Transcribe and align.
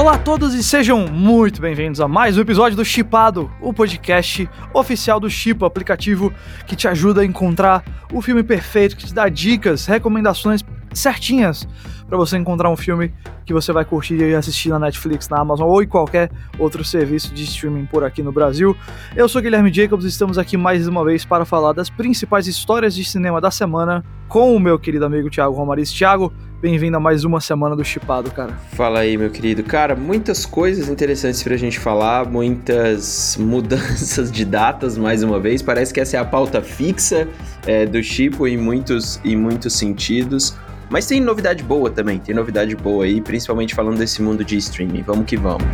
Olá 0.00 0.14
a 0.14 0.18
todos 0.18 0.54
e 0.54 0.64
sejam 0.64 1.06
muito 1.06 1.60
bem-vindos 1.60 2.00
a 2.00 2.08
mais 2.08 2.38
um 2.38 2.40
episódio 2.40 2.74
do 2.74 2.82
Chipado, 2.82 3.50
o 3.60 3.70
podcast 3.70 4.48
oficial 4.72 5.20
do 5.20 5.28
Chip, 5.28 5.62
o 5.62 5.66
aplicativo 5.66 6.32
que 6.66 6.74
te 6.74 6.88
ajuda 6.88 7.20
a 7.20 7.24
encontrar 7.24 7.84
o 8.10 8.22
filme 8.22 8.42
perfeito, 8.42 8.96
que 8.96 9.04
te 9.04 9.12
dá 9.12 9.28
dicas, 9.28 9.84
recomendações 9.84 10.64
certinhas 10.94 11.68
para 12.08 12.16
você 12.16 12.38
encontrar 12.38 12.70
um 12.70 12.78
filme 12.78 13.12
que 13.44 13.52
você 13.52 13.74
vai 13.74 13.84
curtir 13.84 14.14
e 14.14 14.34
assistir 14.34 14.70
na 14.70 14.78
Netflix, 14.78 15.28
na 15.28 15.38
Amazon 15.38 15.68
ou 15.68 15.82
em 15.82 15.86
qualquer 15.86 16.30
outro 16.58 16.82
serviço 16.82 17.34
de 17.34 17.44
streaming 17.44 17.84
por 17.84 18.02
aqui 18.02 18.22
no 18.22 18.32
Brasil. 18.32 18.74
Eu 19.14 19.28
sou 19.28 19.42
Guilherme 19.42 19.70
Jacobs 19.70 20.06
e 20.06 20.08
estamos 20.08 20.38
aqui 20.38 20.56
mais 20.56 20.88
uma 20.88 21.04
vez 21.04 21.26
para 21.26 21.44
falar 21.44 21.74
das 21.74 21.90
principais 21.90 22.46
histórias 22.46 22.94
de 22.94 23.04
cinema 23.04 23.38
da 23.38 23.50
semana 23.50 24.02
com 24.28 24.56
o 24.56 24.58
meu 24.58 24.78
querido 24.78 25.04
amigo 25.04 25.28
Thiago 25.28 25.54
Romariz. 25.54 25.92
Thiago, 25.92 26.32
bem-vindo 26.60 26.96
a 26.96 27.00
mais 27.00 27.24
uma 27.24 27.40
semana 27.40 27.74
do 27.74 27.82
Chipado, 27.82 28.30
cara. 28.30 28.52
Fala 28.72 29.00
aí, 29.00 29.16
meu 29.16 29.30
querido. 29.30 29.62
Cara, 29.62 29.96
muitas 29.96 30.44
coisas 30.44 30.88
interessantes 30.88 31.42
pra 31.42 31.56
gente 31.56 31.78
falar, 31.78 32.26
muitas 32.26 33.36
mudanças 33.40 34.30
de 34.30 34.44
datas, 34.44 34.98
mais 34.98 35.22
uma 35.22 35.40
vez. 35.40 35.62
Parece 35.62 35.92
que 35.92 36.00
essa 36.00 36.16
é 36.16 36.20
a 36.20 36.24
pauta 36.24 36.60
fixa 36.60 37.26
é, 37.66 37.86
do 37.86 38.02
Chipo 38.02 38.46
em 38.46 38.58
muitos, 38.58 39.20
em 39.24 39.36
muitos 39.36 39.72
sentidos. 39.74 40.54
Mas 40.90 41.06
tem 41.06 41.20
novidade 41.20 41.62
boa 41.62 41.88
também, 41.88 42.18
tem 42.18 42.34
novidade 42.34 42.74
boa 42.76 43.04
aí, 43.04 43.20
principalmente 43.20 43.74
falando 43.74 43.96
desse 43.96 44.20
mundo 44.20 44.44
de 44.44 44.56
streaming. 44.56 45.02
Vamos 45.02 45.24
que 45.24 45.36
vamos. 45.36 45.66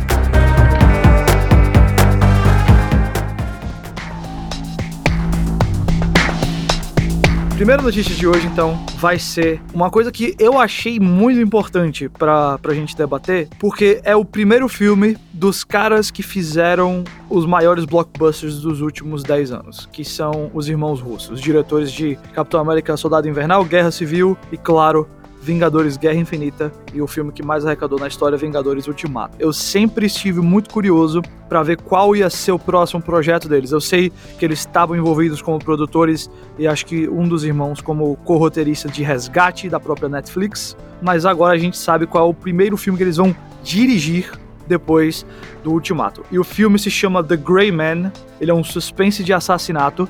Primeira 7.57 7.81
notícia 7.81 8.13
de 8.13 8.27
hoje, 8.27 8.45
então, 8.45 8.85
vai 8.99 9.17
ser 9.17 9.59
uma 9.73 9.89
coisa 9.89 10.11
que 10.11 10.35
eu 10.37 10.59
achei 10.59 10.99
muito 10.99 11.39
importante 11.39 12.07
pra, 12.07 12.55
pra 12.59 12.71
gente 12.71 12.95
debater, 12.95 13.49
porque 13.57 13.99
é 14.03 14.15
o 14.15 14.23
primeiro 14.23 14.69
filme 14.69 15.17
dos 15.33 15.63
caras 15.63 16.11
que 16.11 16.21
fizeram 16.21 17.03
os 17.27 17.47
maiores 17.47 17.83
blockbusters 17.83 18.59
dos 18.59 18.79
últimos 18.79 19.23
10 19.23 19.51
anos, 19.51 19.89
que 19.91 20.05
são 20.05 20.51
os 20.53 20.69
irmãos 20.69 21.01
russos, 21.01 21.41
diretores 21.41 21.91
de 21.91 22.15
Capitão 22.31 22.59
América 22.59 22.95
Soldado 22.95 23.27
Invernal, 23.27 23.65
Guerra 23.65 23.89
Civil 23.89 24.37
e, 24.51 24.57
claro, 24.57 25.09
Vingadores 25.47 25.95
Guerra 25.95 26.19
Infinita 26.19 26.73
e 26.93 27.01
o 27.01 27.07
filme 27.07 27.31
que 27.31 27.41
mais 27.41 27.65
arrecadou 27.65 27.97
na 27.97 28.07
história, 28.07 28.37
Vingadores 28.37 28.85
Ultimato. 28.85 29.37
Eu 29.39 29.53
sempre 29.53 30.05
estive 30.05 30.41
muito 30.41 30.69
curioso 30.69 31.21
para 31.47 31.63
ver 31.63 31.77
qual 31.77 32.13
ia 32.13 32.29
ser 32.29 32.51
o 32.51 32.59
próximo 32.59 33.01
projeto 33.01 33.47
deles. 33.47 33.71
Eu 33.71 33.79
sei 33.79 34.11
que 34.37 34.43
eles 34.43 34.59
estavam 34.59 34.93
envolvidos 34.97 35.41
como 35.41 35.57
produtores 35.57 36.29
e 36.59 36.67
acho 36.67 36.85
que 36.85 37.07
um 37.07 37.25
dos 37.25 37.45
irmãos 37.45 37.79
como 37.79 38.17
co-roteirista 38.17 38.89
de 38.89 39.03
Resgate 39.03 39.69
da 39.69 39.79
própria 39.79 40.09
Netflix, 40.09 40.75
mas 41.01 41.25
agora 41.25 41.55
a 41.55 41.57
gente 41.57 41.77
sabe 41.77 42.05
qual 42.05 42.27
é 42.27 42.29
o 42.29 42.33
primeiro 42.33 42.75
filme 42.75 42.97
que 42.97 43.03
eles 43.05 43.15
vão 43.15 43.33
dirigir 43.63 44.29
depois 44.67 45.25
do 45.63 45.71
Ultimato. 45.71 46.25
E 46.29 46.37
o 46.37 46.43
filme 46.43 46.77
se 46.77 46.91
chama 46.91 47.23
The 47.23 47.37
Grey 47.37 47.71
Man, 47.71 48.11
ele 48.41 48.51
é 48.51 48.53
um 48.53 48.65
suspense 48.65 49.23
de 49.23 49.31
assassinato 49.31 50.09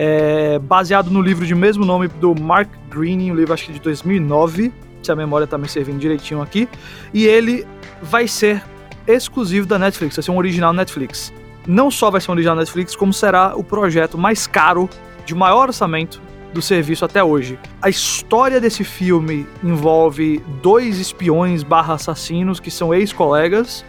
é, 0.00 0.60
baseado 0.60 1.10
no 1.10 1.20
livro 1.20 1.44
de 1.44 1.56
mesmo 1.56 1.84
nome 1.84 2.06
do 2.06 2.32
Mark 2.40 2.70
Green, 2.88 3.32
um 3.32 3.34
livro 3.34 3.52
acho 3.52 3.66
que 3.66 3.72
de 3.72 3.80
2009, 3.80 4.72
se 5.02 5.10
a 5.10 5.16
memória 5.16 5.44
tá 5.44 5.58
me 5.58 5.68
servindo 5.68 5.98
direitinho 5.98 6.40
aqui, 6.40 6.68
e 7.12 7.26
ele 7.26 7.66
vai 8.00 8.28
ser 8.28 8.62
exclusivo 9.08 9.66
da 9.66 9.76
Netflix, 9.76 10.14
vai 10.14 10.22
ser 10.22 10.30
um 10.30 10.36
original 10.36 10.72
Netflix. 10.72 11.32
Não 11.66 11.90
só 11.90 12.12
vai 12.12 12.20
ser 12.20 12.30
um 12.30 12.34
original 12.34 12.54
Netflix, 12.54 12.94
como 12.94 13.12
será 13.12 13.56
o 13.56 13.64
projeto 13.64 14.16
mais 14.16 14.46
caro, 14.46 14.88
de 15.26 15.34
maior 15.34 15.66
orçamento 15.66 16.22
do 16.54 16.62
serviço 16.62 17.04
até 17.04 17.22
hoje. 17.22 17.58
A 17.82 17.88
história 17.88 18.60
desse 18.60 18.84
filme 18.84 19.48
envolve 19.64 20.40
dois 20.62 21.00
espiões 21.00 21.64
barra 21.64 21.94
assassinos 21.94 22.60
que 22.60 22.70
são 22.70 22.94
ex-colegas 22.94 23.84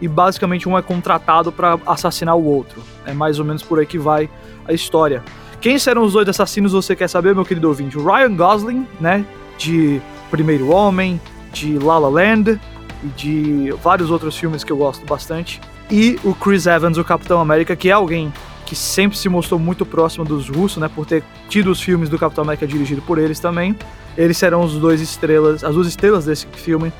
e 0.00 0.08
basicamente 0.08 0.66
um 0.66 0.78
é 0.78 0.80
contratado 0.80 1.52
para 1.52 1.78
assassinar 1.86 2.34
o 2.34 2.44
outro. 2.46 2.82
É 3.04 3.12
mais 3.12 3.38
ou 3.38 3.44
menos 3.44 3.62
por 3.62 3.78
aí 3.78 3.84
que 3.84 3.98
vai 3.98 4.30
a 4.66 4.72
história. 4.72 5.22
Quem 5.60 5.78
serão 5.78 6.04
os 6.04 6.14
dois 6.14 6.26
assassinos 6.26 6.72
você 6.72 6.96
quer 6.96 7.06
saber, 7.06 7.34
meu 7.34 7.44
querido 7.44 7.68
ouvinte? 7.68 7.98
Ryan 7.98 8.34
Gosling, 8.34 8.86
né? 8.98 9.26
De 9.58 10.00
Primeiro 10.30 10.70
Homem, 10.70 11.20
de 11.52 11.78
La 11.78 11.98
La 11.98 12.08
Land 12.08 12.58
e 13.04 13.06
de 13.08 13.74
vários 13.82 14.10
outros 14.10 14.36
filmes 14.38 14.64
que 14.64 14.72
eu 14.72 14.76
gosto 14.78 15.04
bastante. 15.04 15.60
E 15.90 16.18
o 16.24 16.34
Chris 16.34 16.66
Evans, 16.66 16.96
o 16.96 17.04
Capitão 17.04 17.38
América, 17.40 17.76
que 17.76 17.90
é 17.90 17.92
alguém 17.92 18.32
que 18.64 18.74
sempre 18.74 19.18
se 19.18 19.28
mostrou 19.28 19.60
muito 19.60 19.84
próximo 19.84 20.24
dos 20.24 20.48
russos, 20.48 20.78
né? 20.78 20.88
Por 20.88 21.04
ter 21.04 21.22
tido 21.50 21.70
os 21.70 21.80
filmes 21.82 22.08
do 22.08 22.18
Capitão 22.18 22.42
América 22.42 22.66
dirigido 22.66 23.02
por 23.02 23.18
eles 23.18 23.38
também. 23.38 23.76
Eles 24.16 24.38
serão 24.38 24.62
os 24.62 24.74
dois 24.74 25.02
estrelas, 25.02 25.62
as 25.62 25.74
duas 25.74 25.86
estrelas 25.86 26.24
desse 26.24 26.46
filme. 26.54 26.90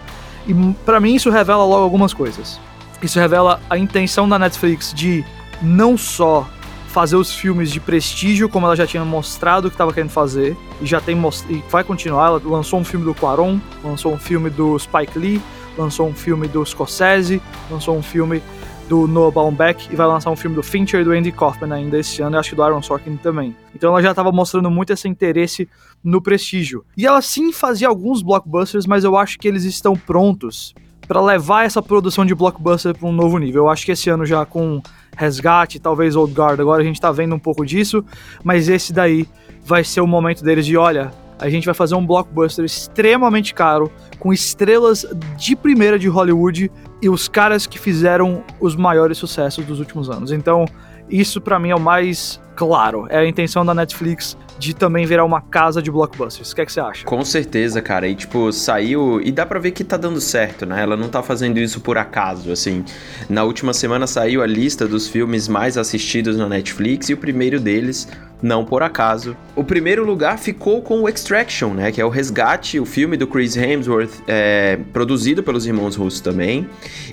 E 0.47 0.53
para 0.85 1.01
mim 1.01 1.15
isso 1.15 1.31
revela 1.31 1.65
logo 1.65 1.83
algumas 1.83 2.13
coisas. 2.13 2.61
Isso 3.03 3.19
revela 3.19 3.59
a 3.71 3.79
intenção 3.79 4.29
da 4.29 4.39
Netflix 4.39 4.93
de 4.93 5.25
não 5.63 5.97
só 5.97 6.47
fazer 6.91 7.15
os 7.15 7.33
filmes 7.33 7.71
de 7.71 7.79
prestígio, 7.79 8.49
como 8.49 8.67
ela 8.67 8.75
já 8.75 8.85
tinha 8.85 9.05
mostrado 9.05 9.71
que 9.71 9.75
estava 9.75 9.93
querendo 9.93 10.11
fazer, 10.11 10.57
e 10.83 10.87
já 10.87 11.01
tem 11.01 11.17
e 11.49 11.63
vai 11.71 11.85
continuar. 11.85 12.27
Ela 12.27 12.43
lançou 12.45 12.81
um 12.81 12.85
filme 12.85 13.05
do 13.05 13.15
Quaron, 13.15 13.61
lançou 13.85 14.13
um 14.13 14.19
filme 14.19 14.51
do 14.51 14.77
Spike 14.77 15.17
Lee, 15.17 15.41
lançou 15.79 16.09
um 16.09 16.15
filme 16.15 16.49
do 16.49 16.67
Scorsese, 16.67 17.41
lançou 17.71 17.97
um 17.97 18.03
filme 18.03 18.43
do 18.89 19.07
Noah 19.07 19.31
Baumbach 19.31 19.89
e 19.89 19.95
vai 19.95 20.05
lançar 20.05 20.33
um 20.33 20.37
filme 20.37 20.57
do 20.57 20.65
Fincher 20.65 21.01
e 21.01 21.05
do 21.05 21.13
Andy 21.13 21.31
Kaufman 21.31 21.73
ainda 21.73 21.97
esse 21.97 22.23
ano, 22.23 22.35
e 22.35 22.39
acho 22.41 22.51
que 22.51 22.57
do 22.57 22.63
Aaron 22.65 22.83
Sorkin 22.83 23.17
também. 23.17 23.55
Então 23.73 23.91
ela 23.91 24.03
já 24.03 24.11
estava 24.11 24.33
mostrando 24.33 24.69
muito 24.69 24.93
esse 24.93 25.09
interesse 25.09 25.69
no 26.03 26.21
prestígio. 26.21 26.85
E 26.97 27.07
ela 27.07 27.23
sim 27.23 27.53
fazia 27.53 27.87
alguns 27.87 28.21
blockbusters, 28.21 28.87
mas 28.87 29.05
eu 29.05 29.17
acho 29.17 29.39
que 29.39 29.47
eles 29.47 29.63
estão 29.63 29.95
prontos 29.95 30.75
para 31.11 31.21
levar 31.21 31.65
essa 31.65 31.83
produção 31.83 32.25
de 32.25 32.33
blockbuster 32.37 32.97
para 32.97 33.09
um 33.09 33.11
novo 33.11 33.37
nível. 33.37 33.65
Eu 33.65 33.69
acho 33.69 33.85
que 33.85 33.91
esse 33.91 34.09
ano 34.09 34.25
já 34.25 34.47
com 34.47 34.81
Resgate, 35.17 35.81
talvez 35.81 36.15
Old 36.15 36.33
Guard. 36.33 36.61
Agora 36.61 36.83
a 36.83 36.85
gente 36.85 37.01
tá 37.01 37.11
vendo 37.11 37.35
um 37.35 37.39
pouco 37.39 37.67
disso, 37.67 38.05
mas 38.45 38.69
esse 38.69 38.93
daí 38.93 39.27
vai 39.65 39.83
ser 39.83 40.03
o 40.03 40.07
momento 40.07 40.45
deles 40.45 40.65
de, 40.65 40.77
olha, 40.77 41.11
a 41.41 41.51
gente 41.51 41.65
vai 41.65 41.75
fazer 41.75 41.97
um 41.97 42.07
blockbuster 42.07 42.65
extremamente 42.65 43.53
caro, 43.53 43.91
com 44.21 44.33
estrelas 44.33 45.05
de 45.37 45.57
primeira 45.57 45.99
de 45.99 46.07
Hollywood 46.07 46.71
e 47.03 47.09
os 47.09 47.27
caras 47.27 47.67
que 47.67 47.77
fizeram 47.77 48.45
os 48.61 48.77
maiores 48.77 49.19
sucessos 49.19 49.65
dos 49.65 49.81
últimos 49.81 50.09
anos. 50.09 50.31
Então, 50.31 50.65
isso 51.09 51.41
para 51.41 51.59
mim 51.59 51.71
é 51.71 51.75
o 51.75 51.81
mais 51.81 52.41
claro. 52.55 53.09
É 53.11 53.19
a 53.19 53.27
intenção 53.27 53.67
da 53.67 53.75
Netflix 53.75 54.39
de 54.61 54.75
também 54.75 55.07
virar 55.07 55.25
uma 55.25 55.41
casa 55.41 55.81
de 55.83 55.91
blockbusters. 55.91 56.53
O 56.53 56.55
que, 56.55 56.61
é 56.61 56.67
que 56.67 56.73
você 56.73 56.81
acha? 56.81 57.05
Com 57.07 57.25
certeza, 57.25 57.81
cara. 57.81 58.07
E 58.07 58.15
tipo, 58.15 58.53
saiu. 58.53 59.21
E 59.23 59.33
dá 59.33 59.47
pra 59.47 59.59
ver 59.59 59.71
que 59.71 59.83
tá 59.83 59.97
dando 59.97 60.21
certo, 60.21 60.67
né? 60.67 60.83
Ela 60.83 60.97
não 60.97 61.09
tá 61.09 61.23
fazendo 61.23 61.59
isso 61.59 61.81
por 61.81 61.97
acaso, 61.97 62.53
assim. 62.53 62.85
Na 63.29 63.43
última 63.43 63.73
semana 63.73 64.07
saiu 64.07 64.43
a 64.43 64.47
lista 64.47 64.87
dos 64.87 65.09
filmes 65.09 65.49
mais 65.49 65.79
assistidos 65.79 66.37
na 66.37 66.47
Netflix 66.47 67.09
e 67.09 67.15
o 67.15 67.17
primeiro 67.17 67.59
deles 67.59 68.07
não 68.43 68.65
por 68.65 68.83
acaso. 68.83 69.37
O 69.55 69.65
primeiro 69.65 70.05
lugar 70.05 70.39
ficou 70.39 70.81
com 70.83 71.03
o 71.03 71.09
Extraction, 71.09 71.75
né? 71.75 71.93
Que 71.93 72.01
é 72.01 72.05
o 72.05 72.09
Resgate, 72.09 72.79
o 72.79 72.87
filme 72.87 73.17
do 73.17 73.27
Chris 73.27 73.57
Hemsworth, 73.57 74.23
é, 74.27 74.79
produzido 74.93 75.43
pelos 75.43 75.67
irmãos 75.67 75.97
russos 75.97 76.21
também, 76.21 76.69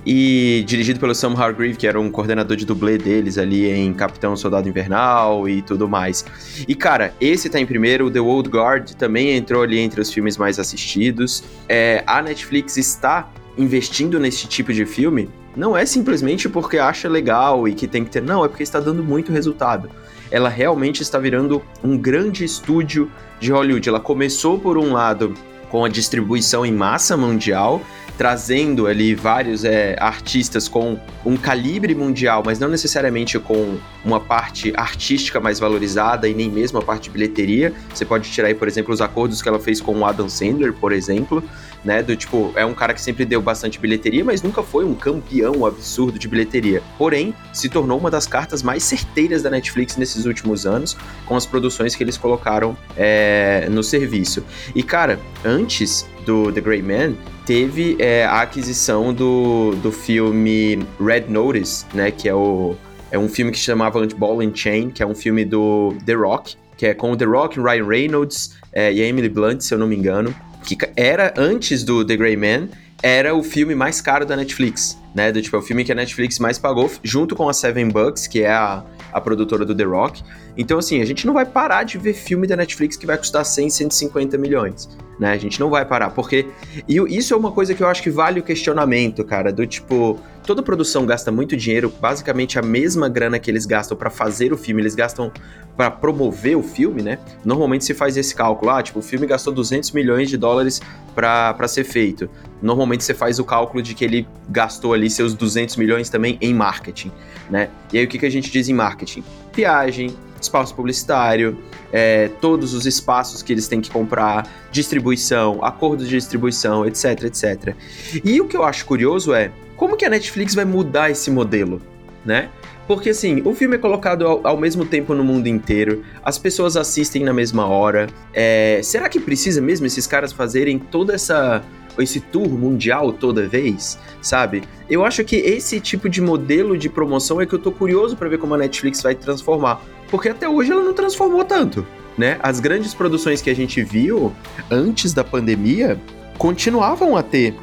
e 0.06 0.64
dirigido 0.66 1.00
pelo 1.00 1.14
Sam 1.14 1.34
Hargrave, 1.34 1.76
que 1.76 1.88
era 1.88 2.00
um 2.00 2.10
coordenador 2.10 2.56
de 2.56 2.66
dublê 2.66 2.98
deles 2.98 3.38
ali 3.38 3.70
em 3.70 3.94
Capitão 3.94 4.36
Soldado 4.36 4.68
Invernal 4.70 5.48
e 5.50 5.62
tudo 5.62 5.88
mais. 5.88 6.26
E 6.68 6.76
cara, 6.76 7.14
esse 7.20 7.50
tá 7.50 7.60
em 7.60 7.66
primeiro, 7.66 8.08
o 8.08 8.12
The 8.12 8.22
Old 8.22 8.50
Guard 8.50 8.92
também 8.92 9.36
entrou 9.36 9.64
ali 9.64 9.80
entre 9.80 10.00
os 10.00 10.12
filmes 10.12 10.38
mais 10.38 10.60
assistidos. 10.60 11.44
É, 11.68 12.04
a 12.08 12.22
Netflix 12.22 12.78
está 12.78 13.30
investindo 13.58 14.20
nesse 14.20 14.48
tipo 14.48 14.72
de 14.72 14.86
filme 14.86 15.30
não 15.56 15.76
é 15.76 15.88
simplesmente 15.88 16.48
porque 16.48 16.78
acha 16.78 17.10
legal 17.10 17.68
e 17.68 17.74
que 17.74 17.88
tem 17.88 18.06
que 18.06 18.12
ter, 18.12 18.22
não, 18.22 18.46
é 18.46 18.48
porque 18.48 18.62
está 18.62 18.80
dando 18.80 19.04
muito 19.04 19.32
resultado 19.32 19.90
ela 20.32 20.50
realmente 20.50 21.02
está 21.02 21.18
virando 21.20 21.62
um 21.84 21.98
grande 21.98 22.44
estúdio 22.44 23.12
de 23.40 23.52
Hollywood. 23.52 23.88
Ela 23.88 24.00
começou 24.00 24.60
por 24.60 24.78
um 24.78 24.94
lado 24.94 25.34
com 25.70 25.84
a 25.84 25.90
distribuição 25.90 26.66
em 26.66 26.72
massa 26.72 27.18
mundial, 27.18 27.82
trazendo 28.18 28.88
ali 28.88 29.14
vários 29.14 29.64
é, 29.64 29.96
artistas 30.00 30.68
com 30.68 31.00
um 31.26 31.38
calibre 31.38 31.94
mundial, 31.94 32.42
mas 32.46 32.58
não 32.60 32.70
necessariamente 32.70 33.38
com 33.38 33.78
uma 34.08 34.22
parte 34.22 34.74
artística 34.76 35.40
mais 35.40 35.60
valorizada 35.60 36.28
e 36.28 36.34
nem 36.34 36.50
mesmo 36.50 36.80
a 36.80 36.82
parte 36.82 37.04
de 37.04 37.10
bilheteria. 37.10 37.74
Você 37.94 38.06
pode 38.06 38.32
tirar 38.32 38.48
aí, 38.48 38.56
por 38.56 38.68
exemplo, 38.68 38.94
os 38.94 39.02
acordos 39.02 39.42
que 39.42 39.50
ela 39.50 39.60
fez 39.60 39.82
com 39.82 39.94
o 40.00 40.06
Adam 40.06 40.30
Sandler, 40.30 40.74
por 40.74 40.94
exemplo, 40.94 41.44
né? 41.84 42.02
Do 42.02 42.16
tipo, 42.16 42.54
é 42.56 42.66
um 42.66 42.74
cara 42.74 42.94
que 42.94 43.02
sempre 43.02 43.26
deu 43.26 43.42
bastante 43.42 43.78
bilheteria, 43.80 44.24
mas 44.24 44.42
nunca 44.42 44.64
foi 44.64 44.86
um 44.86 44.96
campeão 44.96 45.66
absurdo 45.66 46.18
de 46.18 46.28
bilheteria. 46.28 46.82
Porém, 46.98 47.34
se 47.52 47.68
tornou 47.68 48.00
uma 48.00 48.10
das 48.10 48.26
cartas 48.26 48.64
mais 48.64 48.84
certeiras 48.84 49.44
da 49.44 49.50
Netflix 49.50 49.98
nesses 49.98 50.26
últimos 50.26 50.66
anos, 50.66 50.98
com 51.26 51.36
as 51.36 51.46
produções 51.46 51.94
que 51.94 52.04
eles 52.04 52.18
colocaram 52.18 52.78
é, 52.96 53.68
no 53.70 53.84
serviço. 53.84 54.44
E, 54.74 54.82
cara, 54.82 55.20
antes 55.44 56.08
do 56.26 56.52
The 56.52 56.62
Great 56.62 56.84
Man, 56.84 57.14
teve 57.46 57.98
é, 58.00 58.26
a 58.26 58.42
aquisição 58.42 59.14
do, 59.14 59.76
do 59.82 59.92
filme 59.92 60.86
Red 61.00 61.26
Notice, 61.30 61.86
né? 61.94 62.12
Que 62.12 62.30
é, 62.30 62.34
o, 62.34 62.76
é 63.12 63.18
um 63.18 63.30
filme 63.30 63.52
que 63.52 63.58
chamava 63.58 64.06
Ball 64.08 64.42
and 64.42 64.56
Chain, 64.56 64.90
que 64.90 65.02
é 65.02 65.06
um 65.06 65.16
filme 65.16 65.46
do 65.46 65.94
The 66.06 66.14
Rock, 66.14 66.56
que 66.76 66.86
é 66.86 66.94
com 66.94 67.12
o 67.12 67.18
The 67.18 67.26
Rock, 67.26 67.60
Ryan 67.60 67.88
Reynolds 67.88 68.58
é, 68.72 68.94
e 68.94 69.02
a 69.02 69.06
Emily 69.06 69.30
Blunt, 69.30 69.62
se 69.62 69.74
eu 69.74 69.78
não 69.78 69.88
me 69.88 69.96
engano, 69.96 70.34
que 70.64 70.78
era 70.96 71.34
antes 71.38 71.84
do 71.84 72.06
The 72.06 72.16
Grey 72.16 72.36
Man, 72.36 72.68
era 73.02 73.36
o 73.36 73.44
filme 73.44 73.76
mais 73.76 74.02
caro 74.02 74.26
da 74.26 74.36
Netflix, 74.36 74.98
né? 75.14 75.32
Do 75.32 75.42
tipo, 75.42 75.56
é 75.56 75.60
o 75.60 75.62
filme 75.62 75.84
que 75.84 75.92
a 75.92 75.96
Netflix 75.96 76.40
mais 76.40 76.58
pagou, 76.58 76.92
junto 77.04 77.36
com 77.36 77.48
a 77.48 77.54
Seven 77.54 77.90
Bucks, 77.90 78.28
que 78.28 78.42
é 78.42 78.52
a, 78.52 78.84
a 79.14 79.22
produtora 79.22 79.64
do 79.66 79.76
The 79.76 79.84
Rock. 79.84 80.24
Então, 80.58 80.80
assim, 80.80 81.02
a 81.02 81.06
gente 81.06 81.26
não 81.28 81.34
vai 81.34 81.46
parar 81.46 81.84
de 81.84 81.98
ver 81.98 82.14
filme 82.14 82.48
da 82.48 82.56
Netflix 82.56 82.98
que 82.98 83.06
vai 83.06 83.18
custar 83.18 83.46
100, 83.46 83.70
150 83.70 84.38
milhões, 84.38 84.90
né? 85.20 85.32
A 85.32 85.38
gente 85.38 85.60
não 85.60 85.70
vai 85.70 85.86
parar, 85.86 86.10
porque 86.10 86.48
e 86.88 86.98
isso 87.16 87.34
é 87.34 87.38
uma 87.38 87.52
coisa 87.52 87.76
que 87.76 87.84
eu 87.84 87.88
acho 87.88 88.02
que 88.02 88.10
vale 88.10 88.40
o 88.40 88.44
questionamento, 88.44 89.24
cara, 89.24 89.54
do 89.54 89.66
tipo, 89.68 90.20
toda 90.48 90.64
produção 90.64 91.06
gasta 91.06 91.30
muito 91.30 91.58
dinheiro, 91.58 91.94
basicamente 92.00 92.58
a 92.58 92.62
mesma 92.62 93.10
grana 93.10 93.38
que 93.38 93.52
eles 93.52 93.66
gastam 93.66 93.98
para 93.98 94.10
fazer 94.10 94.54
o 94.54 94.58
filme, 94.58 94.82
eles 94.82 94.96
gastam 94.96 95.30
para 95.76 95.92
promover 95.92 96.58
o 96.58 96.64
filme, 96.64 97.04
né? 97.04 97.20
Normalmente 97.44 97.84
se 97.84 97.94
faz 97.94 98.16
esse 98.16 98.34
cálculo, 98.34 98.72
ah, 98.72 98.82
tipo, 98.82 99.00
o 99.00 99.02
filme 99.02 99.28
gastou 99.28 99.54
200 99.54 99.92
milhões 99.92 100.30
de 100.30 100.38
dólares 100.38 100.82
para 101.14 101.68
ser 101.68 101.84
feito. 101.84 102.30
Normalmente 102.62 103.04
você 103.04 103.14
faz 103.14 103.40
o 103.40 103.44
cálculo 103.44 103.84
de 103.84 103.94
que 103.94 104.06
ele 104.06 104.26
gastou 104.50 104.94
ali 104.94 105.10
seus 105.10 105.34
200 105.34 105.76
milhões 105.76 106.10
também 106.10 106.38
em 106.40 106.54
marketing, 106.54 107.12
né? 107.50 107.70
E 107.92 107.98
aí 107.98 108.06
o 108.06 108.08
que, 108.08 108.18
que 108.18 108.26
a 108.26 108.32
gente 108.32 108.50
diz 108.50 108.70
em 108.70 108.74
marketing? 108.74 109.26
Viagem, 109.54 110.16
espaço 110.42 110.74
publicitário, 110.74 111.58
é, 111.92 112.30
todos 112.40 112.74
os 112.74 112.86
espaços 112.86 113.42
que 113.42 113.52
eles 113.52 113.68
têm 113.68 113.82
que 113.82 113.92
comprar, 113.92 114.48
distribuição, 114.72 115.60
acordos 115.62 116.08
de 116.08 116.16
distribuição, 116.16 116.86
etc, 116.86 117.24
etc. 117.24 117.76
E 118.24 118.40
o 118.40 118.48
que 118.48 118.56
eu 118.56 118.64
acho 118.64 118.86
curioso 118.86 119.34
é 119.34 119.52
como 119.78 119.96
que 119.96 120.04
a 120.04 120.10
Netflix 120.10 120.54
vai 120.54 120.66
mudar 120.66 121.10
esse 121.12 121.32
modelo, 121.32 121.82
né? 122.26 122.50
Porque 122.88 123.12
assim, 123.12 123.42
o 123.46 123.54
filme 123.54 123.76
é 123.76 123.78
colocado 123.78 124.26
ao, 124.26 124.48
ao 124.48 124.58
mesmo 124.58 124.86
tempo 124.86 125.14
no 125.14 125.24
mundo 125.24 125.48
inteiro, 125.48 126.04
as 126.24 126.38
pessoas 126.38 126.76
assistem 126.76 127.24
na 127.24 127.34
mesma 127.34 127.68
hora. 127.68 128.08
É, 128.34 128.80
será 128.84 129.08
que 129.08 129.20
precisa 129.20 129.62
mesmo 129.62 129.86
esses 129.86 130.08
caras 130.08 130.34
fazerem 130.34 130.80
toda 130.80 131.14
essa 131.14 131.64
esse 132.00 132.20
tour 132.20 132.48
mundial 132.48 133.12
toda 133.12 133.48
vez, 133.48 133.98
sabe? 134.22 134.62
Eu 134.88 135.04
acho 135.04 135.24
que 135.24 135.36
esse 135.36 135.80
tipo 135.80 136.08
de 136.08 136.22
modelo 136.22 136.78
de 136.78 136.90
promoção 136.90 137.42
é 137.42 137.46
que 137.46 137.54
eu 137.54 137.60
tô 137.60 137.72
curioso 137.72 138.16
para 138.16 138.30
ver 138.30 138.38
como 138.38 138.54
a 138.54 138.58
Netflix 138.58 139.02
vai 139.02 139.16
transformar, 139.16 139.82
porque 140.10 140.30
até 140.30 140.48
hoje 140.48 140.72
ela 140.72 140.84
não 140.84 140.94
transformou 140.94 141.44
tanto, 141.44 141.86
né? 142.16 142.38
As 142.42 142.60
grandes 142.60 142.94
produções 142.94 143.42
que 143.42 143.50
a 143.50 143.56
gente 143.56 143.82
viu 143.84 144.32
antes 144.70 145.12
da 145.12 145.24
pandemia 145.24 146.00
continuavam 146.38 147.18
a 147.18 147.24
ter 147.24 147.56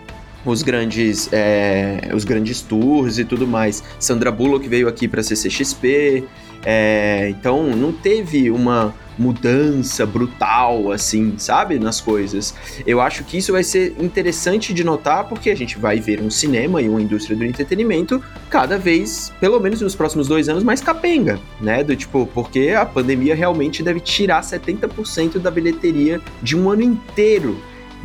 os 0.45 0.63
grandes 0.63 1.29
é, 1.33 2.11
os 2.15 2.25
grandes 2.25 2.61
tours 2.61 3.19
e 3.19 3.25
tudo 3.25 3.47
mais. 3.47 3.83
Sandra 3.99 4.31
Bullock 4.31 4.69
veio 4.69 4.89
aqui 4.89 5.09
para 5.09 5.23
CCXP, 5.23 6.25
é, 6.65 7.29
então 7.31 7.65
não 7.77 7.93
teve 7.93 8.51
uma 8.51 8.95
mudança 9.19 10.05
brutal, 10.05 10.91
assim, 10.91 11.35
sabe? 11.39 11.79
Nas 11.79 12.01
coisas. 12.01 12.55
Eu 12.87 13.01
acho 13.01 13.25
que 13.25 13.39
isso 13.39 13.53
vai 13.53 13.63
ser 13.63 13.95
interessante 13.99 14.75
de 14.75 14.85
notar, 14.85 15.29
porque 15.29 15.51
a 15.51 15.55
gente 15.55 15.79
vai 15.79 16.01
ver 16.01 16.21
um 16.21 16.31
cinema 16.31 16.83
e 16.83 16.89
uma 16.89 17.01
indústria 17.01 17.37
do 17.37 17.45
entretenimento 17.45 18.23
cada 18.51 18.77
vez, 18.77 19.33
pelo 19.41 19.61
menos 19.61 19.81
nos 19.81 19.95
próximos 19.95 20.29
dois 20.29 20.49
anos, 20.49 20.65
mais 20.65 20.81
capenga, 20.81 21.39
né? 21.61 21.85
Do 21.85 21.95
tipo, 21.95 22.27
porque 22.35 22.71
a 22.71 22.85
pandemia 22.85 23.35
realmente 23.35 23.83
deve 23.83 24.01
tirar 24.01 24.43
70% 24.43 25.39
da 25.39 25.51
bilheteria 25.51 26.21
de 26.43 26.57
um 26.57 26.71
ano 26.71 26.83
inteiro. 26.83 27.57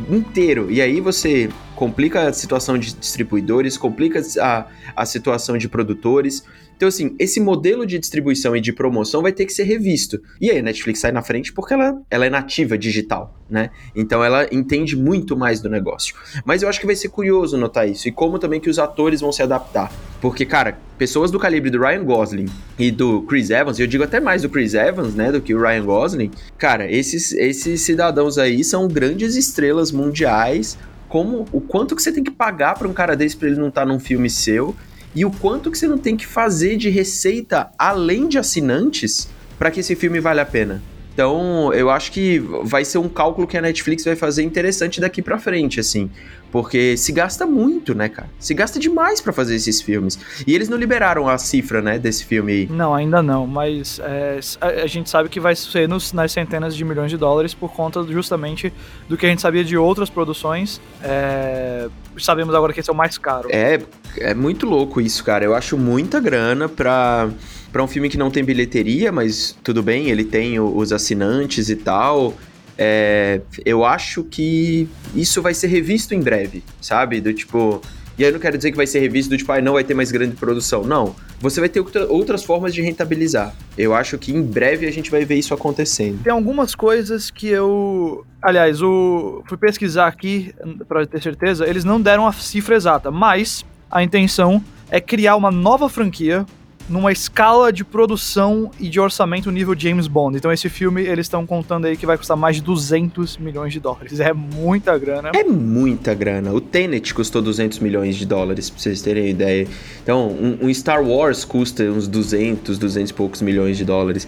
Inteiro. 0.08 0.70
E 0.70 0.80
aí 0.80 1.00
você 1.00 1.50
complica 1.80 2.28
a 2.28 2.32
situação 2.34 2.76
de 2.76 2.92
distribuidores, 2.92 3.78
complica 3.78 4.20
a, 4.38 4.66
a 4.94 5.06
situação 5.06 5.56
de 5.56 5.66
produtores. 5.66 6.44
Então, 6.76 6.86
assim, 6.86 7.16
esse 7.18 7.40
modelo 7.40 7.86
de 7.86 7.98
distribuição 7.98 8.54
e 8.54 8.60
de 8.60 8.70
promoção 8.70 9.22
vai 9.22 9.32
ter 9.32 9.46
que 9.46 9.52
ser 9.52 9.64
revisto. 9.64 10.20
E 10.38 10.50
aí 10.50 10.58
a 10.58 10.62
Netflix 10.62 11.00
sai 11.00 11.10
na 11.10 11.22
frente 11.22 11.54
porque 11.54 11.72
ela, 11.72 11.98
ela 12.10 12.26
é 12.26 12.30
nativa 12.30 12.76
digital, 12.76 13.34
né? 13.48 13.70
Então 13.96 14.22
ela 14.22 14.46
entende 14.52 14.94
muito 14.94 15.34
mais 15.34 15.60
do 15.60 15.70
negócio. 15.70 16.14
Mas 16.44 16.62
eu 16.62 16.68
acho 16.68 16.78
que 16.78 16.86
vai 16.86 16.96
ser 16.96 17.08
curioso 17.08 17.56
notar 17.56 17.88
isso. 17.88 18.08
E 18.08 18.12
como 18.12 18.38
também 18.38 18.60
que 18.60 18.68
os 18.68 18.78
atores 18.78 19.22
vão 19.22 19.32
se 19.32 19.42
adaptar. 19.42 19.90
Porque, 20.20 20.44
cara, 20.44 20.78
pessoas 20.98 21.30
do 21.30 21.38
calibre 21.38 21.70
do 21.70 21.80
Ryan 21.80 22.04
Gosling 22.04 22.46
e 22.78 22.90
do 22.90 23.22
Chris 23.22 23.48
Evans, 23.48 23.78
eu 23.78 23.86
digo 23.86 24.04
até 24.04 24.20
mais 24.20 24.42
do 24.42 24.50
Chris 24.50 24.74
Evans, 24.74 25.14
né, 25.14 25.32
do 25.32 25.40
que 25.40 25.54
o 25.54 25.60
Ryan 25.60 25.84
Gosling, 25.84 26.30
cara, 26.58 26.90
esses, 26.90 27.32
esses 27.32 27.80
cidadãos 27.80 28.36
aí 28.36 28.62
são 28.62 28.86
grandes 28.86 29.34
estrelas 29.34 29.90
mundiais. 29.90 30.78
Como 31.10 31.44
o 31.52 31.60
quanto 31.60 31.96
que 31.96 32.02
você 32.02 32.12
tem 32.12 32.24
que 32.24 32.30
pagar 32.30 32.78
para 32.78 32.88
um 32.88 32.92
cara 32.92 33.16
desse 33.16 33.36
para 33.36 33.48
ele 33.48 33.60
não 33.60 33.68
estar 33.68 33.82
tá 33.82 33.86
num 33.86 33.98
filme 33.98 34.30
seu 34.30 34.74
e 35.12 35.24
o 35.24 35.30
quanto 35.30 35.68
que 35.68 35.76
você 35.76 35.88
não 35.88 35.98
tem 35.98 36.16
que 36.16 36.24
fazer 36.24 36.76
de 36.76 36.88
receita 36.88 37.68
além 37.76 38.28
de 38.28 38.38
assinantes 38.38 39.28
para 39.58 39.72
que 39.72 39.80
esse 39.80 39.96
filme 39.96 40.20
valha 40.20 40.42
a 40.42 40.46
pena. 40.46 40.80
Então, 41.12 41.72
eu 41.74 41.90
acho 41.90 42.12
que 42.12 42.38
vai 42.62 42.84
ser 42.84 42.98
um 42.98 43.08
cálculo 43.08 43.46
que 43.46 43.56
a 43.56 43.60
Netflix 43.60 44.04
vai 44.04 44.16
fazer 44.16 44.42
interessante 44.42 45.00
daqui 45.00 45.20
para 45.20 45.38
frente, 45.38 45.80
assim. 45.80 46.10
Porque 46.50 46.96
se 46.96 47.12
gasta 47.12 47.46
muito, 47.46 47.94
né, 47.94 48.08
cara? 48.08 48.28
Se 48.38 48.52
gasta 48.54 48.78
demais 48.78 49.20
para 49.20 49.32
fazer 49.32 49.54
esses 49.54 49.80
filmes. 49.80 50.18
E 50.46 50.54
eles 50.54 50.68
não 50.68 50.76
liberaram 50.76 51.28
a 51.28 51.38
cifra, 51.38 51.80
né, 51.80 51.98
desse 51.98 52.24
filme 52.24 52.52
aí. 52.52 52.68
Não, 52.68 52.94
ainda 52.94 53.22
não. 53.22 53.46
Mas 53.46 54.00
é, 54.02 54.40
a, 54.60 54.86
gente 54.86 55.08
sabe 55.08 55.28
que 55.28 55.38
vai 55.38 55.54
ser 55.54 55.88
nos, 55.88 56.12
nas 56.12 56.32
centenas 56.32 56.74
de 56.74 56.84
milhões 56.84 57.10
de 57.10 57.16
dólares 57.16 57.54
por 57.54 57.72
conta 57.72 58.02
justamente 58.04 58.72
do 59.08 59.16
que 59.16 59.26
a 59.26 59.28
gente 59.28 59.40
sabia 59.40 59.62
de 59.62 59.76
outras 59.76 60.10
produções. 60.10 60.80
É, 61.02 61.88
sabemos 62.18 62.54
agora 62.54 62.72
que 62.72 62.80
esse 62.80 62.90
é 62.90 62.92
o 62.92 62.96
mais 62.96 63.16
caro. 63.16 63.48
É, 63.52 63.80
é 64.18 64.34
muito 64.34 64.66
louco 64.66 65.00
isso, 65.00 65.22
cara. 65.22 65.44
Eu 65.44 65.54
acho 65.54 65.78
muita 65.78 66.18
grana 66.18 66.68
pra 66.68 67.28
para 67.72 67.82
um 67.82 67.86
filme 67.86 68.08
que 68.08 68.18
não 68.18 68.30
tem 68.30 68.44
bilheteria, 68.44 69.12
mas 69.12 69.56
tudo 69.62 69.82
bem, 69.82 70.08
ele 70.08 70.24
tem 70.24 70.58
os 70.58 70.92
assinantes 70.92 71.68
e 71.68 71.76
tal. 71.76 72.34
É, 72.76 73.40
eu 73.64 73.84
acho 73.84 74.24
que 74.24 74.88
isso 75.14 75.42
vai 75.42 75.52
ser 75.52 75.66
revisto 75.66 76.14
em 76.14 76.20
breve, 76.20 76.62
sabe? 76.80 77.20
Do 77.20 77.32
tipo. 77.32 77.80
E 78.18 78.24
aí 78.24 78.30
eu 78.30 78.32
não 78.32 78.40
quero 78.40 78.56
dizer 78.56 78.70
que 78.70 78.76
vai 78.76 78.86
ser 78.86 79.00
revisto 79.00 79.30
do 79.30 79.36
tipo, 79.36 79.50
ah, 79.52 79.60
não 79.60 79.74
vai 79.74 79.84
ter 79.84 79.94
mais 79.94 80.10
grande 80.10 80.36
produção. 80.36 80.82
Não. 80.82 81.14
Você 81.40 81.58
vai 81.60 81.70
ter 81.70 81.80
outras 81.80 82.44
formas 82.44 82.74
de 82.74 82.82
rentabilizar. 82.82 83.54
Eu 83.78 83.94
acho 83.94 84.18
que 84.18 84.30
em 84.30 84.42
breve 84.42 84.86
a 84.86 84.90
gente 84.90 85.10
vai 85.10 85.24
ver 85.24 85.36
isso 85.36 85.54
acontecendo. 85.54 86.22
Tem 86.22 86.32
algumas 86.32 86.74
coisas 86.74 87.30
que 87.30 87.48
eu. 87.48 88.26
Aliás, 88.42 88.82
o... 88.82 89.42
fui 89.46 89.56
pesquisar 89.56 90.06
aqui 90.06 90.54
para 90.86 91.06
ter 91.06 91.22
certeza. 91.22 91.66
Eles 91.66 91.84
não 91.84 92.00
deram 92.00 92.26
a 92.26 92.32
cifra 92.32 92.76
exata, 92.76 93.10
mas 93.10 93.64
a 93.90 94.02
intenção 94.02 94.62
é 94.90 95.00
criar 95.00 95.36
uma 95.36 95.50
nova 95.50 95.88
franquia 95.88 96.44
numa 96.90 97.12
escala 97.12 97.72
de 97.72 97.84
produção 97.84 98.70
e 98.78 98.88
de 98.88 98.98
orçamento 98.98 99.50
nível 99.50 99.78
James 99.78 100.08
Bond. 100.08 100.36
Então 100.36 100.52
esse 100.52 100.68
filme 100.68 101.02
eles 101.02 101.26
estão 101.26 101.46
contando 101.46 101.86
aí 101.86 101.96
que 101.96 102.04
vai 102.04 102.18
custar 102.18 102.36
mais 102.36 102.56
de 102.56 102.62
200 102.62 103.38
milhões 103.38 103.72
de 103.72 103.78
dólares. 103.78 104.18
É 104.18 104.32
muita 104.32 104.98
grana. 104.98 105.30
É 105.34 105.44
muita 105.44 106.12
grana. 106.12 106.52
O 106.52 106.60
Tenet 106.60 107.14
custou 107.14 107.40
200 107.40 107.78
milhões 107.78 108.16
de 108.16 108.26
dólares, 108.26 108.68
pra 108.68 108.80
vocês 108.80 109.00
terem 109.00 109.28
ideia. 109.28 109.68
Então, 110.02 110.28
um, 110.28 110.66
um 110.66 110.74
Star 110.74 111.02
Wars 111.02 111.44
custa 111.44 111.84
uns 111.84 112.08
200, 112.08 112.76
200 112.76 113.10
e 113.10 113.14
poucos 113.14 113.40
milhões 113.40 113.76
de 113.76 113.84
dólares. 113.84 114.26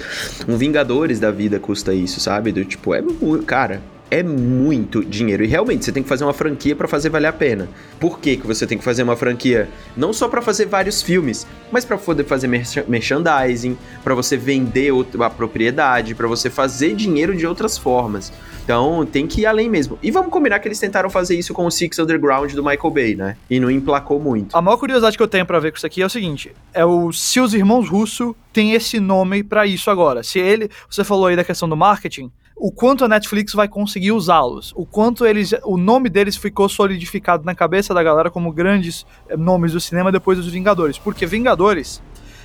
Um 0.49 0.57
Vingadores 0.57 1.19
da 1.19 1.33
vida 1.33 1.59
custa 1.59 1.92
isso, 1.92 2.21
sabe? 2.21 2.52
Do 2.52 2.64
tipo, 2.64 2.95
é 2.95 3.02
cara, 3.45 3.83
é 4.12 4.23
muito 4.23 5.02
dinheiro. 5.02 5.42
E 5.42 5.47
realmente, 5.47 5.87
você 5.87 5.90
tem 5.90 6.02
que 6.02 6.09
fazer 6.09 6.23
uma 6.23 6.35
franquia 6.35 6.76
para 6.76 6.87
fazer 6.87 7.09
valer 7.09 7.28
a 7.28 7.33
pena. 7.33 7.66
Por 7.99 8.19
que, 8.19 8.37
que 8.37 8.47
você 8.47 8.66
tem 8.66 8.76
que 8.76 8.85
fazer 8.85 9.02
uma 9.02 9.16
franquia? 9.16 9.71
Não 9.97 10.12
só 10.12 10.28
para 10.28 10.42
fazer 10.42 10.66
vários 10.66 11.00
filmes, 11.00 11.47
mas 11.73 11.83
para 11.83 11.97
poder 11.97 12.25
fazer 12.25 12.47
merchandising, 12.47 13.75
para 14.04 14.14
você 14.14 14.37
vender 14.37 14.92
a 15.19 15.31
propriedade, 15.31 16.14
para 16.14 16.28
você 16.28 16.50
fazer 16.50 16.95
dinheiro 16.95 17.35
de 17.35 17.47
outras 17.47 17.78
formas. 17.78 18.31
Então, 18.62 19.07
tem 19.07 19.26
que 19.26 19.40
ir 19.40 19.47
além 19.47 19.71
mesmo. 19.71 19.99
E 20.02 20.11
vamos 20.11 20.31
combinar 20.31 20.59
que 20.59 20.69
eles 20.69 20.78
tentaram 20.78 21.09
fazer 21.09 21.38
isso 21.38 21.54
com 21.54 21.64
o 21.64 21.71
Six 21.71 21.99
Underground 21.99 22.52
do 22.52 22.62
Michael 22.62 22.90
Bay, 22.90 23.16
né? 23.16 23.38
E 23.49 23.59
não 23.59 23.71
emplacou 23.71 24.21
muito. 24.21 24.54
A 24.54 24.61
maior 24.61 24.76
curiosidade 24.76 25.16
que 25.16 25.23
eu 25.23 25.28
tenho 25.28 25.47
para 25.47 25.59
ver 25.59 25.71
com 25.73 25.78
isso 25.78 25.87
aqui 25.87 26.02
é 26.02 26.07
o 26.07 26.11
seguinte: 26.11 26.52
é 26.75 26.85
o 26.85 27.11
se 27.12 27.40
os 27.40 27.54
irmãos 27.54 27.88
Russo 27.88 28.37
têm 28.52 28.75
esse 28.75 29.00
nome 29.00 29.42
para 29.42 29.66
isso 29.66 29.90
agora. 29.90 30.23
Se 30.23 30.38
ele, 30.38 30.69
você 30.88 31.02
falou 31.02 31.26
aí 31.26 31.35
da 31.35 31.42
questão 31.42 31.66
do 31.66 31.76
marketing, 31.76 32.31
o 32.56 32.71
quanto 32.71 33.04
a 33.04 33.09
Netflix 33.09 33.52
vai 33.52 33.68
conseguir 33.68 34.12
usá-los, 34.12 34.73
o 34.76 34.87
quanto 34.87 35.26
eles, 35.26 35.52
o 35.64 35.76
nome 35.76 36.09
deles 36.09 36.37
ficou 36.37 36.68
solidificado 36.68 37.44
na 37.44 37.54
cabeça 37.54 37.92
da 37.92 38.02
galera 38.02 38.30
como 38.30 38.52
grandes 38.52 39.06
eh, 39.28 39.37
nomes 39.37 39.73
do 39.73 39.80
cinema 39.80 40.12
depois 40.12 40.38
dos 40.38 40.49
Vingadores, 40.49 40.99
porque 40.99 41.26
Vingadores 41.26 42.02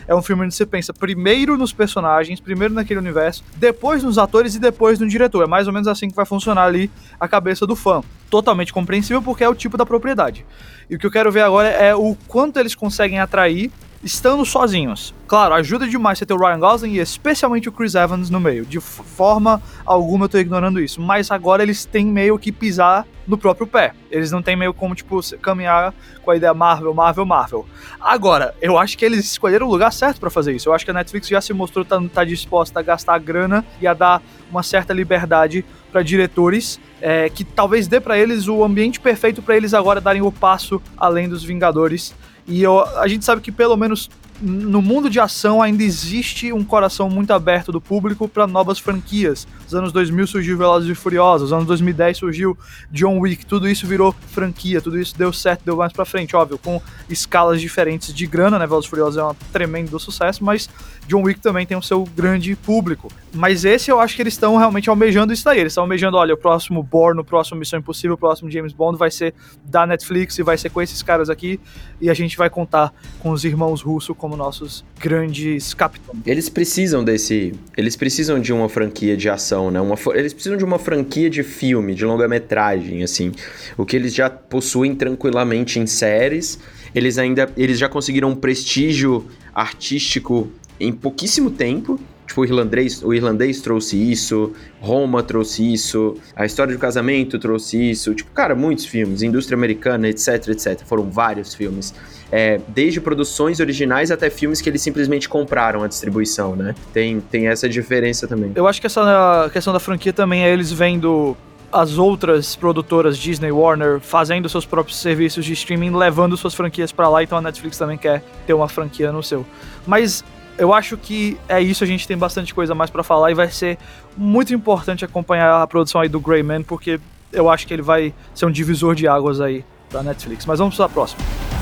é 0.08 0.16
um 0.16 0.22
filme 0.22 0.46
onde 0.46 0.56
você 0.56 0.66
pensa 0.66 0.94
primeiro 0.94 1.58
nos 1.58 1.74
personagens, 1.74 2.40
primeiro 2.40 2.74
naquele 2.74 3.00
universo, 3.00 3.44
depois 3.58 4.04
nos 4.04 4.18
atores 4.18 4.56
e 4.56 4.60
depois 4.60 5.00
no 5.00 5.08
diretor. 5.08 5.44
É 5.44 5.48
mais 5.48 5.68
ou 5.68 5.74
menos 5.74 5.88
assim 5.88 6.10
que 6.10 6.16
vai 6.16 6.26
funcionar 6.26 6.64
ali 6.64 6.90
a 7.20 7.28
cabeça 7.28 7.68
do 7.68 7.76
fã. 7.76 8.02
Totalmente 8.30 8.72
compreensível 8.72 9.22
porque 9.22 9.44
é 9.44 9.50
o 9.50 9.54
tipo 9.54 9.76
da 9.76 9.86
propriedade. 9.86 10.46
E 10.90 10.96
o 10.96 11.00
que 11.00 11.06
eu 11.06 11.12
quero 11.12 11.30
ver 11.30 11.42
agora 11.42 11.68
é 11.68 11.94
o 11.94 12.16
quanto 12.28 12.58
eles 12.58 12.74
conseguem 12.74 13.20
atrair 13.20 13.70
estando 14.04 14.46
sozinhos. 14.46 15.14
Claro, 15.28 15.54
ajuda 15.56 15.88
demais 15.88 16.18
você 16.18 16.26
ter 16.26 16.34
o 16.34 16.38
Ryan 16.38 16.60
Gosling 16.60 16.94
e 16.94 17.00
especialmente 17.00 17.68
o 17.68 17.72
Chris 17.72 17.96
Evans 17.96 18.30
no 18.30 18.40
meio. 18.40 18.66
De 18.66 18.80
forma 18.80 19.62
alguma 19.86 20.26
eu 20.26 20.30
tô 20.30 20.38
ignorando 20.38 20.80
isso. 20.80 21.02
Mas 21.02 21.32
agora 21.32 21.64
eles 21.64 21.86
têm 21.86 22.06
meio 22.06 22.38
que 22.40 22.52
pisar 22.52 23.06
no 23.28 23.38
próprio 23.38 23.68
pé. 23.68 23.94
Eles 24.10 24.32
não 24.32 24.42
têm 24.42 24.56
meio 24.56 24.74
como, 24.74 24.96
tipo, 24.96 25.20
caminhar 25.40 25.94
com 26.24 26.32
a 26.32 26.36
ideia 26.38 26.54
Marvel, 26.54 26.94
Marvel, 26.94 27.26
Marvel. 27.26 27.66
Agora, 28.00 28.56
eu 28.62 28.78
acho 28.78 28.98
que 28.98 29.04
eles 29.04 29.20
escolheram 29.26 29.68
o 29.68 29.70
lugar 29.70 29.92
certo 29.92 30.20
para 30.20 30.30
fazer 30.30 30.54
isso. 30.54 30.70
Eu 30.70 30.74
acho 30.74 30.86
que 30.86 30.92
a 30.92 30.94
Netflix 30.94 31.28
já 31.28 31.42
se 31.42 31.52
mostrou 31.52 31.84
tá, 31.84 32.02
tá 32.14 32.24
disposta 32.24 32.80
a 32.80 32.84
gastar 32.84 33.20
grana 33.20 33.66
e 33.82 33.88
a 33.88 33.94
dar 33.94 34.22
uma 34.50 34.64
certa 34.64 34.94
liberdade 34.94 35.66
para 35.92 36.02
diretores, 36.02 36.80
é, 37.02 37.30
que 37.30 37.44
talvez 37.44 37.88
dê 37.88 38.00
para 38.00 38.18
eles 38.18 38.48
o 38.48 38.64
ambiente 38.64 39.00
perfeito 39.00 39.42
para 39.42 39.56
eles 39.58 39.74
agora 39.74 40.00
darem 40.00 40.22
o 40.22 40.32
passo 40.32 40.82
além 40.98 41.28
dos 41.28 41.44
Vingadores. 41.44 42.16
E 42.48 42.64
eu, 42.64 42.82
a 42.98 43.08
gente 43.08 43.26
sabe 43.26 43.42
que 43.42 43.52
pelo 43.52 43.76
menos 43.76 44.10
no 44.40 44.82
mundo 44.82 45.10
de 45.10 45.20
ação 45.20 45.62
ainda 45.62 45.84
existe 45.84 46.54
um 46.54 46.64
coração 46.64 47.10
muito 47.10 47.32
aberto 47.34 47.72
do 47.72 47.82
público 47.82 48.28
para 48.28 48.46
novas 48.46 48.78
franquias. 48.78 49.48
Nos 49.64 49.74
anos 49.74 49.92
2000 49.92 50.28
surgiu 50.28 50.58
Velozes 50.58 50.90
e 50.90 50.96
Furiosos, 50.96 51.50
nos 51.50 51.54
anos 51.54 51.66
2010 51.66 52.18
surgiu 52.18 52.58
John 52.92 53.20
Wick, 53.20 53.46
tudo 53.46 53.68
isso 53.68 53.88
virou 53.88 54.14
franquia, 54.32 54.80
tudo 54.80 55.00
isso 55.00 55.18
deu 55.18 55.34
certo, 55.34 55.64
deu 55.66 55.76
mais 55.76 55.92
para 55.92 56.06
frente, 56.06 56.36
óbvio, 56.36 56.58
com 56.58 56.82
escalas 57.10 57.60
diferentes 57.60 58.14
de 58.14 58.28
grana, 58.28 58.60
né? 58.60 58.68
Velozes 58.68 58.88
e 58.88 58.90
Furiosos 58.90 59.18
é 59.18 59.24
um 59.24 59.34
tremendo 59.52 60.00
sucesso, 60.00 60.44
mas 60.44 60.70
John 61.08 61.24
Wick 61.24 61.40
também 61.40 61.66
tem 61.66 61.78
o 61.78 61.82
seu 61.82 62.04
grande 62.04 62.56
público. 62.56 63.10
Mas 63.34 63.64
esse 63.64 63.90
eu 63.90 64.00
acho 64.00 64.16
que 64.16 64.22
eles 64.22 64.34
estão 64.34 64.58
realmente 64.58 64.90
almejando 64.90 65.32
isso 65.32 65.46
daí. 65.46 65.60
Eles 65.60 65.72
estão 65.72 65.84
almejando, 65.84 66.18
olha, 66.18 66.34
o 66.34 66.38
próximo 66.38 66.84
Bourne, 66.84 67.22
o 67.22 67.24
próximo 67.24 67.60
Missão 67.60 67.80
Impossível, 67.80 68.16
o 68.16 68.18
próximo 68.18 68.52
James 68.52 68.74
Bond 68.74 68.98
vai 68.98 69.10
ser 69.10 69.34
da 69.64 69.86
Netflix 69.86 70.38
e 70.38 70.44
vai 70.44 70.58
ser 70.58 70.70
com 70.70 70.82
esses 70.82 71.02
caras 71.02 71.30
aqui. 71.30 71.60
E 72.02 72.10
a 72.10 72.14
gente 72.14 72.36
vai 72.36 72.50
contar 72.50 72.94
com 73.20 73.32
os 73.32 73.46
irmãos 73.46 73.82
russos 73.82 74.16
como 74.18 74.36
nossos 74.36 74.84
grandes 75.00 75.74
capitães. 75.74 76.20
Eles 76.26 76.50
precisam 76.50 77.04
desse. 77.04 77.54
Eles 77.78 77.96
precisam 77.96 78.40
de 78.40 78.52
uma 78.52 78.68
franquia 78.68 79.16
de 79.16 79.30
ação, 79.30 79.72
né? 79.72 79.80
Uma, 79.80 79.96
eles 80.14 80.34
precisam 80.34 80.58
de 80.58 80.66
uma 80.66 80.78
franquia 80.78 81.30
de 81.30 81.44
filme, 81.44 81.96
de 81.96 82.06
longa-metragem, 82.06 83.04
assim. 83.04 83.32
O 83.78 83.86
que 83.86 83.96
eles 83.96 84.14
já 84.14 84.30
possuem 84.30 84.94
tranquilamente 84.94 85.80
em 85.80 85.86
séries. 85.86 86.60
Eles 86.94 87.18
ainda. 87.18 87.50
Eles 87.56 87.78
já 87.80 87.88
conseguiram 87.88 88.30
um 88.30 88.36
prestígio 88.36 89.26
artístico 89.54 90.52
em 90.80 90.92
pouquíssimo 90.92 91.50
tempo. 91.52 92.00
Tipo, 92.26 92.42
o 92.42 92.46
irlandês, 92.46 93.02
o 93.02 93.14
irlandês 93.14 93.62
trouxe 93.62 93.96
isso, 93.96 94.52
Roma 94.82 95.24
trouxe 95.24 95.74
isso, 95.74 96.16
a 96.36 96.46
história 96.46 96.74
do 96.74 96.80
casamento 96.80 97.40
trouxe 97.40 97.90
isso. 97.90 98.14
Tipo, 98.14 98.32
cara, 98.32 98.54
muitos 98.54 98.86
filmes, 98.86 99.22
indústria 99.22 99.56
americana, 99.56 100.10
etc, 100.10 100.50
etc. 100.50 100.82
Foram 100.86 101.10
vários 101.10 101.54
filmes. 101.54 101.94
É, 102.30 102.60
desde 102.68 103.00
produções 103.00 103.62
originais 103.62 104.12
até 104.12 104.30
filmes 104.30 104.60
que 104.60 104.70
eles 104.70 104.82
simplesmente 104.82 105.30
compraram 105.30 105.84
a 105.84 105.88
distribuição, 105.88 106.54
né? 106.54 106.76
Tem, 106.92 107.22
tem 107.22 107.48
essa 107.48 107.70
diferença 107.70 108.28
também. 108.28 108.52
Eu 108.54 108.68
acho 108.68 108.82
que 108.82 108.88
essa 108.88 109.50
questão 109.54 109.72
da 109.72 109.80
franquia 109.80 110.12
também 110.12 110.44
é 110.44 110.52
eles 110.52 110.70
vendo 110.70 111.38
as 111.72 111.98
outras 111.98 112.56
produtoras 112.56 113.18
Disney, 113.18 113.52
Warner, 113.52 114.00
fazendo 114.00 114.48
seus 114.50 114.66
próprios 114.66 115.00
serviços 115.00 115.46
de 115.46 115.54
streaming, 115.54 115.96
levando 115.96 116.36
suas 116.38 116.54
franquias 116.54 116.92
para 116.92 117.10
lá, 117.10 117.24
então 117.24 117.38
a 117.38 117.42
Netflix 117.42 117.78
também 117.78 117.98
quer 117.98 118.24
ter 118.46 118.54
uma 118.54 118.68
franquia 118.68 119.12
no 119.12 119.22
seu. 119.22 119.46
Mas 119.86 120.24
eu 120.58 120.74
acho 120.74 120.98
que 120.98 121.38
é 121.48 121.62
isso, 121.62 121.84
a 121.84 121.88
gente 121.88 122.08
tem 122.08 122.18
bastante 122.18 122.54
coisa 122.54 122.74
mais 122.74 122.90
para 122.90 123.04
falar 123.04 123.32
e 123.32 123.34
vai 123.34 123.50
ser 123.50 123.78
muito 124.16 124.54
importante 124.54 125.06
acompanhar 125.06 125.62
a 125.62 125.68
produção 125.68 126.02
aí 126.02 126.10
do 126.10 126.20
Grey 126.20 126.44
Man, 126.44 126.64
porque 126.64 127.00
eu 127.32 127.50
acho 127.50 127.68
que 127.68 127.74
ele 127.74 127.82
vai 127.82 128.14
ser 128.34 128.46
um 128.46 128.52
divisor 128.52 128.96
de 128.96 129.08
águas 129.08 129.40
aí 129.40 129.64
da 129.92 130.02
Netflix. 130.02 130.46
Mas 130.46 130.60
vamos 130.60 130.76
para 130.76 130.86
a 130.86 130.90
próxima. 130.90 131.57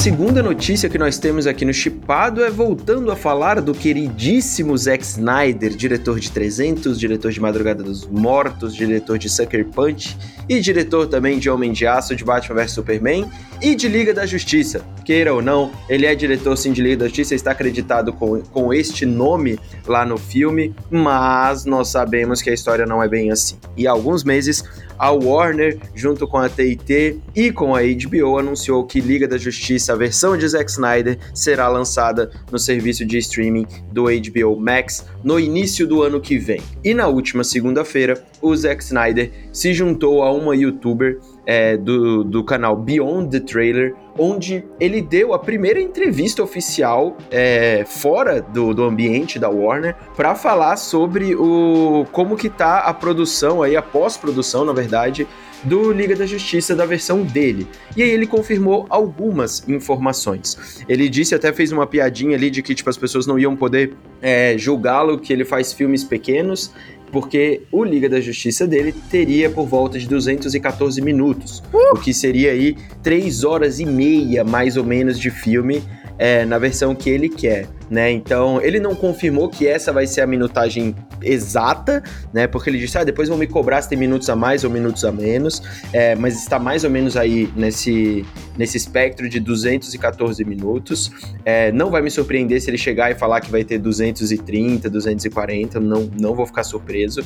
Segunda 0.00 0.42
notícia 0.42 0.88
que 0.88 0.96
nós 0.96 1.18
temos 1.18 1.46
aqui 1.46 1.62
no 1.62 1.74
Chipado 1.74 2.42
é 2.42 2.48
voltando 2.48 3.12
a 3.12 3.16
falar 3.16 3.60
do 3.60 3.74
queridíssimo 3.74 4.74
Zack 4.74 5.04
Snyder, 5.04 5.76
diretor 5.76 6.18
de 6.18 6.32
300, 6.32 6.98
diretor 6.98 7.30
de 7.30 7.38
Madrugada 7.38 7.82
dos 7.82 8.06
Mortos, 8.06 8.74
diretor 8.74 9.18
de 9.18 9.28
Sucker 9.28 9.66
Punch 9.66 10.16
e 10.48 10.58
diretor 10.58 11.06
também 11.06 11.38
de 11.38 11.50
Homem 11.50 11.70
de 11.70 11.86
Aço, 11.86 12.16
de 12.16 12.24
Batman 12.24 12.62
vs 12.62 12.70
Superman 12.70 13.30
e 13.60 13.74
de 13.74 13.88
Liga 13.88 14.14
da 14.14 14.24
Justiça. 14.24 14.82
Queira 15.04 15.34
ou 15.34 15.42
não, 15.42 15.70
ele 15.86 16.06
é 16.06 16.14
diretor 16.14 16.56
sim 16.56 16.72
de 16.72 16.80
Liga 16.80 16.96
da 16.96 17.04
Justiça, 17.04 17.34
está 17.34 17.50
acreditado 17.50 18.10
com, 18.10 18.40
com 18.40 18.72
este 18.72 19.04
nome 19.04 19.58
lá 19.86 20.06
no 20.06 20.16
filme, 20.16 20.74
mas 20.90 21.66
nós 21.66 21.88
sabemos 21.88 22.40
que 22.40 22.48
a 22.48 22.54
história 22.54 22.86
não 22.86 23.02
é 23.02 23.08
bem 23.08 23.30
assim. 23.30 23.58
E 23.76 23.86
há 23.86 23.90
alguns 23.90 24.24
meses, 24.24 24.64
a 24.98 25.10
Warner, 25.10 25.78
junto 25.94 26.28
com 26.28 26.38
a 26.38 26.48
TIT 26.48 27.20
e 27.34 27.50
com 27.50 27.74
a 27.74 27.80
HBO, 27.80 28.38
anunciou 28.38 28.84
que 28.84 29.00
Liga 29.00 29.26
da 29.26 29.38
Justiça, 29.38 29.89
a 29.90 29.96
versão 29.96 30.36
de 30.36 30.48
Zack 30.48 30.70
Snyder, 30.70 31.18
será 31.34 31.68
lançada 31.68 32.30
no 32.50 32.58
serviço 32.58 33.04
de 33.04 33.18
streaming 33.18 33.66
do 33.92 34.04
HBO 34.04 34.58
Max 34.58 35.04
no 35.22 35.38
início 35.38 35.86
do 35.86 36.02
ano 36.02 36.20
que 36.20 36.38
vem. 36.38 36.60
E 36.84 36.94
na 36.94 37.06
última 37.06 37.44
segunda-feira, 37.44 38.22
o 38.40 38.54
Zack 38.56 38.82
Snyder 38.82 39.30
se 39.52 39.74
juntou 39.74 40.22
a 40.22 40.32
uma 40.32 40.56
youtuber 40.56 41.18
é, 41.46 41.76
do, 41.76 42.22
do 42.24 42.44
canal 42.44 42.76
Beyond 42.76 43.30
the 43.30 43.40
Trailer, 43.40 43.94
onde 44.18 44.64
ele 44.78 45.00
deu 45.00 45.32
a 45.32 45.38
primeira 45.38 45.80
entrevista 45.80 46.42
oficial 46.42 47.16
é, 47.30 47.84
fora 47.86 48.40
do, 48.42 48.74
do 48.74 48.84
ambiente 48.84 49.38
da 49.38 49.48
Warner 49.48 49.96
para 50.16 50.34
falar 50.34 50.76
sobre 50.76 51.34
o 51.34 52.06
como 52.12 52.36
que 52.36 52.48
tá 52.48 52.80
a 52.80 52.94
produção 52.94 53.62
aí, 53.62 53.76
a 53.76 53.82
pós-produção, 53.82 54.64
na 54.64 54.72
verdade, 54.72 55.26
do 55.62 55.92
Liga 55.92 56.16
da 56.16 56.26
Justiça 56.26 56.74
da 56.74 56.86
versão 56.86 57.22
dele. 57.22 57.66
E 57.96 58.02
aí 58.02 58.10
ele 58.10 58.26
confirmou 58.26 58.86
algumas 58.88 59.68
informações. 59.68 60.84
Ele 60.88 61.08
disse, 61.08 61.34
até 61.34 61.52
fez 61.52 61.72
uma 61.72 61.86
piadinha 61.86 62.36
ali 62.36 62.50
de 62.50 62.62
que 62.62 62.74
tipo, 62.74 62.88
as 62.88 62.96
pessoas 62.96 63.26
não 63.26 63.38
iam 63.38 63.54
poder 63.54 63.92
é, 64.22 64.56
julgá-lo, 64.56 65.18
que 65.18 65.32
ele 65.32 65.44
faz 65.44 65.72
filmes 65.72 66.02
pequenos 66.02 66.72
porque 67.12 67.62
o 67.72 67.84
Liga 67.84 68.08
da 68.08 68.20
Justiça 68.20 68.66
dele 68.66 68.94
teria 69.10 69.50
por 69.50 69.66
volta 69.66 69.98
de 69.98 70.06
214 70.06 71.00
minutos, 71.00 71.62
uh! 71.72 71.94
o 71.94 72.00
que 72.00 72.14
seria 72.14 72.52
aí 72.52 72.76
3 73.02 73.44
horas 73.44 73.80
e 73.80 73.86
meia 73.86 74.44
mais 74.44 74.76
ou 74.76 74.84
menos 74.84 75.18
de 75.18 75.30
filme 75.30 75.82
é, 76.18 76.44
na 76.44 76.58
versão 76.58 76.94
que 76.94 77.08
ele 77.08 77.28
quer 77.28 77.66
né? 77.90 78.10
Então, 78.12 78.62
ele 78.62 78.78
não 78.78 78.94
confirmou 78.94 79.48
que 79.48 79.66
essa 79.66 79.92
vai 79.92 80.06
ser 80.06 80.20
a 80.20 80.26
minutagem 80.26 80.94
exata, 81.20 82.02
né? 82.32 82.46
Porque 82.46 82.70
ele 82.70 82.78
disse, 82.78 82.96
ah, 82.96 83.04
depois 83.04 83.28
vão 83.28 83.36
me 83.36 83.46
cobrar 83.46 83.82
se 83.82 83.88
tem 83.88 83.98
minutos 83.98 84.30
a 84.30 84.36
mais 84.36 84.62
ou 84.62 84.70
minutos 84.70 85.04
a 85.04 85.10
menos, 85.10 85.60
é, 85.92 86.14
mas 86.14 86.40
está 86.40 86.58
mais 86.58 86.84
ou 86.84 86.90
menos 86.90 87.16
aí 87.16 87.50
nesse, 87.56 88.24
nesse 88.56 88.76
espectro 88.76 89.28
de 89.28 89.40
214 89.40 90.44
minutos. 90.44 91.10
É, 91.44 91.72
não 91.72 91.90
vai 91.90 92.00
me 92.00 92.10
surpreender 92.10 92.60
se 92.60 92.70
ele 92.70 92.78
chegar 92.78 93.10
e 93.10 93.14
falar 93.16 93.40
que 93.40 93.50
vai 93.50 93.64
ter 93.64 93.78
230, 93.78 94.88
240, 94.88 95.80
não, 95.80 96.08
não 96.18 96.34
vou 96.34 96.46
ficar 96.46 96.62
surpreso. 96.62 97.24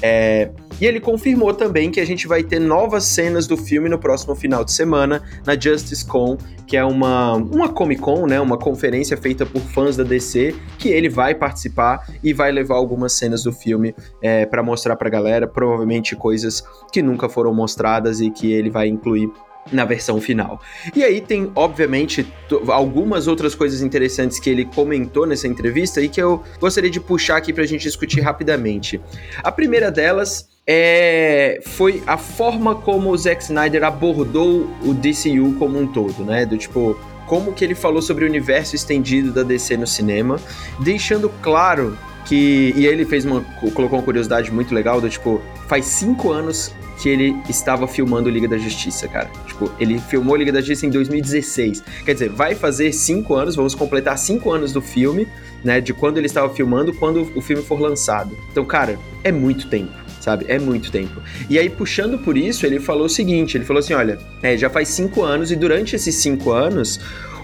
É, 0.00 0.50
e 0.80 0.86
ele 0.86 1.00
confirmou 1.00 1.52
também 1.52 1.90
que 1.90 2.00
a 2.00 2.06
gente 2.06 2.28
vai 2.28 2.42
ter 2.42 2.60
novas 2.60 3.04
cenas 3.04 3.46
do 3.46 3.56
filme 3.56 3.88
no 3.88 3.98
próximo 3.98 4.34
final 4.34 4.64
de 4.64 4.72
semana, 4.72 5.22
na 5.44 5.58
Justice 5.58 6.04
Con, 6.04 6.36
que 6.66 6.76
é 6.76 6.84
uma, 6.84 7.34
uma 7.34 7.68
Comic 7.68 8.00
Con, 8.00 8.26
né? 8.26 8.40
Uma 8.40 8.56
conferência 8.56 9.16
feita 9.16 9.44
por 9.44 9.60
fãs 9.60 9.96
da 9.96 10.03
da 10.04 10.10
DC, 10.10 10.54
que 10.78 10.88
ele 10.88 11.08
vai 11.08 11.34
participar 11.34 12.06
e 12.22 12.32
vai 12.32 12.52
levar 12.52 12.76
algumas 12.76 13.12
cenas 13.14 13.42
do 13.42 13.52
filme 13.52 13.94
é, 14.22 14.46
para 14.46 14.62
mostrar 14.62 14.96
pra 14.96 15.10
galera, 15.10 15.46
provavelmente 15.46 16.14
coisas 16.14 16.62
que 16.92 17.02
nunca 17.02 17.28
foram 17.28 17.52
mostradas 17.52 18.20
e 18.20 18.30
que 18.30 18.52
ele 18.52 18.70
vai 18.70 18.88
incluir 18.88 19.30
na 19.72 19.84
versão 19.84 20.20
final. 20.20 20.60
E 20.94 21.02
aí 21.02 21.20
tem, 21.20 21.50
obviamente, 21.54 22.26
algumas 22.68 23.26
outras 23.26 23.54
coisas 23.54 23.82
interessantes 23.82 24.38
que 24.38 24.50
ele 24.50 24.64
comentou 24.64 25.26
nessa 25.26 25.48
entrevista 25.48 26.00
e 26.00 26.08
que 26.08 26.20
eu 26.20 26.42
gostaria 26.60 26.90
de 26.90 27.00
puxar 27.00 27.36
aqui 27.36 27.52
pra 27.52 27.64
gente 27.64 27.82
discutir 27.82 28.20
rapidamente. 28.20 29.00
A 29.42 29.50
primeira 29.50 29.90
delas 29.90 30.48
é, 30.66 31.60
foi 31.66 32.02
a 32.06 32.16
forma 32.16 32.74
como 32.74 33.10
o 33.10 33.16
Zack 33.16 33.42
Snyder 33.42 33.84
abordou 33.84 34.68
o 34.82 34.94
DCU 34.94 35.54
como 35.58 35.78
um 35.78 35.86
todo, 35.86 36.24
né? 36.24 36.46
Do 36.46 36.56
tipo, 36.56 36.98
como 37.26 37.52
que 37.52 37.64
ele 37.64 37.74
falou 37.74 38.02
sobre 38.02 38.24
o 38.24 38.28
universo 38.28 38.74
estendido 38.74 39.32
da 39.32 39.42
DC 39.42 39.76
no 39.76 39.86
cinema, 39.86 40.38
deixando 40.80 41.28
claro 41.42 41.96
que. 42.24 42.72
E 42.76 42.86
ele 42.86 43.04
fez 43.04 43.24
uma. 43.24 43.42
colocou 43.74 43.98
uma 43.98 44.04
curiosidade 44.04 44.50
muito 44.50 44.74
legal 44.74 45.00
do 45.00 45.08
tipo, 45.08 45.40
faz 45.68 45.84
cinco 45.86 46.32
anos 46.32 46.74
que 47.00 47.08
ele 47.08 47.36
estava 47.48 47.88
filmando 47.88 48.30
Liga 48.30 48.46
da 48.46 48.56
Justiça, 48.56 49.08
cara. 49.08 49.28
Tipo, 49.46 49.70
ele 49.80 49.98
filmou 49.98 50.36
Liga 50.36 50.52
da 50.52 50.60
Justiça 50.60 50.86
em 50.86 50.90
2016. 50.90 51.82
Quer 52.04 52.12
dizer, 52.12 52.30
vai 52.30 52.54
fazer 52.54 52.92
cinco 52.92 53.34
anos, 53.34 53.56
vamos 53.56 53.74
completar 53.74 54.16
cinco 54.16 54.52
anos 54.52 54.72
do 54.72 54.80
filme, 54.80 55.26
né? 55.62 55.80
De 55.80 55.92
quando 55.92 56.18
ele 56.18 56.26
estava 56.26 56.52
filmando, 56.54 56.92
quando 56.94 57.30
o 57.34 57.40
filme 57.40 57.62
for 57.62 57.80
lançado. 57.80 58.36
Então, 58.50 58.64
cara, 58.64 58.98
é 59.22 59.32
muito 59.32 59.68
tempo 59.68 60.03
sabe? 60.24 60.46
É 60.48 60.58
muito 60.58 60.90
tempo. 60.90 61.22
E 61.48 61.58
aí, 61.58 61.68
puxando 61.68 62.18
por 62.18 62.36
isso, 62.36 62.64
ele 62.64 62.80
falou 62.80 63.04
o 63.04 63.08
seguinte: 63.08 63.56
ele 63.56 63.64
falou 63.64 63.80
assim: 63.80 63.92
olha, 63.92 64.18
é, 64.42 64.56
já 64.56 64.70
faz 64.70 64.88
cinco 64.88 65.22
anos, 65.22 65.50
e 65.50 65.56
durante 65.56 65.94
esses 65.94 66.14
cinco 66.16 66.50
anos, 66.50 66.98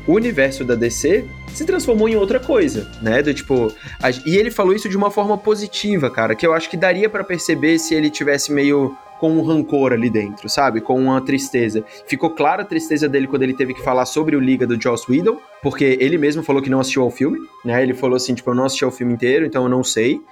o 0.07 0.15
universo 0.15 0.65
da 0.65 0.75
DC 0.75 1.25
se 1.53 1.65
transformou 1.65 2.09
em 2.09 2.17
outra 2.17 2.41
coisa, 2.41 2.91
né? 3.03 3.23
Do 3.23 3.35
tipo. 3.35 3.73
A, 4.03 4.11
e 4.11 4.37
ele 4.37 4.51
falou 4.51 4.75
isso 4.75 4.89
de 4.89 4.97
uma 4.97 5.11
forma 5.11 5.37
positiva, 5.37 6.11
cara, 6.11 6.35
que 6.35 6.47
eu 6.47 6.55
acho 6.55 6.71
que 6.71 6.77
daria 6.77 7.09
para 7.09 7.23
perceber 7.23 7.79
se 7.79 7.95
ele 7.95 8.09
tivesse 8.09 8.51
meio 8.51 8.97
com 9.21 9.31
um 9.33 9.43
rancor 9.43 9.93
ali 9.93 10.09
dentro, 10.09 10.49
sabe? 10.49 10.81
Com 10.81 10.99
uma 10.99 11.21
tristeza. 11.21 11.85
Ficou 12.07 12.31
clara 12.31 12.63
a 12.63 12.65
tristeza 12.65 13.07
dele 13.07 13.27
quando 13.27 13.43
ele 13.43 13.53
teve 13.53 13.75
que 13.75 13.83
falar 13.83 14.07
sobre 14.07 14.35
o 14.35 14.41
Liga 14.41 14.67
do 14.67 14.81
Joss 14.81 15.05
Whedon, 15.11 15.39
porque 15.63 15.99
ele 16.01 16.17
mesmo 16.17 16.43
falou 16.43 16.63
que 16.63 16.71
não 16.71 16.81
assistiu 16.81 17.03
ao 17.03 17.11
filme, 17.11 17.39
né? 17.63 17.83
Ele 17.83 17.93
falou 17.93 18.17
assim, 18.17 18.35
tipo, 18.35 18.49
eu 18.51 18.55
não 18.55 18.65
assisti 18.65 18.83
ao 18.83 18.91
filme 18.91 19.13
inteiro, 19.13 19.45
então 19.45 19.65
eu 19.65 19.69
não 19.69 19.85
sei. 19.85 20.23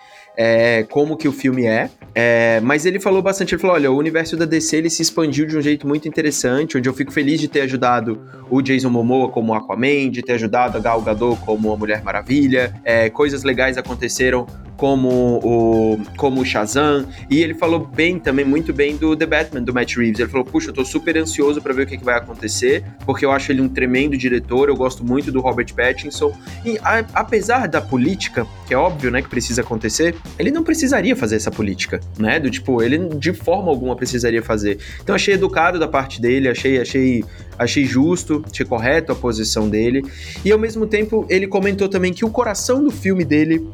É, 0.40 0.85
como 0.85 1.16
que 1.16 1.26
o 1.26 1.33
filme 1.33 1.66
é. 1.66 1.90
É, 2.14 2.61
mas 2.61 2.87
ele 2.87 3.00
falou 3.00 3.21
bastante, 3.21 3.54
ele 3.54 3.61
falou, 3.61 3.75
olha, 3.75 3.90
o 3.90 3.97
universo 3.97 4.37
da 4.37 4.45
DC 4.45 4.76
ele 4.76 4.88
se 4.88 5.02
expandiu 5.02 5.47
de 5.47 5.57
um 5.57 5.61
jeito 5.61 5.87
muito 5.87 6.07
interessante, 6.07 6.78
onde 6.78 6.88
eu 6.88 6.95
fico 6.95 7.12
feliz 7.12 7.40
de 7.40 7.49
ter 7.49 7.62
ajudado 7.62 8.21
o 8.49 8.62
Jason 8.62 8.88
Momoa 8.88 9.28
como 9.30 9.52
Aquaman, 9.52 10.11
de 10.11 10.23
ter 10.23 10.35
ajudado 10.35 10.78
a 10.78 10.80
Gal 10.80 11.02
Gadot 11.02 11.40
como 11.45 11.73
a 11.73 11.76
Mulher 11.76 12.02
Maravilha, 12.04 12.73
é, 12.85 13.11
coisas 13.11 13.42
legais 13.42 13.76
aconteceram 13.76 14.47
como 14.78 15.08
o, 15.42 16.00
como 16.16 16.40
o 16.40 16.44
Shazam, 16.44 17.04
e 17.28 17.42
ele 17.42 17.52
falou 17.52 17.80
bem 17.80 18.16
também, 18.16 18.44
muito 18.44 18.73
bem 18.73 18.97
do 18.97 19.16
The 19.16 19.26
Batman, 19.26 19.61
do 19.61 19.75
Matt 19.75 19.97
Reeves. 19.97 20.20
Ele 20.20 20.28
falou, 20.30 20.47
puxa, 20.47 20.70
eu 20.70 20.73
tô 20.73 20.85
super 20.85 21.18
ansioso 21.18 21.61
para 21.61 21.75
ver 21.75 21.82
o 21.82 21.87
que, 21.87 21.99
que, 21.99 22.04
vai 22.04 22.16
acontecer, 22.16 22.85
porque 23.04 23.26
eu 23.26 23.32
acho 23.32 23.50
ele 23.50 23.61
um 23.61 23.68
tremendo 23.68 24.16
diretor, 24.16 24.68
eu 24.68 24.76
gosto 24.76 25.04
muito 25.04 25.32
do 25.32 25.40
Robert 25.40 25.75
Pattinson, 25.75 26.32
e 26.64 26.78
a, 26.78 27.04
apesar 27.12 27.66
da 27.66 27.80
política, 27.80 28.47
que 28.68 28.73
é 28.73 28.76
óbvio, 28.76 29.11
né, 29.11 29.20
que 29.20 29.28
precisa 29.28 29.62
acontecer, 29.62 30.14
ele 30.38 30.52
não 30.52 30.62
precisaria 30.62 31.16
fazer 31.16 31.35
essa 31.35 31.50
política, 31.50 31.99
né, 32.16 32.38
do 32.38 32.49
tipo, 32.49 32.80
ele 32.80 32.99
de 33.16 33.32
forma 33.32 33.70
alguma 33.70 33.97
precisaria 33.97 34.42
fazer. 34.42 34.78
Então 35.02 35.12
achei 35.12 35.35
educado 35.35 35.80
da 35.80 35.88
parte 35.88 36.23
dele, 36.23 36.49
achei, 36.49 36.80
achei, 36.80 37.25
achei 37.58 37.85
justo, 37.85 38.44
achei 38.49 38.64
correto 38.64 39.11
a 39.11 39.16
posição 39.16 39.68
dele, 39.68 40.04
e 40.44 40.52
ao 40.52 40.58
mesmo 40.58 40.87
tempo 40.87 41.26
ele 41.28 41.49
comentou 41.49 41.88
também 41.88 42.12
que 42.12 42.25
o 42.25 42.30
coração 42.30 42.80
do 42.85 42.92
filme 42.92 43.25
dele 43.25 43.66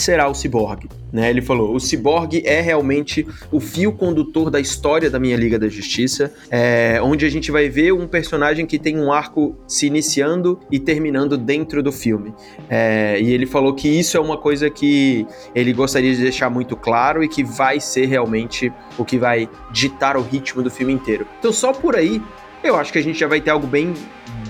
será 0.00 0.28
o 0.28 0.34
Cyborg. 0.34 0.88
Né? 1.12 1.30
Ele 1.30 1.40
falou: 1.40 1.74
o 1.74 1.80
Cyborg 1.80 2.42
é 2.44 2.60
realmente 2.60 3.26
o 3.50 3.60
fio 3.60 3.92
condutor 3.92 4.50
da 4.50 4.60
história 4.60 5.10
da 5.10 5.18
minha 5.18 5.36
Liga 5.36 5.58
da 5.58 5.68
Justiça, 5.68 6.32
é, 6.50 7.00
onde 7.02 7.24
a 7.24 7.28
gente 7.28 7.50
vai 7.50 7.68
ver 7.68 7.92
um 7.92 8.06
personagem 8.06 8.66
que 8.66 8.78
tem 8.78 8.98
um 8.98 9.12
arco 9.12 9.56
se 9.66 9.86
iniciando 9.86 10.60
e 10.70 10.78
terminando 10.78 11.36
dentro 11.36 11.82
do 11.82 11.92
filme. 11.92 12.34
É, 12.68 13.18
e 13.20 13.32
ele 13.32 13.46
falou 13.46 13.74
que 13.74 13.88
isso 13.88 14.16
é 14.16 14.20
uma 14.20 14.36
coisa 14.36 14.68
que 14.68 15.26
ele 15.54 15.72
gostaria 15.72 16.14
de 16.14 16.22
deixar 16.22 16.50
muito 16.50 16.76
claro 16.76 17.22
e 17.22 17.28
que 17.28 17.42
vai 17.42 17.80
ser 17.80 18.06
realmente 18.06 18.72
o 18.96 19.04
que 19.04 19.18
vai 19.18 19.48
ditar 19.72 20.16
o 20.16 20.22
ritmo 20.22 20.62
do 20.62 20.70
filme 20.70 20.92
inteiro. 20.92 21.26
Então, 21.38 21.52
só 21.52 21.72
por 21.72 21.96
aí, 21.96 22.20
eu 22.62 22.76
acho 22.76 22.92
que 22.92 22.98
a 22.98 23.02
gente 23.02 23.18
já 23.18 23.26
vai 23.26 23.40
ter 23.40 23.50
algo 23.50 23.66
bem 23.66 23.94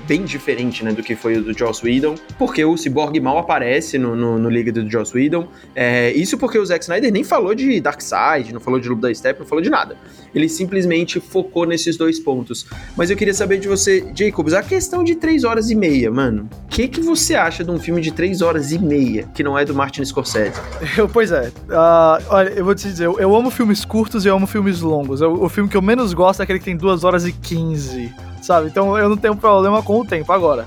bem 0.08 0.24
diferente 0.24 0.82
né, 0.82 0.90
do 0.92 1.02
que 1.02 1.14
foi 1.14 1.36
o 1.36 1.42
do 1.42 1.56
Joss 1.56 1.84
Whedon, 1.84 2.14
porque 2.38 2.64
o 2.64 2.74
Cyborg 2.78 3.20
mal 3.20 3.36
aparece 3.36 3.98
no, 3.98 4.16
no, 4.16 4.38
no 4.38 4.48
Liga 4.48 4.72
do 4.72 4.90
Joss 4.90 5.14
Whedon. 5.14 5.46
É, 5.76 6.10
isso 6.12 6.38
porque 6.38 6.58
o 6.58 6.64
Zack 6.64 6.82
Snyder 6.82 7.12
nem 7.12 7.22
falou 7.22 7.54
de 7.54 7.78
Darkseid, 7.78 8.54
não 8.54 8.60
falou 8.60 8.80
de 8.80 8.88
Loop 8.88 9.02
da 9.02 9.14
Step, 9.14 9.38
não 9.38 9.46
falou 9.46 9.62
de 9.62 9.68
nada. 9.68 9.96
Ele 10.34 10.48
simplesmente 10.48 11.20
focou 11.20 11.66
nesses 11.66 11.98
dois 11.98 12.18
pontos. 12.18 12.66
Mas 12.96 13.10
eu 13.10 13.16
queria 13.16 13.34
saber 13.34 13.58
de 13.58 13.68
você, 13.68 14.10
Jacobs, 14.14 14.54
a 14.54 14.62
questão 14.62 15.04
de 15.04 15.14
3 15.14 15.44
horas 15.44 15.70
e 15.70 15.74
meia, 15.74 16.10
mano. 16.10 16.48
O 16.64 16.68
que, 16.68 16.88
que 16.88 17.00
você 17.00 17.34
acha 17.34 17.62
de 17.62 17.70
um 17.70 17.78
filme 17.78 18.00
de 18.00 18.10
3 18.10 18.40
horas 18.40 18.72
e 18.72 18.78
meia, 18.78 19.28
que 19.34 19.42
não 19.42 19.58
é 19.58 19.64
do 19.64 19.74
Martin 19.74 20.04
Scorsese? 20.04 20.58
Eu, 20.96 21.08
pois 21.08 21.30
é. 21.30 21.48
Uh, 21.68 22.24
olha, 22.30 22.48
eu 22.50 22.64
vou 22.64 22.74
te 22.74 22.88
dizer, 22.88 23.04
eu, 23.04 23.18
eu, 23.20 23.36
amo 23.36 23.50
filmes 23.50 23.84
curtos 23.84 24.24
e 24.24 24.28
eu 24.28 24.34
amo 24.34 24.46
filmes 24.46 24.80
longos. 24.80 25.20
Eu, 25.20 25.42
o 25.42 25.48
filme 25.48 25.68
que 25.68 25.76
eu 25.76 25.82
menos 25.82 26.12
gosto 26.12 26.40
é 26.40 26.42
aquele 26.44 26.58
que 26.58 26.64
tem 26.64 26.76
2 26.76 27.04
horas 27.04 27.26
e 27.26 27.32
15 27.32 28.12
sabe? 28.42 28.68
Então 28.68 28.96
eu 28.96 29.08
não 29.08 29.16
tenho 29.16 29.36
problema 29.36 29.82
com 29.82 29.97
tempo. 30.04 30.32
Agora, 30.32 30.66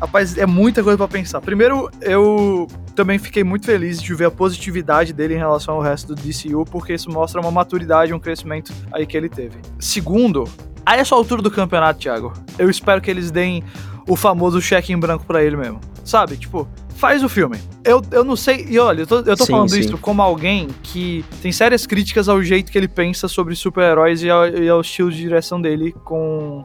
rapaz, 0.00 0.36
é 0.36 0.46
muita 0.46 0.82
coisa 0.82 0.96
para 0.96 1.08
pensar. 1.08 1.40
Primeiro, 1.40 1.90
eu 2.00 2.66
também 2.94 3.18
fiquei 3.18 3.44
muito 3.44 3.66
feliz 3.66 4.00
de 4.00 4.14
ver 4.14 4.26
a 4.26 4.30
positividade 4.30 5.12
dele 5.12 5.34
em 5.34 5.38
relação 5.38 5.74
ao 5.74 5.80
resto 5.80 6.14
do 6.14 6.20
DCU, 6.20 6.64
porque 6.64 6.94
isso 6.94 7.10
mostra 7.10 7.40
uma 7.40 7.50
maturidade, 7.50 8.12
um 8.12 8.18
crescimento 8.18 8.72
aí 8.92 9.06
que 9.06 9.16
ele 9.16 9.28
teve. 9.28 9.58
Segundo, 9.78 10.44
a 10.84 10.96
essa 10.96 11.14
altura 11.14 11.42
do 11.42 11.50
campeonato, 11.50 12.00
Thiago, 12.00 12.32
eu 12.58 12.68
espero 12.68 13.00
que 13.00 13.10
eles 13.10 13.30
deem 13.30 13.62
o 14.08 14.16
famoso 14.16 14.60
cheque 14.60 14.92
em 14.92 14.98
branco 14.98 15.24
para 15.24 15.42
ele 15.42 15.56
mesmo. 15.56 15.80
Sabe? 16.04 16.36
Tipo, 16.36 16.68
faz 17.00 17.24
o 17.24 17.28
filme. 17.28 17.58
Eu, 17.82 18.02
eu 18.12 18.22
não 18.22 18.36
sei, 18.36 18.66
e 18.68 18.78
olha, 18.78 19.02
eu 19.02 19.06
tô, 19.06 19.18
eu 19.20 19.36
tô 19.36 19.44
sim, 19.44 19.52
falando 19.52 19.70
sim. 19.70 19.80
isso 19.80 19.96
como 19.96 20.20
alguém 20.20 20.68
que 20.82 21.24
tem 21.40 21.50
sérias 21.50 21.86
críticas 21.86 22.28
ao 22.28 22.42
jeito 22.42 22.70
que 22.70 22.76
ele 22.76 22.88
pensa 22.88 23.26
sobre 23.26 23.56
super-heróis 23.56 24.22
e, 24.22 24.26
e, 24.26 24.68
ao 24.68 24.82
estilo 24.82 25.10
de 25.10 25.16
direção 25.16 25.60
dele 25.60 25.92
com 26.04 26.64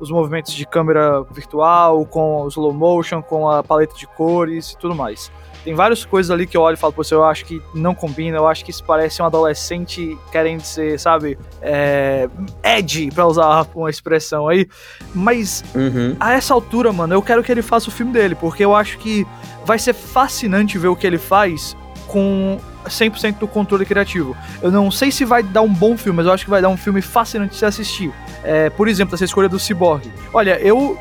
os 0.00 0.10
movimentos 0.10 0.54
de 0.54 0.66
câmera 0.66 1.22
virtual, 1.30 2.06
com 2.06 2.42
o 2.42 2.48
slow 2.48 2.72
motion, 2.72 3.22
com 3.22 3.48
a 3.48 3.62
paleta 3.62 3.94
de 3.94 4.06
cores 4.06 4.72
e 4.72 4.78
tudo 4.78 4.94
mais. 4.94 5.30
Tem 5.64 5.74
várias 5.74 6.04
coisas 6.04 6.30
ali 6.30 6.46
que 6.46 6.56
eu 6.56 6.60
olho 6.60 6.74
e 6.74 6.76
falo, 6.76 6.92
pô, 6.92 7.02
eu 7.10 7.24
acho 7.24 7.44
que 7.46 7.62
não 7.74 7.94
combina, 7.94 8.36
eu 8.36 8.46
acho 8.46 8.64
que 8.64 8.70
isso 8.70 8.84
parece 8.84 9.22
um 9.22 9.24
adolescente 9.24 10.16
querendo 10.30 10.60
ser, 10.60 11.00
sabe, 11.00 11.38
é, 11.62 12.28
edgy, 12.62 13.10
pra 13.10 13.26
usar 13.26 13.66
uma 13.74 13.88
expressão 13.88 14.46
aí. 14.46 14.68
Mas 15.14 15.64
uhum. 15.74 16.14
a 16.20 16.34
essa 16.34 16.52
altura, 16.52 16.92
mano, 16.92 17.14
eu 17.14 17.22
quero 17.22 17.42
que 17.42 17.50
ele 17.50 17.62
faça 17.62 17.88
o 17.88 17.92
filme 17.92 18.12
dele, 18.12 18.34
porque 18.34 18.64
eu 18.64 18.76
acho 18.76 18.98
que 18.98 19.26
vai 19.64 19.78
ser 19.78 19.94
fascinante 19.94 20.76
ver 20.76 20.88
o 20.88 20.96
que 20.96 21.06
ele 21.06 21.18
faz 21.18 21.74
com 22.06 22.60
100% 22.84 23.38
do 23.38 23.48
controle 23.48 23.84
criativo. 23.84 24.36
Eu 24.62 24.70
não 24.70 24.90
sei 24.90 25.10
se 25.10 25.24
vai 25.24 25.42
dar 25.42 25.62
um 25.62 25.72
bom 25.72 25.96
filme, 25.96 26.18
mas 26.18 26.26
eu 26.26 26.32
acho 26.32 26.44
que 26.44 26.50
vai 26.50 26.60
dar 26.60 26.68
um 26.68 26.76
filme 26.76 27.00
fascinante 27.00 27.52
de 27.52 27.56
se 27.56 27.64
assistir. 27.64 28.12
É, 28.42 28.68
por 28.70 28.88
exemplo, 28.88 29.14
essa 29.14 29.24
escolha 29.24 29.48
do 29.48 29.58
Cyborg. 29.58 30.12
Olha, 30.32 30.58
eu 30.60 30.98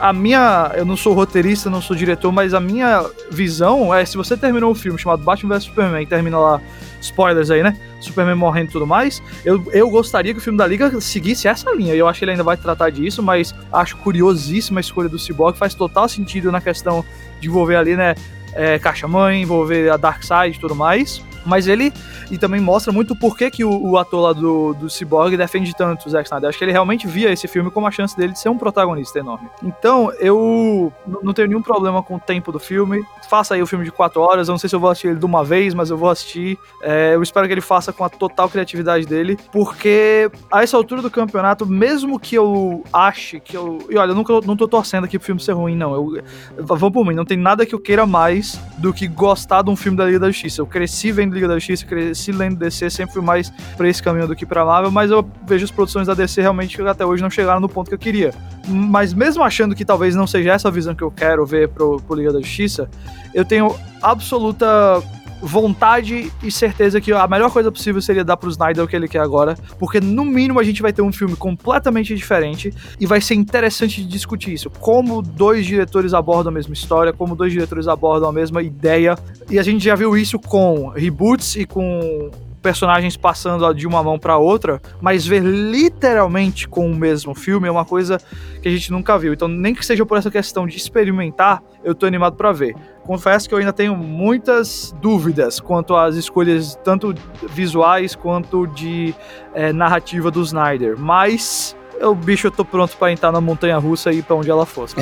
a 0.00 0.12
minha. 0.12 0.72
Eu 0.74 0.84
não 0.84 0.96
sou 0.96 1.12
roteirista, 1.12 1.70
não 1.70 1.80
sou 1.80 1.96
diretor, 1.96 2.32
mas 2.32 2.54
a 2.54 2.60
minha 2.60 3.04
visão 3.30 3.94
é: 3.94 4.04
se 4.04 4.16
você 4.16 4.36
terminou 4.36 4.70
o 4.70 4.72
um 4.72 4.74
filme 4.74 4.98
chamado 4.98 5.22
Batman 5.22 5.54
vs 5.54 5.64
Superman 5.64 6.02
e 6.02 6.06
termina 6.06 6.38
lá, 6.38 6.60
spoilers 7.00 7.50
aí, 7.50 7.62
né? 7.62 7.76
Superman 8.00 8.34
morrendo 8.34 8.70
e 8.70 8.72
tudo 8.72 8.86
mais, 8.86 9.22
eu, 9.44 9.62
eu 9.72 9.88
gostaria 9.90 10.32
que 10.32 10.38
o 10.38 10.42
filme 10.42 10.58
da 10.58 10.66
Liga 10.66 11.00
seguisse 11.00 11.48
essa 11.48 11.72
linha. 11.72 11.94
Eu 11.94 12.08
acho 12.08 12.18
que 12.18 12.24
ele 12.24 12.32
ainda 12.32 12.44
vai 12.44 12.56
tratar 12.56 12.90
disso, 12.90 13.22
mas 13.22 13.54
acho 13.72 13.96
curiosíssima 13.98 14.80
a 14.80 14.82
escolha 14.82 15.08
do 15.08 15.18
Cyborg, 15.18 15.56
faz 15.56 15.74
total 15.74 16.08
sentido 16.08 16.50
na 16.52 16.60
questão 16.60 17.04
de 17.40 17.48
envolver 17.48 17.76
ali, 17.76 17.96
né? 17.96 18.14
É, 18.54 18.78
Caixa-Mãe, 18.78 19.42
envolver 19.42 19.90
a 19.90 19.96
Darkseid 19.96 20.56
e 20.56 20.60
tudo 20.60 20.74
mais. 20.74 21.22
Mas 21.46 21.66
ele 21.66 21.92
e 22.30 22.36
também 22.36 22.60
mostra 22.60 22.92
muito 22.92 23.14
por 23.14 23.36
que, 23.36 23.50
que 23.50 23.64
o, 23.64 23.90
o 23.90 23.96
ator 23.96 24.20
lá 24.20 24.32
do, 24.32 24.74
do 24.74 24.90
Cyborg 24.90 25.36
defende 25.36 25.74
tanto 25.74 26.06
o 26.06 26.10
Zack 26.10 26.26
Snyder. 26.26 26.48
Acho 26.48 26.58
que 26.58 26.64
ele 26.64 26.72
realmente 26.72 27.06
via 27.06 27.32
esse 27.32 27.46
filme 27.48 27.70
como 27.70 27.86
a 27.86 27.90
chance 27.90 28.16
dele 28.16 28.32
de 28.32 28.38
ser 28.40 28.48
um 28.48 28.58
protagonista 28.58 29.18
enorme. 29.18 29.48
Então, 29.62 30.12
eu 30.18 30.92
não 31.22 31.32
tenho 31.32 31.48
nenhum 31.48 31.62
problema 31.62 32.02
com 32.02 32.16
o 32.16 32.20
tempo 32.20 32.50
do 32.50 32.58
filme. 32.58 33.04
Faça 33.28 33.54
aí 33.54 33.62
o 33.62 33.66
filme 33.66 33.84
de 33.84 33.92
quatro 33.92 34.20
horas. 34.20 34.48
Eu 34.48 34.52
não 34.52 34.58
sei 34.58 34.68
se 34.68 34.76
eu 34.76 34.80
vou 34.80 34.90
assistir 34.90 35.08
ele 35.08 35.18
de 35.18 35.24
uma 35.24 35.44
vez, 35.44 35.72
mas 35.72 35.90
eu 35.90 35.96
vou 35.96 36.10
assistir. 36.10 36.58
É, 36.82 37.14
eu 37.14 37.22
espero 37.22 37.46
que 37.46 37.52
ele 37.52 37.60
faça 37.60 37.92
com 37.92 38.04
a 38.04 38.08
total 38.08 38.48
criatividade 38.48 39.06
dele, 39.06 39.38
porque 39.52 40.30
a 40.50 40.62
essa 40.62 40.76
altura 40.76 41.02
do 41.02 41.10
campeonato, 41.10 41.64
mesmo 41.66 42.18
que 42.18 42.34
eu 42.34 42.84
ache 42.92 43.40
que 43.40 43.56
eu. 43.56 43.78
E 43.88 43.96
olha, 43.96 44.10
eu 44.10 44.14
nunca 44.14 44.32
não 44.44 44.56
tô 44.56 44.66
torcendo 44.66 45.04
aqui 45.04 45.18
pro 45.18 45.26
filme 45.26 45.40
ser 45.40 45.52
ruim, 45.52 45.76
não. 45.76 45.94
Eu, 45.94 46.22
vamos 46.58 46.92
por 46.92 47.06
mim, 47.06 47.14
não 47.14 47.24
tem 47.24 47.36
nada 47.36 47.64
que 47.64 47.74
eu 47.74 47.80
queira 47.80 48.06
mais 48.06 48.60
do 48.78 48.92
que 48.92 49.06
gostar 49.06 49.62
de 49.62 49.70
um 49.70 49.76
filme 49.76 49.96
da 49.96 50.04
Liga 50.04 50.18
da 50.18 50.30
Justiça. 50.30 50.60
Eu 50.60 50.66
cresci 50.66 51.12
vendo 51.12 51.35
Liga 51.36 51.48
da 51.48 51.54
Justiça, 51.54 51.86
cresci 51.86 52.32
lendo 52.32 52.56
DC, 52.56 52.90
sempre 52.90 53.14
fui 53.14 53.22
mais 53.22 53.50
pra 53.76 53.88
esse 53.88 54.02
caminho 54.02 54.26
do 54.26 54.34
que 54.34 54.44
pra 54.44 54.64
Marvel, 54.64 54.90
mas 54.90 55.10
eu 55.10 55.28
vejo 55.46 55.64
as 55.64 55.70
produções 55.70 56.06
da 56.06 56.14
DC 56.14 56.40
realmente 56.40 56.76
que 56.76 56.82
até 56.82 57.04
hoje 57.04 57.22
não 57.22 57.30
chegaram 57.30 57.60
no 57.60 57.68
ponto 57.68 57.88
que 57.88 57.94
eu 57.94 57.98
queria. 57.98 58.32
Mas 58.66 59.14
mesmo 59.14 59.42
achando 59.42 59.74
que 59.74 59.84
talvez 59.84 60.14
não 60.14 60.26
seja 60.26 60.52
essa 60.52 60.68
a 60.68 60.70
visão 60.70 60.94
que 60.94 61.02
eu 61.02 61.10
quero 61.10 61.46
ver 61.46 61.68
pro, 61.68 62.00
pro 62.00 62.16
Liga 62.16 62.32
da 62.32 62.40
Justiça, 62.40 62.90
eu 63.32 63.44
tenho 63.44 63.74
absoluta 64.02 65.02
vontade 65.40 66.32
e 66.42 66.50
certeza 66.50 67.00
que 67.00 67.12
a 67.12 67.26
melhor 67.28 67.50
coisa 67.50 67.70
possível 67.70 68.00
seria 68.00 68.24
dar 68.24 68.36
pro 68.36 68.50
Snyder 68.50 68.84
o 68.84 68.88
que 68.88 68.96
ele 68.96 69.08
quer 69.08 69.20
agora, 69.20 69.56
porque 69.78 70.00
no 70.00 70.24
mínimo 70.24 70.58
a 70.58 70.64
gente 70.64 70.82
vai 70.82 70.92
ter 70.92 71.02
um 71.02 71.12
filme 71.12 71.36
completamente 71.36 72.14
diferente 72.14 72.72
e 72.98 73.06
vai 73.06 73.20
ser 73.20 73.34
interessante 73.34 74.02
de 74.02 74.08
discutir 74.08 74.52
isso. 74.52 74.70
Como 74.70 75.22
dois 75.22 75.66
diretores 75.66 76.14
abordam 76.14 76.50
a 76.50 76.54
mesma 76.54 76.74
história, 76.74 77.12
como 77.12 77.36
dois 77.36 77.52
diretores 77.52 77.88
abordam 77.88 78.28
a 78.28 78.32
mesma 78.32 78.62
ideia, 78.62 79.16
e 79.50 79.58
a 79.58 79.62
gente 79.62 79.84
já 79.84 79.94
viu 79.94 80.16
isso 80.16 80.38
com 80.38 80.88
reboots 80.88 81.56
e 81.56 81.66
com 81.66 82.30
personagens 82.66 83.16
passando 83.16 83.72
de 83.72 83.86
uma 83.86 84.02
mão 84.02 84.18
para 84.18 84.36
outra, 84.38 84.82
mas 85.00 85.24
ver 85.24 85.40
literalmente 85.40 86.66
com 86.66 86.90
o 86.90 86.96
mesmo 86.96 87.32
filme 87.32 87.68
é 87.68 87.70
uma 87.70 87.84
coisa 87.84 88.18
que 88.60 88.66
a 88.66 88.70
gente 88.72 88.90
nunca 88.90 89.16
viu. 89.16 89.32
Então, 89.32 89.46
nem 89.46 89.72
que 89.72 89.86
seja 89.86 90.04
por 90.04 90.18
essa 90.18 90.32
questão 90.32 90.66
de 90.66 90.76
experimentar, 90.76 91.62
eu 91.84 91.94
tô 91.94 92.06
animado 92.06 92.34
para 92.34 92.50
ver. 92.50 92.74
Confesso 93.04 93.48
que 93.48 93.54
eu 93.54 93.58
ainda 93.60 93.72
tenho 93.72 93.94
muitas 93.94 94.92
dúvidas 95.00 95.60
quanto 95.60 95.94
às 95.94 96.16
escolhas, 96.16 96.74
tanto 96.82 97.14
visuais 97.48 98.16
quanto 98.16 98.66
de 98.66 99.14
é, 99.54 99.72
narrativa 99.72 100.28
do 100.28 100.42
Snyder, 100.42 100.98
mas 100.98 101.76
o 102.02 102.16
bicho 102.16 102.48
eu 102.48 102.50
tô 102.50 102.64
pronto 102.64 102.96
para 102.96 103.12
entrar 103.12 103.30
na 103.30 103.40
montanha 103.40 103.78
russa 103.78 104.10
e 104.10 104.18
ir 104.18 104.22
pra 104.24 104.34
onde 104.34 104.50
ela 104.50 104.66
fosse. 104.66 104.96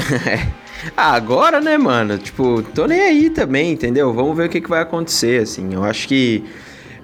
ah, 0.95 1.15
agora, 1.15 1.63
né, 1.63 1.79
mano? 1.79 2.19
Tipo, 2.19 2.63
tô 2.75 2.85
nem 2.87 3.01
aí 3.01 3.31
também, 3.31 3.73
entendeu? 3.73 4.13
Vamos 4.13 4.37
ver 4.37 4.49
o 4.49 4.51
que, 4.51 4.61
que 4.61 4.69
vai 4.69 4.83
acontecer, 4.83 5.43
assim. 5.45 5.73
Eu 5.73 5.83
acho 5.83 6.07
que 6.07 6.45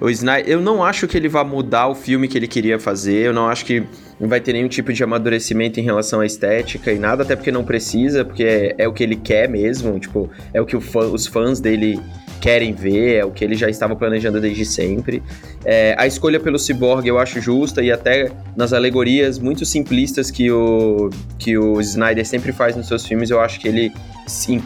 O 0.01 0.09
Snyder, 0.09 0.51
eu 0.51 0.59
não 0.59 0.83
acho 0.83 1.07
que 1.07 1.15
ele 1.15 1.29
vá 1.29 1.43
mudar 1.43 1.87
o 1.87 1.93
filme 1.93 2.27
que 2.27 2.35
ele 2.35 2.47
queria 2.47 2.79
fazer, 2.79 3.27
eu 3.27 3.33
não 3.33 3.47
acho 3.47 3.63
que 3.63 3.83
vai 4.19 4.41
ter 4.41 4.53
nenhum 4.53 4.67
tipo 4.67 4.91
de 4.91 5.03
amadurecimento 5.03 5.79
em 5.79 5.83
relação 5.83 6.21
à 6.21 6.25
estética 6.25 6.91
e 6.91 6.97
nada, 6.97 7.21
até 7.21 7.35
porque 7.35 7.51
não 7.51 7.63
precisa, 7.63 8.25
porque 8.25 8.43
é, 8.43 8.75
é 8.79 8.87
o 8.87 8.93
que 8.93 9.03
ele 9.03 9.15
quer 9.15 9.47
mesmo, 9.47 9.99
tipo, 9.99 10.27
é 10.51 10.59
o 10.59 10.65
que 10.65 10.75
o 10.75 10.81
fã, 10.81 11.01
os 11.01 11.27
fãs 11.27 11.59
dele 11.59 11.99
querem 12.41 12.73
ver, 12.73 13.17
é 13.17 13.25
o 13.25 13.29
que 13.29 13.45
ele 13.45 13.53
já 13.53 13.69
estava 13.69 13.95
planejando 13.95 14.41
desde 14.41 14.65
sempre. 14.65 15.21
É, 15.63 15.93
a 15.95 16.07
escolha 16.07 16.39
pelo 16.39 16.57
Cyborg 16.57 17.07
eu 17.07 17.19
acho 17.19 17.39
justa 17.39 17.83
e 17.83 17.91
até 17.91 18.31
nas 18.57 18.73
alegorias 18.73 19.37
muito 19.37 19.63
simplistas 19.63 20.31
que 20.31 20.51
o, 20.51 21.11
que 21.37 21.55
o 21.55 21.79
Snyder 21.79 22.25
sempre 22.25 22.51
faz 22.51 22.75
nos 22.75 22.87
seus 22.87 23.05
filmes, 23.05 23.29
eu 23.29 23.39
acho 23.39 23.59
que 23.59 23.67
ele 23.67 23.93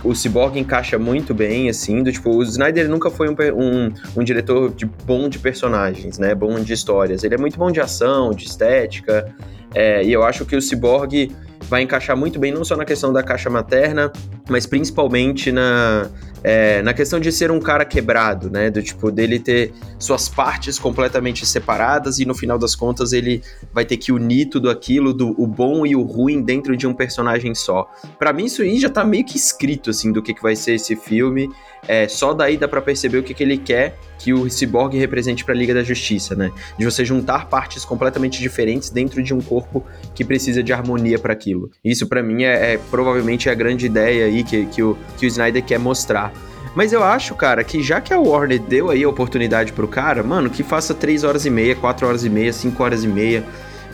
o 0.04 0.14
Cyborg 0.14 0.60
encaixa 0.60 1.00
muito 1.00 1.34
bem, 1.34 1.70
assim, 1.70 2.04
do 2.04 2.12
tipo, 2.12 2.30
o 2.30 2.44
Snyder 2.44 2.88
nunca 2.90 3.10
foi 3.10 3.30
um, 3.30 3.36
um, 3.56 3.94
um, 4.18 4.24
diretor 4.24 4.74
de 4.74 4.86
bom 4.86 5.25
de 5.30 5.40
personagens, 5.40 6.18
né, 6.18 6.34
bom 6.34 6.60
de 6.60 6.74
histórias, 6.74 7.24
ele 7.24 7.36
é 7.36 7.38
muito 7.38 7.58
bom 7.58 7.72
de 7.72 7.80
ação, 7.80 8.32
de 8.32 8.46
estética, 8.46 9.34
é, 9.74 10.04
e 10.04 10.12
eu 10.14 10.24
acho 10.24 10.46
que 10.46 10.56
o 10.56 10.62
Cyborg 10.62 11.32
vai 11.68 11.82
encaixar 11.82 12.16
muito 12.16 12.40
bem 12.40 12.52
não 12.52 12.64
só 12.64 12.76
na 12.76 12.86
questão 12.86 13.12
da 13.12 13.24
caixa 13.24 13.50
materna, 13.50 14.12
mas 14.50 14.66
principalmente 14.66 15.52
na, 15.52 16.10
é, 16.44 16.82
na 16.84 16.94
questão 16.94 17.20
de 17.20 17.32
ser 17.32 17.50
um 17.50 17.60
cara 17.60 17.84
quebrado, 17.84 18.52
né? 18.52 18.70
Do 18.70 18.82
tipo, 18.82 19.12
dele 19.12 19.40
ter 19.40 19.74
suas 19.98 20.30
partes 20.30 20.78
completamente 20.78 21.46
separadas 21.46 22.20
e 22.20 22.26
no 22.26 22.36
final 22.36 22.60
das 22.60 22.76
contas 22.76 23.14
ele 23.14 23.42
vai 23.74 23.84
ter 23.84 23.98
que 23.98 24.12
unir 24.12 24.48
tudo 24.48 24.70
aquilo, 24.70 25.12
do, 25.14 25.30
o 25.42 25.48
bom 25.48 25.86
e 25.86 25.96
o 25.96 26.04
ruim 26.04 26.42
dentro 26.42 26.78
de 26.78 26.86
um 26.86 26.94
personagem 26.94 27.56
só. 27.56 27.90
Para 28.20 28.32
mim, 28.32 28.46
isso 28.46 28.62
aí 28.62 28.80
já 28.80 28.90
tá 28.90 29.04
meio 29.04 29.26
que 29.26 29.38
escrito, 29.38 29.90
assim, 29.90 30.12
do 30.12 30.22
que, 30.22 30.34
que 30.34 30.42
vai 30.44 30.56
ser 30.56 30.76
esse 30.76 30.96
filme. 30.96 31.50
É, 31.88 32.08
só 32.08 32.34
daí 32.34 32.58
dá 32.58 32.68
para 32.68 32.82
perceber 32.82 33.18
o 33.18 33.24
que, 33.24 33.34
que 33.34 33.44
ele 33.44 33.58
quer 33.58 33.98
que 34.18 34.34
o 34.34 34.50
Cyborg 34.50 34.98
represente 34.98 35.44
para 35.44 35.54
a 35.54 35.58
Liga 35.58 35.74
da 35.74 35.84
Justiça, 35.84 36.36
né? 36.36 36.52
De 36.78 36.86
você 36.86 37.04
juntar 37.04 37.48
partes 37.48 37.84
completamente 37.86 38.40
diferentes 38.40 38.90
dentro 38.90 39.22
de 39.22 39.34
um 39.34 39.42
corpo 39.42 39.84
que 40.14 40.24
precisa 40.24 40.64
de 40.64 40.74
harmonia 40.74 41.20
para 41.20 41.34
aquilo. 41.34 41.55
Isso 41.84 42.08
para 42.08 42.22
mim 42.22 42.44
é, 42.44 42.74
é, 42.74 42.80
provavelmente 42.90 43.50
a 43.50 43.54
grande 43.54 43.86
ideia 43.86 44.26
aí 44.26 44.44
que, 44.44 44.66
que, 44.68 44.84
o, 44.84 44.98
que 45.18 45.26
o 45.26 45.28
Snyder 45.28 45.64
quer 45.64 45.80
mostrar. 45.80 46.34
Mas 46.76 46.92
eu 46.92 47.04
acho, 47.04 47.34
cara, 47.36 47.64
que 47.64 47.82
já 47.82 48.02
que 48.02 48.14
a 48.14 48.20
Warner 48.20 48.60
deu 48.60 48.90
aí 48.90 49.04
a 49.04 49.10
oportunidade 49.10 49.72
pro 49.72 49.88
cara, 49.88 50.22
mano, 50.22 50.50
que 50.50 50.62
faça 50.62 50.94
3 50.94 51.24
horas 51.24 51.46
e 51.46 51.50
meia, 51.50 51.76
4 51.76 52.06
horas 52.06 52.26
e 52.26 52.30
meia, 52.30 52.52
5 52.52 52.84
horas 52.84 53.04
e 53.04 53.08
meia, 53.08 53.46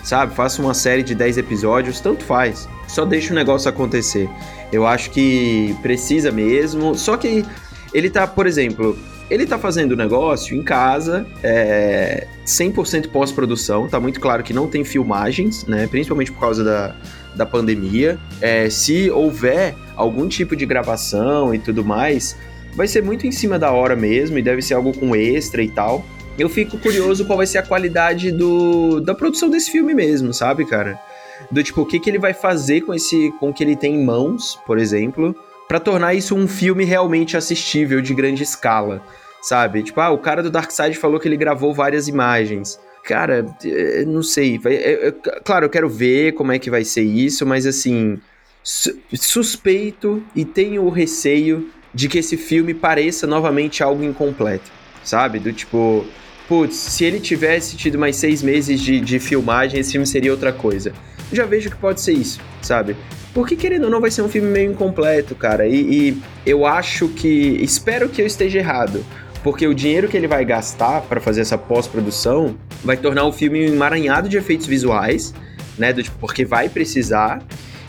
sabe? 0.04 0.34
Faça 0.34 0.62
uma 0.62 0.74
série 0.74 1.04
de 1.04 1.14
10 1.14 1.38
episódios, 1.38 2.00
tanto 2.00 2.24
faz. 2.24 2.68
Só 2.88 3.06
deixa 3.06 3.34
o 3.34 3.36
negócio 3.36 3.70
acontecer. 3.70 4.28
Eu 4.72 4.88
acho 4.88 5.12
que 5.12 5.76
precisa 5.82 6.32
mesmo. 6.32 6.96
Só 6.96 7.18
que 7.18 7.46
ele 7.94 8.10
tá, 8.10 8.26
por 8.26 8.48
exemplo, 8.48 8.98
ele 9.32 9.46
tá 9.46 9.58
fazendo 9.58 9.94
o 9.94 9.96
negócio 9.96 10.54
em 10.58 10.62
casa, 10.62 11.26
é, 11.42 12.28
100% 12.46 13.08
pós-produção, 13.08 13.88
tá 13.88 13.98
muito 13.98 14.20
claro 14.20 14.44
que 14.44 14.54
não 14.54 14.68
tem 14.68 14.84
filmagens, 14.84 15.66
né? 15.66 15.88
Principalmente 15.88 16.34
por 16.34 16.42
causa 16.42 16.66
da, 16.66 16.94
da 17.34 17.46
pandemia. 17.46 18.20
É, 18.42 18.70
se 18.70 19.10
houver 19.10 19.74
algum 19.96 20.28
tipo 20.28 20.54
de 20.54 20.66
gravação 20.66 21.56
e 21.56 21.60
tudo 21.60 21.82
mais, 21.82 22.36
vai 22.76 22.90
ser 22.90 23.02
muito 23.02 23.26
em 23.26 23.32
cima 23.32 23.58
da 23.58 23.72
hora 23.72 23.96
mesmo 23.96 24.38
e 24.38 24.42
deve 24.42 24.62
ser 24.62 24.74
algo 24.74 24.92
com 24.92 25.16
extra 25.16 25.64
e 25.64 25.70
tal. 25.70 26.06
Eu 26.38 26.50
fico 26.50 26.78
curioso 26.78 27.24
qual 27.24 27.38
vai 27.38 27.48
ser 27.48 27.60
a 27.60 27.64
qualidade 27.64 28.34
do, 28.34 29.00
da 29.00 29.16
produção 29.16 29.50
desse 29.50 29.72
filme 29.72 29.94
mesmo, 29.94 30.34
sabe, 30.34 30.66
cara? 30.66 31.00
Do 31.50 31.64
tipo, 31.64 31.82
o 31.82 31.86
que, 31.86 32.02
que 32.02 32.10
ele 32.10 32.20
vai 32.20 32.34
fazer 32.34 32.82
com 32.82 32.94
esse 32.94 33.32
com 33.40 33.50
o 33.50 33.54
que 33.54 33.64
ele 33.64 33.78
tem 33.78 33.96
em 33.96 34.04
mãos, 34.04 34.60
por 34.68 34.78
exemplo, 34.78 35.34
para 35.72 35.80
tornar 35.80 36.14
isso 36.14 36.36
um 36.36 36.50
filme 36.50 36.84
realmente 36.84 37.38
assistível 37.38 38.02
de 38.02 38.14
grande 38.14 38.44
escala, 38.44 39.02
sabe? 39.42 39.82
Tipo, 39.82 40.02
ah, 40.02 40.10
o 40.10 40.18
cara 40.18 40.44
do 40.44 40.52
Darkseid 40.52 40.98
falou 40.98 41.18
que 41.18 41.30
ele 41.30 41.38
gravou 41.38 41.74
várias 41.74 42.10
imagens. 42.10 42.78
Cara, 43.06 43.46
é, 43.64 44.04
não 44.04 44.22
sei. 44.22 44.60
É, 44.66 45.08
é, 45.08 45.12
claro, 45.46 45.64
eu 45.64 45.70
quero 45.70 45.88
ver 45.88 46.34
como 46.34 46.52
é 46.52 46.60
que 46.60 46.70
vai 46.70 46.84
ser 46.84 47.04
isso, 47.04 47.46
mas 47.46 47.66
assim, 47.66 48.20
suspeito 49.14 50.22
e 50.36 50.44
tenho 50.44 50.84
o 50.84 50.90
receio 50.90 51.70
de 51.94 52.10
que 52.10 52.20
esse 52.20 52.36
filme 52.36 52.74
pareça 52.74 53.26
novamente 53.26 53.82
algo 53.82 54.04
incompleto, 54.04 54.70
sabe? 55.06 55.40
Do 55.40 55.54
tipo, 55.54 56.06
putz, 56.50 56.76
se 56.76 57.06
ele 57.06 57.22
tivesse 57.22 57.78
tido 57.78 57.98
mais 57.98 58.18
seis 58.18 58.44
meses 58.44 58.78
de, 58.78 59.00
de 59.00 59.20
filmagem, 59.20 59.80
esse 59.80 59.94
filme 59.94 60.06
seria 60.06 60.32
outra 60.32 60.52
coisa. 60.52 60.92
Eu 61.32 61.38
já 61.38 61.46
vejo 61.46 61.70
que 61.70 61.78
pode 61.78 62.02
ser 62.02 62.12
isso, 62.12 62.42
sabe? 62.62 62.94
Porque 63.34 63.56
querendo 63.56 63.86
ou 63.86 63.90
não, 63.90 64.02
vai 64.02 64.12
ser 64.12 64.22
um 64.22 64.30
filme 64.30 64.50
meio 64.50 64.72
incompleto, 64.72 65.36
cara. 65.36 65.68
E, 65.68 65.76
e 65.76 66.22
eu 66.46 66.66
acho 66.66 67.08
que. 67.08 67.58
Espero 67.62 68.10
que 68.10 68.22
eu 68.22 68.26
esteja 68.26 68.60
errado. 68.60 69.04
Porque 69.44 69.66
o 69.66 69.74
dinheiro 69.74 70.08
que 70.08 70.16
ele 70.16 70.28
vai 70.28 70.46
gastar 70.46 71.02
para 71.02 71.20
fazer 71.20 71.42
essa 71.42 71.58
pós-produção 71.58 72.56
vai 72.84 72.96
tornar 72.96 73.26
o 73.26 73.32
filme 73.32 73.70
um 73.70 73.74
emaranhado 73.74 74.30
de 74.30 74.38
efeitos 74.38 74.68
visuais, 74.68 75.34
né? 75.78 75.92
Do, 75.92 76.04
tipo, 76.04 76.18
porque 76.20 76.46
vai 76.46 76.70
precisar. 76.70 77.42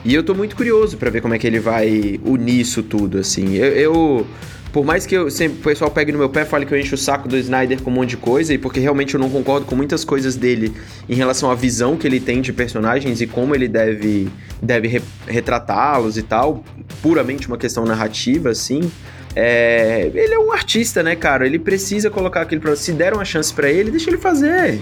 E 0.04 0.14
eu 0.14 0.22
tô 0.22 0.34
muito 0.34 0.56
curioso 0.56 0.96
para 0.96 1.10
ver 1.10 1.20
como 1.20 1.34
é 1.34 1.38
que 1.38 1.46
ele 1.46 1.60
vai 1.60 2.18
unir 2.24 2.60
isso 2.60 2.82
tudo, 2.82 3.18
assim. 3.18 3.54
Eu, 3.54 3.72
eu, 3.72 4.26
por 4.72 4.84
mais 4.84 5.04
que 5.04 5.14
eu 5.14 5.30
sempre, 5.30 5.58
o 5.58 5.62
pessoal 5.62 5.90
pegue 5.90 6.10
no 6.10 6.18
meu 6.18 6.30
pé, 6.30 6.44
fale 6.44 6.64
que 6.64 6.72
eu 6.72 6.78
encho 6.78 6.94
o 6.94 6.98
saco 6.98 7.28
do 7.28 7.36
Snyder 7.36 7.82
com 7.82 7.90
um 7.90 7.94
monte 7.94 8.10
de 8.10 8.16
coisa, 8.16 8.54
e 8.54 8.58
porque 8.58 8.80
realmente 8.80 9.14
eu 9.14 9.20
não 9.20 9.28
concordo 9.28 9.66
com 9.66 9.76
muitas 9.76 10.02
coisas 10.04 10.34
dele 10.34 10.72
em 11.08 11.14
relação 11.14 11.50
à 11.50 11.54
visão 11.54 11.96
que 11.96 12.06
ele 12.06 12.18
tem 12.18 12.40
de 12.40 12.52
personagens 12.52 13.20
e 13.20 13.26
como 13.26 13.54
ele 13.54 13.68
deve, 13.68 14.30
deve 14.62 14.88
re, 14.88 15.02
retratá-los 15.26 16.16
e 16.16 16.22
tal, 16.22 16.64
puramente 17.02 17.46
uma 17.48 17.58
questão 17.58 17.84
narrativa, 17.84 18.48
assim. 18.48 18.90
É, 19.36 20.10
ele 20.14 20.34
é 20.34 20.38
um 20.38 20.52
artista, 20.52 21.02
né, 21.02 21.16
cara? 21.16 21.46
Ele 21.46 21.58
precisa 21.58 22.10
colocar 22.10 22.42
aquele. 22.42 22.60
Se 22.76 22.92
deram 22.92 23.18
uma 23.18 23.24
chance 23.24 23.52
para 23.52 23.70
ele, 23.70 23.90
deixa 23.90 24.08
ele 24.10 24.18
fazer 24.18 24.78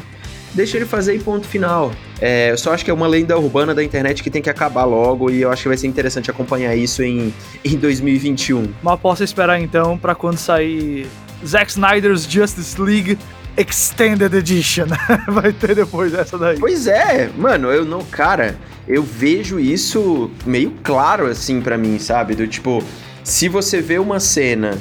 deixa 0.54 0.76
ele 0.76 0.86
fazer 0.86 1.14
em 1.14 1.20
ponto 1.20 1.46
final. 1.46 1.92
É, 2.20 2.50
eu 2.50 2.58
só 2.58 2.72
acho 2.72 2.84
que 2.84 2.90
é 2.90 2.94
uma 2.94 3.06
lenda 3.06 3.38
urbana 3.38 3.74
da 3.74 3.82
internet 3.82 4.22
que 4.22 4.30
tem 4.30 4.42
que 4.42 4.50
acabar 4.50 4.84
logo 4.84 5.30
e 5.30 5.42
eu 5.42 5.50
acho 5.50 5.62
que 5.62 5.68
vai 5.68 5.76
ser 5.76 5.86
interessante 5.86 6.30
acompanhar 6.30 6.74
isso 6.76 7.02
em, 7.02 7.32
em 7.64 7.76
2021. 7.76 8.72
Mas 8.82 9.00
posso 9.00 9.24
esperar 9.24 9.60
então 9.60 9.96
para 9.96 10.14
quando 10.14 10.38
sair 10.38 11.06
Zack 11.44 11.70
Snyder's 11.70 12.24
Justice 12.24 12.80
League 12.80 13.18
Extended 13.56 14.32
Edition. 14.34 14.86
vai 15.28 15.52
ter 15.52 15.74
depois 15.74 16.12
dessa 16.12 16.38
daí. 16.38 16.58
Pois 16.58 16.86
é, 16.86 17.30
mano, 17.36 17.68
eu 17.68 17.84
não. 17.84 18.04
Cara, 18.04 18.56
eu 18.86 19.02
vejo 19.02 19.58
isso 19.58 20.30
meio 20.44 20.72
claro 20.82 21.26
assim 21.26 21.60
para 21.60 21.76
mim, 21.76 21.98
sabe? 21.98 22.34
Do 22.34 22.46
tipo, 22.46 22.82
se 23.22 23.48
você 23.48 23.80
vê 23.80 23.98
uma 23.98 24.20
cena 24.20 24.78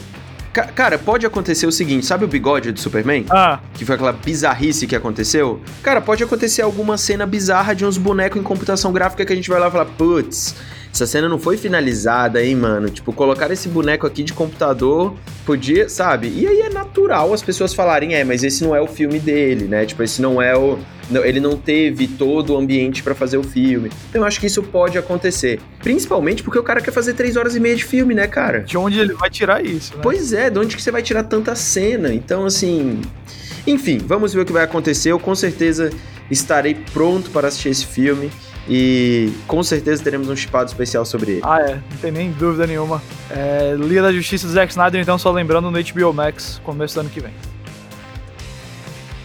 Cara, 0.53 0.97
pode 0.97 1.25
acontecer 1.25 1.67
o 1.67 1.71
seguinte, 1.71 2.05
sabe 2.05 2.25
o 2.25 2.27
bigode 2.27 2.71
do 2.71 2.79
Superman? 2.79 3.25
Ah. 3.29 3.59
Que 3.73 3.85
foi 3.85 3.95
aquela 3.95 4.11
bizarrice 4.11 4.87
que 4.87 4.95
aconteceu? 4.95 5.61
Cara, 5.83 6.01
pode 6.01 6.23
acontecer 6.23 6.61
alguma 6.61 6.97
cena 6.97 7.25
bizarra 7.25 7.75
de 7.75 7.85
uns 7.85 7.97
bonecos 7.97 8.39
em 8.39 8.43
computação 8.43 8.91
gráfica 8.91 9.25
que 9.25 9.31
a 9.31 9.35
gente 9.35 9.49
vai 9.49 9.59
lá 9.59 9.67
e 9.67 9.71
falar, 9.71 9.85
putz, 9.85 10.55
essa 10.91 11.05
cena 11.05 11.29
não 11.29 11.37
foi 11.37 11.55
finalizada, 11.55 12.43
hein, 12.43 12.55
mano? 12.55 12.89
Tipo, 12.89 13.13
colocar 13.13 13.49
esse 13.51 13.69
boneco 13.69 14.07
aqui 14.07 14.23
de 14.23 14.33
computador 14.33 15.15
podia, 15.45 15.87
sabe? 15.87 16.27
E 16.35 16.47
aí 16.47 16.61
é 16.61 16.69
natural 16.69 17.33
as 17.33 17.41
pessoas 17.41 17.73
falarem, 17.73 18.15
é, 18.15 18.23
mas 18.23 18.43
esse 18.43 18.63
não 18.63 18.75
é 18.75 18.81
o 18.81 18.87
filme 18.87 19.19
dele, 19.19 19.65
né? 19.65 19.85
Tipo, 19.85 20.03
esse 20.03 20.21
não 20.21 20.41
é 20.41 20.57
o. 20.57 20.79
Não, 21.09 21.23
ele 21.23 21.39
não 21.39 21.57
teve 21.57 22.07
todo 22.07 22.53
o 22.53 22.57
ambiente 22.57 23.01
para 23.01 23.15
fazer 23.15 23.37
o 23.37 23.43
filme. 23.43 23.89
Então 24.09 24.21
eu 24.21 24.27
acho 24.27 24.39
que 24.39 24.45
isso 24.45 24.61
pode 24.61 24.97
acontecer. 24.97 25.59
Principalmente 25.81 26.43
porque 26.43 26.59
o 26.59 26.63
cara 26.63 26.81
quer 26.81 26.91
fazer 26.91 27.13
três 27.13 27.35
horas 27.35 27.55
e 27.55 27.59
meia 27.59 27.75
de 27.75 27.83
filme, 27.83 28.13
né, 28.13 28.27
cara? 28.27 28.59
De 28.59 28.77
onde 28.77 28.99
ele 28.99 29.13
vai 29.13 29.29
tirar 29.29 29.63
isso? 29.65 29.95
Né? 29.95 30.01
Pois 30.03 30.33
é, 30.33 30.49
de 30.49 30.59
onde 30.59 30.75
que 30.75 30.81
você 30.81 30.91
vai 30.91 31.01
tirar 31.01 31.23
tanta 31.23 31.55
cena? 31.55 32.13
Então, 32.13 32.45
assim. 32.45 33.01
Enfim, 33.65 33.99
vamos 33.99 34.33
ver 34.33 34.41
o 34.41 34.45
que 34.45 34.53
vai 34.53 34.63
acontecer. 34.63 35.11
Eu 35.11 35.19
com 35.19 35.33
certeza 35.35 35.89
estarei 36.29 36.75
pronto 36.75 37.29
para 37.31 37.47
assistir 37.47 37.69
esse 37.69 37.85
filme. 37.85 38.29
E 38.71 39.33
com 39.47 39.63
certeza 39.63 40.03
teremos 40.03 40.29
um 40.29 40.35
chipado 40.35 40.69
especial 40.69 41.03
sobre 41.03 41.31
ele. 41.31 41.41
Ah, 41.43 41.59
é, 41.59 41.75
não 41.75 41.97
tem 41.99 42.11
nem 42.11 42.31
dúvida 42.31 42.67
nenhuma. 42.67 43.01
É, 43.31 43.75
Liga 43.75 44.03
da 44.03 44.13
Justiça 44.13 44.45
do 44.45 44.53
Zack 44.53 44.71
Snyder, 44.71 45.01
então, 45.01 45.17
só 45.17 45.31
lembrando 45.31 45.71
no 45.71 45.83
HBO 45.83 46.13
Max, 46.13 46.61
começo 46.63 46.93
do 46.93 46.99
ano 47.01 47.09
que 47.09 47.19
vem. 47.19 47.33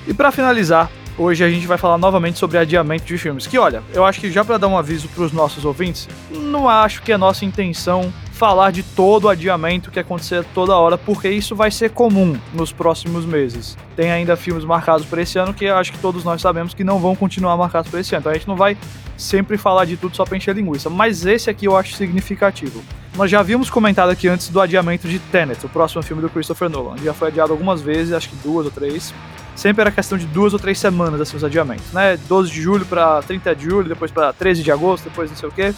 E 0.06 0.14
para 0.14 0.32
finalizar, 0.32 0.90
hoje 1.18 1.44
a 1.44 1.50
gente 1.50 1.66
vai 1.66 1.76
falar 1.76 1.98
novamente 1.98 2.38
sobre 2.38 2.56
adiamento 2.56 3.04
de 3.04 3.18
filmes. 3.18 3.46
Que 3.46 3.58
olha, 3.58 3.82
eu 3.92 4.02
acho 4.02 4.18
que 4.18 4.30
já 4.30 4.42
para 4.42 4.56
dar 4.56 4.68
um 4.68 4.78
aviso 4.78 5.08
para 5.08 5.24
os 5.24 5.32
nossos 5.32 5.66
ouvintes, 5.66 6.08
não 6.30 6.66
acho 6.66 7.02
que 7.02 7.12
é 7.12 7.18
nossa 7.18 7.44
intenção 7.44 8.10
falar 8.34 8.72
de 8.72 8.82
todo 8.82 9.24
o 9.24 9.28
adiamento 9.28 9.92
que 9.92 10.00
acontecer 10.00 10.44
toda 10.52 10.76
hora, 10.76 10.98
porque 10.98 11.28
isso 11.28 11.54
vai 11.54 11.70
ser 11.70 11.90
comum 11.90 12.36
nos 12.52 12.72
próximos 12.72 13.24
meses. 13.24 13.78
Tem 13.94 14.10
ainda 14.10 14.36
filmes 14.36 14.64
marcados 14.64 15.06
para 15.06 15.22
esse 15.22 15.38
ano 15.38 15.54
que 15.54 15.68
acho 15.68 15.92
que 15.92 15.98
todos 15.98 16.24
nós 16.24 16.42
sabemos 16.42 16.74
que 16.74 16.82
não 16.82 16.98
vão 16.98 17.14
continuar 17.14 17.56
marcados 17.56 17.88
para 17.88 18.00
esse 18.00 18.12
ano. 18.12 18.22
Então 18.22 18.32
a 18.32 18.34
gente 18.34 18.48
não 18.48 18.56
vai 18.56 18.76
sempre 19.16 19.56
falar 19.56 19.84
de 19.84 19.96
tudo 19.96 20.16
só 20.16 20.24
para 20.24 20.36
encher 20.36 20.54
linguiça, 20.54 20.90
mas 20.90 21.24
esse 21.24 21.48
aqui 21.48 21.66
eu 21.66 21.76
acho 21.76 21.94
significativo. 21.94 22.82
Nós 23.16 23.30
já 23.30 23.38
havíamos 23.38 23.70
comentado 23.70 24.10
aqui 24.10 24.26
antes 24.26 24.48
do 24.48 24.60
adiamento 24.60 25.06
de 25.06 25.20
Tenet, 25.20 25.64
o 25.64 25.68
próximo 25.68 26.02
filme 26.02 26.20
do 26.20 26.28
Christopher 26.28 26.68
Nolan. 26.68 26.98
Já 26.98 27.14
foi 27.14 27.28
adiado 27.28 27.52
algumas 27.52 27.80
vezes, 27.80 28.12
acho 28.12 28.28
que 28.28 28.36
duas 28.36 28.66
ou 28.66 28.72
três. 28.72 29.14
Sempre 29.54 29.82
era 29.82 29.92
questão 29.92 30.18
de 30.18 30.26
duas 30.26 30.52
ou 30.52 30.58
três 30.58 30.80
semanas 30.80 31.20
assim 31.20 31.36
os 31.36 31.44
adiamentos, 31.44 31.92
né? 31.92 32.18
12 32.28 32.50
de 32.50 32.60
julho 32.60 32.84
para 32.84 33.22
30 33.22 33.54
de 33.54 33.64
julho, 33.64 33.88
depois 33.88 34.10
para 34.10 34.32
13 34.32 34.64
de 34.64 34.72
agosto, 34.72 35.04
depois 35.04 35.30
não 35.30 35.36
sei 35.36 35.48
o 35.48 35.52
quê. 35.52 35.72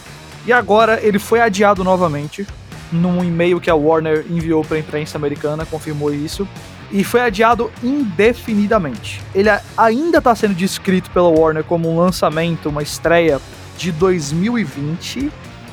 E 0.47 0.53
agora 0.53 1.01
ele 1.03 1.19
foi 1.19 1.41
adiado 1.41 1.83
novamente 1.83 2.47
num 2.93 3.25
e-mail 3.25 3.61
que 3.61 3.69
a 3.69 3.75
Warner 3.75 4.25
enviou 4.31 4.65
para 4.65 4.77
a 4.77 4.81
imprensa 4.81 5.19
americana, 5.19 5.67
confirmou 5.67 6.15
isso. 6.15 6.47
e 6.91 7.03
foi 7.03 7.21
adiado 7.21 7.71
indefinidamente. 7.83 9.21
Ele 9.35 9.49
ainda 9.77 10.19
está 10.19 10.35
sendo 10.35 10.55
descrito 10.55 11.11
pela 11.11 11.29
Warner 11.29 11.65
como 11.65 11.91
um 11.91 11.99
lançamento, 11.99 12.69
uma 12.69 12.83
estreia 12.83 13.41
de 13.77 13.91
2020, 13.93 15.31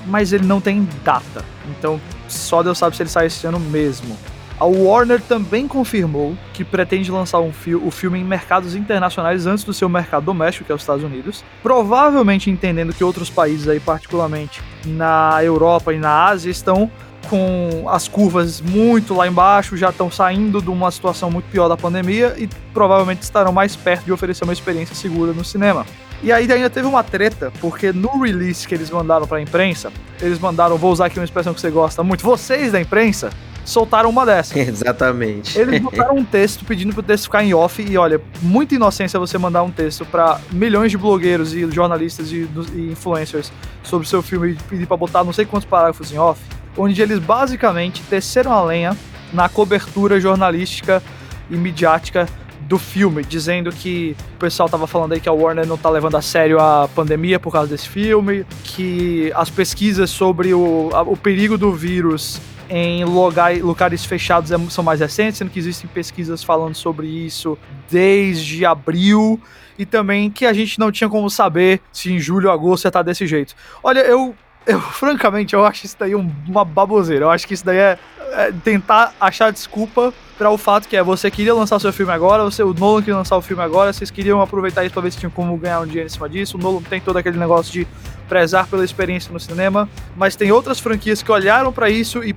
mas 0.07 0.33
ele 0.33 0.45
não 0.45 0.59
tem 0.59 0.87
data. 1.03 1.45
Então 1.69 2.01
só 2.27 2.63
Deus 2.63 2.77
sabe 2.77 2.95
se 2.95 3.03
ele 3.03 3.09
sai 3.09 3.27
esse 3.27 3.45
ano 3.45 3.59
mesmo. 3.59 4.17
A 4.63 4.65
Warner 4.65 5.21
também 5.21 5.67
confirmou 5.67 6.37
que 6.53 6.63
pretende 6.63 7.11
lançar 7.11 7.41
um 7.41 7.51
fi 7.51 7.75
o 7.75 7.91
filme 7.91 8.17
em 8.17 8.23
mercados 8.23 8.75
internacionais 8.75 9.45
antes 9.45 9.65
do 9.65 9.73
seu 9.73 9.89
mercado 9.89 10.23
doméstico, 10.23 10.63
que 10.63 10.71
é 10.71 10.75
os 10.75 10.81
Estados 10.81 11.03
Unidos. 11.03 11.43
Provavelmente 11.61 12.49
entendendo 12.49 12.93
que 12.93 13.03
outros 13.03 13.29
países 13.29 13.67
aí, 13.67 13.81
particularmente 13.81 14.61
na 14.85 15.43
Europa 15.43 15.93
e 15.93 15.99
na 15.99 16.27
Ásia, 16.27 16.49
estão 16.49 16.89
com 17.29 17.89
as 17.89 18.07
curvas 18.07 18.61
muito 18.61 19.13
lá 19.13 19.27
embaixo, 19.27 19.75
já 19.75 19.89
estão 19.89 20.09
saindo 20.09 20.61
de 20.61 20.69
uma 20.69 20.89
situação 20.91 21.29
muito 21.29 21.49
pior 21.51 21.67
da 21.67 21.75
pandemia 21.75 22.33
e 22.37 22.47
provavelmente 22.73 23.21
estarão 23.21 23.51
mais 23.51 23.75
perto 23.75 24.05
de 24.05 24.13
oferecer 24.13 24.45
uma 24.45 24.53
experiência 24.53 24.95
segura 24.95 25.33
no 25.33 25.43
cinema. 25.43 25.85
E 26.21 26.31
aí 26.31 26.49
ainda 26.49 26.69
teve 26.69 26.87
uma 26.87 27.03
treta, 27.03 27.51
porque 27.59 27.91
no 27.91 28.21
release 28.21 28.65
que 28.65 28.73
eles 28.73 28.89
mandaram 28.89 29.27
para 29.27 29.39
a 29.39 29.41
imprensa, 29.41 29.91
eles 30.21 30.39
mandaram, 30.39 30.77
vou 30.77 30.93
usar 30.93 31.07
aqui 31.07 31.19
uma 31.19 31.25
expressão 31.25 31.53
que 31.53 31.59
você 31.59 31.69
gosta 31.69 32.01
muito, 32.01 32.23
vocês 32.23 32.71
da 32.71 32.79
imprensa 32.79 33.29
soltaram 33.65 34.09
uma 34.09 34.25
dessas. 34.25 34.55
Exatamente. 34.67 35.57
Eles 35.57 35.79
botaram 35.83 36.15
um 36.15 36.25
texto 36.25 36.65
pedindo 36.65 36.93
pro 36.93 37.03
texto 37.03 37.25
ficar 37.25 37.43
em 37.43 37.53
off 37.53 37.81
e 37.81 37.97
olha, 37.97 38.21
muita 38.41 38.75
inocência 38.75 39.19
você 39.19 39.37
mandar 39.37 39.63
um 39.63 39.71
texto 39.71 40.05
para 40.05 40.39
milhões 40.51 40.91
de 40.91 40.97
blogueiros 40.97 41.53
e 41.53 41.69
jornalistas 41.71 42.31
e, 42.31 42.47
e 42.73 42.91
influencers 42.91 43.51
sobre 43.83 44.05
o 44.05 44.09
seu 44.09 44.21
filme 44.21 44.51
e 44.51 44.55
pedir 44.55 44.85
para 44.85 44.97
botar 44.97 45.23
não 45.23 45.33
sei 45.33 45.45
quantos 45.45 45.67
parágrafos 45.67 46.11
em 46.11 46.17
off, 46.17 46.39
onde 46.77 47.01
eles 47.01 47.19
basicamente 47.19 48.01
teceram 48.09 48.51
a 48.51 48.63
lenha 48.63 48.97
na 49.31 49.49
cobertura 49.49 50.19
jornalística 50.19 51.01
e 51.49 51.55
midiática 51.55 52.27
do 52.73 52.79
filme, 52.79 53.23
dizendo 53.23 53.71
que 53.71 54.15
o 54.33 54.39
pessoal 54.39 54.67
tava 54.67 54.87
falando 54.87 55.13
aí 55.13 55.19
que 55.19 55.29
a 55.29 55.31
Warner 55.31 55.67
não 55.67 55.77
tá 55.77 55.91
levando 55.91 56.17
a 56.17 56.23
sério 56.23 56.59
a 56.59 56.87
pandemia 56.87 57.39
por 57.39 57.53
causa 57.53 57.69
desse 57.69 57.87
filme, 57.87 58.47
que 58.63 59.31
as 59.35 59.47
pesquisas 59.47 60.09
sobre 60.09 60.55
o, 60.55 60.89
a, 60.91 61.03
o 61.03 61.15
perigo 61.15 61.55
do 61.55 61.71
vírus 61.71 62.41
em 62.67 63.05
lugar, 63.05 63.55
lugares 63.57 64.03
fechados 64.03 64.51
é, 64.51 64.57
são 64.71 64.83
mais 64.83 65.01
recentes, 65.01 65.37
sendo 65.37 65.51
que 65.51 65.59
existem 65.59 65.87
pesquisas 65.87 66.43
falando 66.43 66.73
sobre 66.73 67.05
isso 67.05 67.59
desde 67.91 68.65
abril 68.65 69.39
e 69.77 69.85
também 69.85 70.31
que 70.31 70.43
a 70.43 70.51
gente 70.51 70.79
não 70.79 70.91
tinha 70.91 71.07
como 71.07 71.29
saber 71.29 71.79
se 71.91 72.11
em 72.11 72.17
julho 72.17 72.47
ou 72.47 72.53
agosto 72.55 72.85
ia 72.85 72.89
estar 72.89 73.01
tá 73.01 73.03
desse 73.03 73.27
jeito. 73.27 73.53
Olha, 73.83 73.99
eu, 73.99 74.33
eu 74.65 74.81
francamente, 74.97 75.53
eu 75.53 75.63
acho 75.63 75.85
isso 75.85 75.95
daí 75.99 76.15
uma 76.15 76.65
baboseira. 76.65 77.25
Eu 77.25 77.29
acho 77.29 77.47
que 77.47 77.53
isso 77.53 77.63
daí 77.63 77.77
é, 77.77 77.99
é 78.31 78.51
tentar 78.63 79.13
achar 79.21 79.51
desculpa 79.51 80.11
para 80.37 80.49
o 80.49 80.57
fato 80.57 80.87
que 80.87 80.95
é 80.95 81.03
você 81.03 81.29
queria 81.29 81.53
lançar 81.53 81.75
o 81.75 81.79
seu 81.79 81.93
filme 81.93 82.11
agora, 82.11 82.43
você, 82.43 82.63
o 82.63 82.73
Nolan 82.73 83.01
queria 83.01 83.17
lançar 83.17 83.37
o 83.37 83.41
filme 83.41 83.61
agora, 83.61 83.93
vocês 83.93 84.09
queriam 84.09 84.41
aproveitar 84.41 84.83
isso 84.83 84.93
para 84.93 85.03
ver 85.03 85.11
se 85.11 85.17
tinham 85.17 85.31
como 85.31 85.55
ganhar 85.57 85.79
um 85.81 85.85
dinheiro 85.85 86.07
em 86.07 86.09
cima 86.09 86.27
disso. 86.27 86.57
O 86.57 86.59
Nolan 86.59 86.81
tem 86.81 86.99
todo 86.99 87.17
aquele 87.17 87.37
negócio 87.37 87.71
de 87.71 87.87
prezar 88.27 88.67
pela 88.67 88.83
experiência 88.83 89.31
no 89.31 89.39
cinema, 89.39 89.87
mas 90.15 90.35
tem 90.35 90.51
outras 90.51 90.79
franquias 90.79 91.21
que 91.21 91.31
olharam 91.31 91.71
para 91.71 91.89
isso 91.89 92.23
e, 92.23 92.33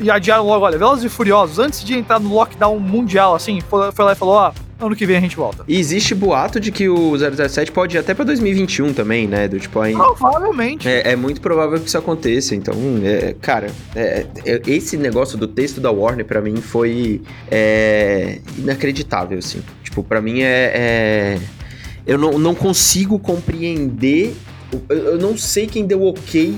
e 0.00 0.10
adiaram 0.10 0.44
logo, 0.46 0.64
olha, 0.64 0.76
Velozes 0.76 1.04
e 1.04 1.08
Furiosos, 1.08 1.58
antes 1.58 1.84
de 1.84 1.94
entrar 1.94 2.20
no 2.20 2.32
lockdown 2.34 2.78
mundial, 2.78 3.34
assim, 3.34 3.60
foi, 3.60 3.90
foi 3.92 4.04
lá 4.04 4.12
e 4.12 4.16
falou, 4.16 4.38
ah, 4.38 4.52
ano 4.78 4.94
que 4.94 5.06
vem 5.06 5.16
a 5.16 5.20
gente 5.20 5.36
volta. 5.36 5.64
E 5.66 5.78
existe 5.78 6.14
boato 6.14 6.58
de 6.60 6.70
que 6.70 6.88
o 6.88 7.12
007 7.16 7.72
pode 7.72 7.96
ir 7.96 8.00
até 8.00 8.14
pra 8.14 8.24
2021 8.24 8.92
também, 8.92 9.26
né? 9.26 9.48
Do 9.48 9.58
tipo 9.58 9.80
aí. 9.80 9.94
Provavelmente. 9.94 10.88
É, 10.88 11.12
é 11.12 11.16
muito 11.16 11.40
provável 11.40 11.78
que 11.80 11.86
isso 11.86 11.98
aconteça. 11.98 12.54
Então, 12.54 12.74
é, 13.02 13.34
cara, 13.40 13.70
é, 13.94 14.26
é, 14.44 14.62
esse 14.66 14.96
negócio 14.96 15.38
do 15.38 15.46
texto 15.46 15.80
da 15.80 15.90
Warner 15.90 16.24
para 16.24 16.40
mim 16.40 16.56
foi 16.56 17.13
é, 17.50 18.38
inacreditável, 18.58 19.38
assim. 19.38 19.62
Tipo, 19.82 20.02
para 20.02 20.20
mim 20.20 20.42
é, 20.42 20.72
é. 20.74 21.38
eu 22.06 22.18
não, 22.18 22.38
não 22.38 22.54
consigo 22.54 23.18
compreender. 23.18 24.34
Eu, 24.72 24.96
eu 24.96 25.18
não 25.18 25.36
sei 25.36 25.66
quem 25.66 25.86
deu 25.86 26.02
ok. 26.02 26.56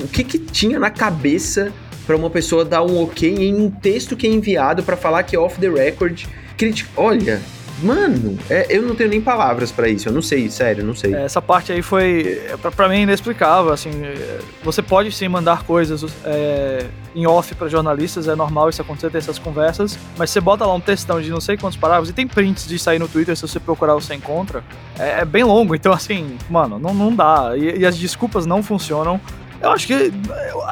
O 0.00 0.08
que 0.08 0.24
que 0.24 0.38
tinha 0.38 0.78
na 0.78 0.90
cabeça 0.90 1.72
para 2.06 2.16
uma 2.16 2.30
pessoa 2.30 2.64
dar 2.64 2.82
um 2.82 3.02
ok 3.02 3.28
em 3.30 3.54
um 3.54 3.70
texto 3.70 4.16
que 4.16 4.26
é 4.26 4.30
enviado 4.30 4.82
para 4.82 4.96
falar 4.96 5.22
que 5.22 5.36
é 5.36 5.38
off 5.38 5.58
the 5.60 5.68
record. 5.68 6.24
Critic... 6.56 6.86
Olha, 6.96 7.40
Mano, 7.82 8.38
é, 8.48 8.66
eu 8.70 8.82
não 8.82 8.94
tenho 8.94 9.10
nem 9.10 9.20
palavras 9.20 9.72
para 9.72 9.88
isso. 9.88 10.08
Eu 10.08 10.12
não 10.12 10.22
sei, 10.22 10.48
sério, 10.48 10.84
não 10.84 10.94
sei. 10.94 11.14
É, 11.14 11.24
essa 11.24 11.42
parte 11.42 11.72
aí 11.72 11.82
foi, 11.82 12.40
é, 12.48 12.56
para 12.56 12.88
mim, 12.88 13.02
inexplicável. 13.02 13.72
Assim, 13.72 13.90
é, 14.02 14.38
você 14.62 14.80
pode 14.80 15.10
sim 15.10 15.28
mandar 15.28 15.64
coisas 15.64 16.04
é, 16.24 16.86
em 17.14 17.26
off 17.26 17.54
para 17.54 17.68
jornalistas, 17.68 18.28
é 18.28 18.36
normal 18.36 18.68
isso 18.68 18.80
acontecer, 18.80 19.10
ter 19.10 19.18
essas 19.18 19.38
conversas. 19.38 19.98
Mas 20.16 20.30
você 20.30 20.40
bota 20.40 20.64
lá 20.64 20.74
um 20.74 20.80
textão 20.80 21.20
de 21.20 21.28
não 21.30 21.40
sei 21.40 21.56
quantos 21.56 21.76
parágrafos 21.76 22.10
e 22.10 22.12
tem 22.12 22.26
prints 22.26 22.66
de 22.66 22.78
sair 22.78 22.98
no 22.98 23.08
Twitter, 23.08 23.34
se 23.36 23.42
você 23.42 23.58
procurar 23.58 23.94
você 23.94 24.14
encontra. 24.14 24.62
É, 24.98 25.20
é 25.20 25.24
bem 25.24 25.42
longo, 25.42 25.74
então 25.76 25.92
assim, 25.92 26.38
mano, 26.48 26.78
não, 26.78 26.94
não 26.94 27.14
dá. 27.14 27.52
E, 27.56 27.80
e 27.80 27.86
as 27.86 27.98
desculpas 27.98 28.46
não 28.46 28.62
funcionam. 28.62 29.20
Eu 29.60 29.70
acho 29.70 29.86
que 29.86 30.12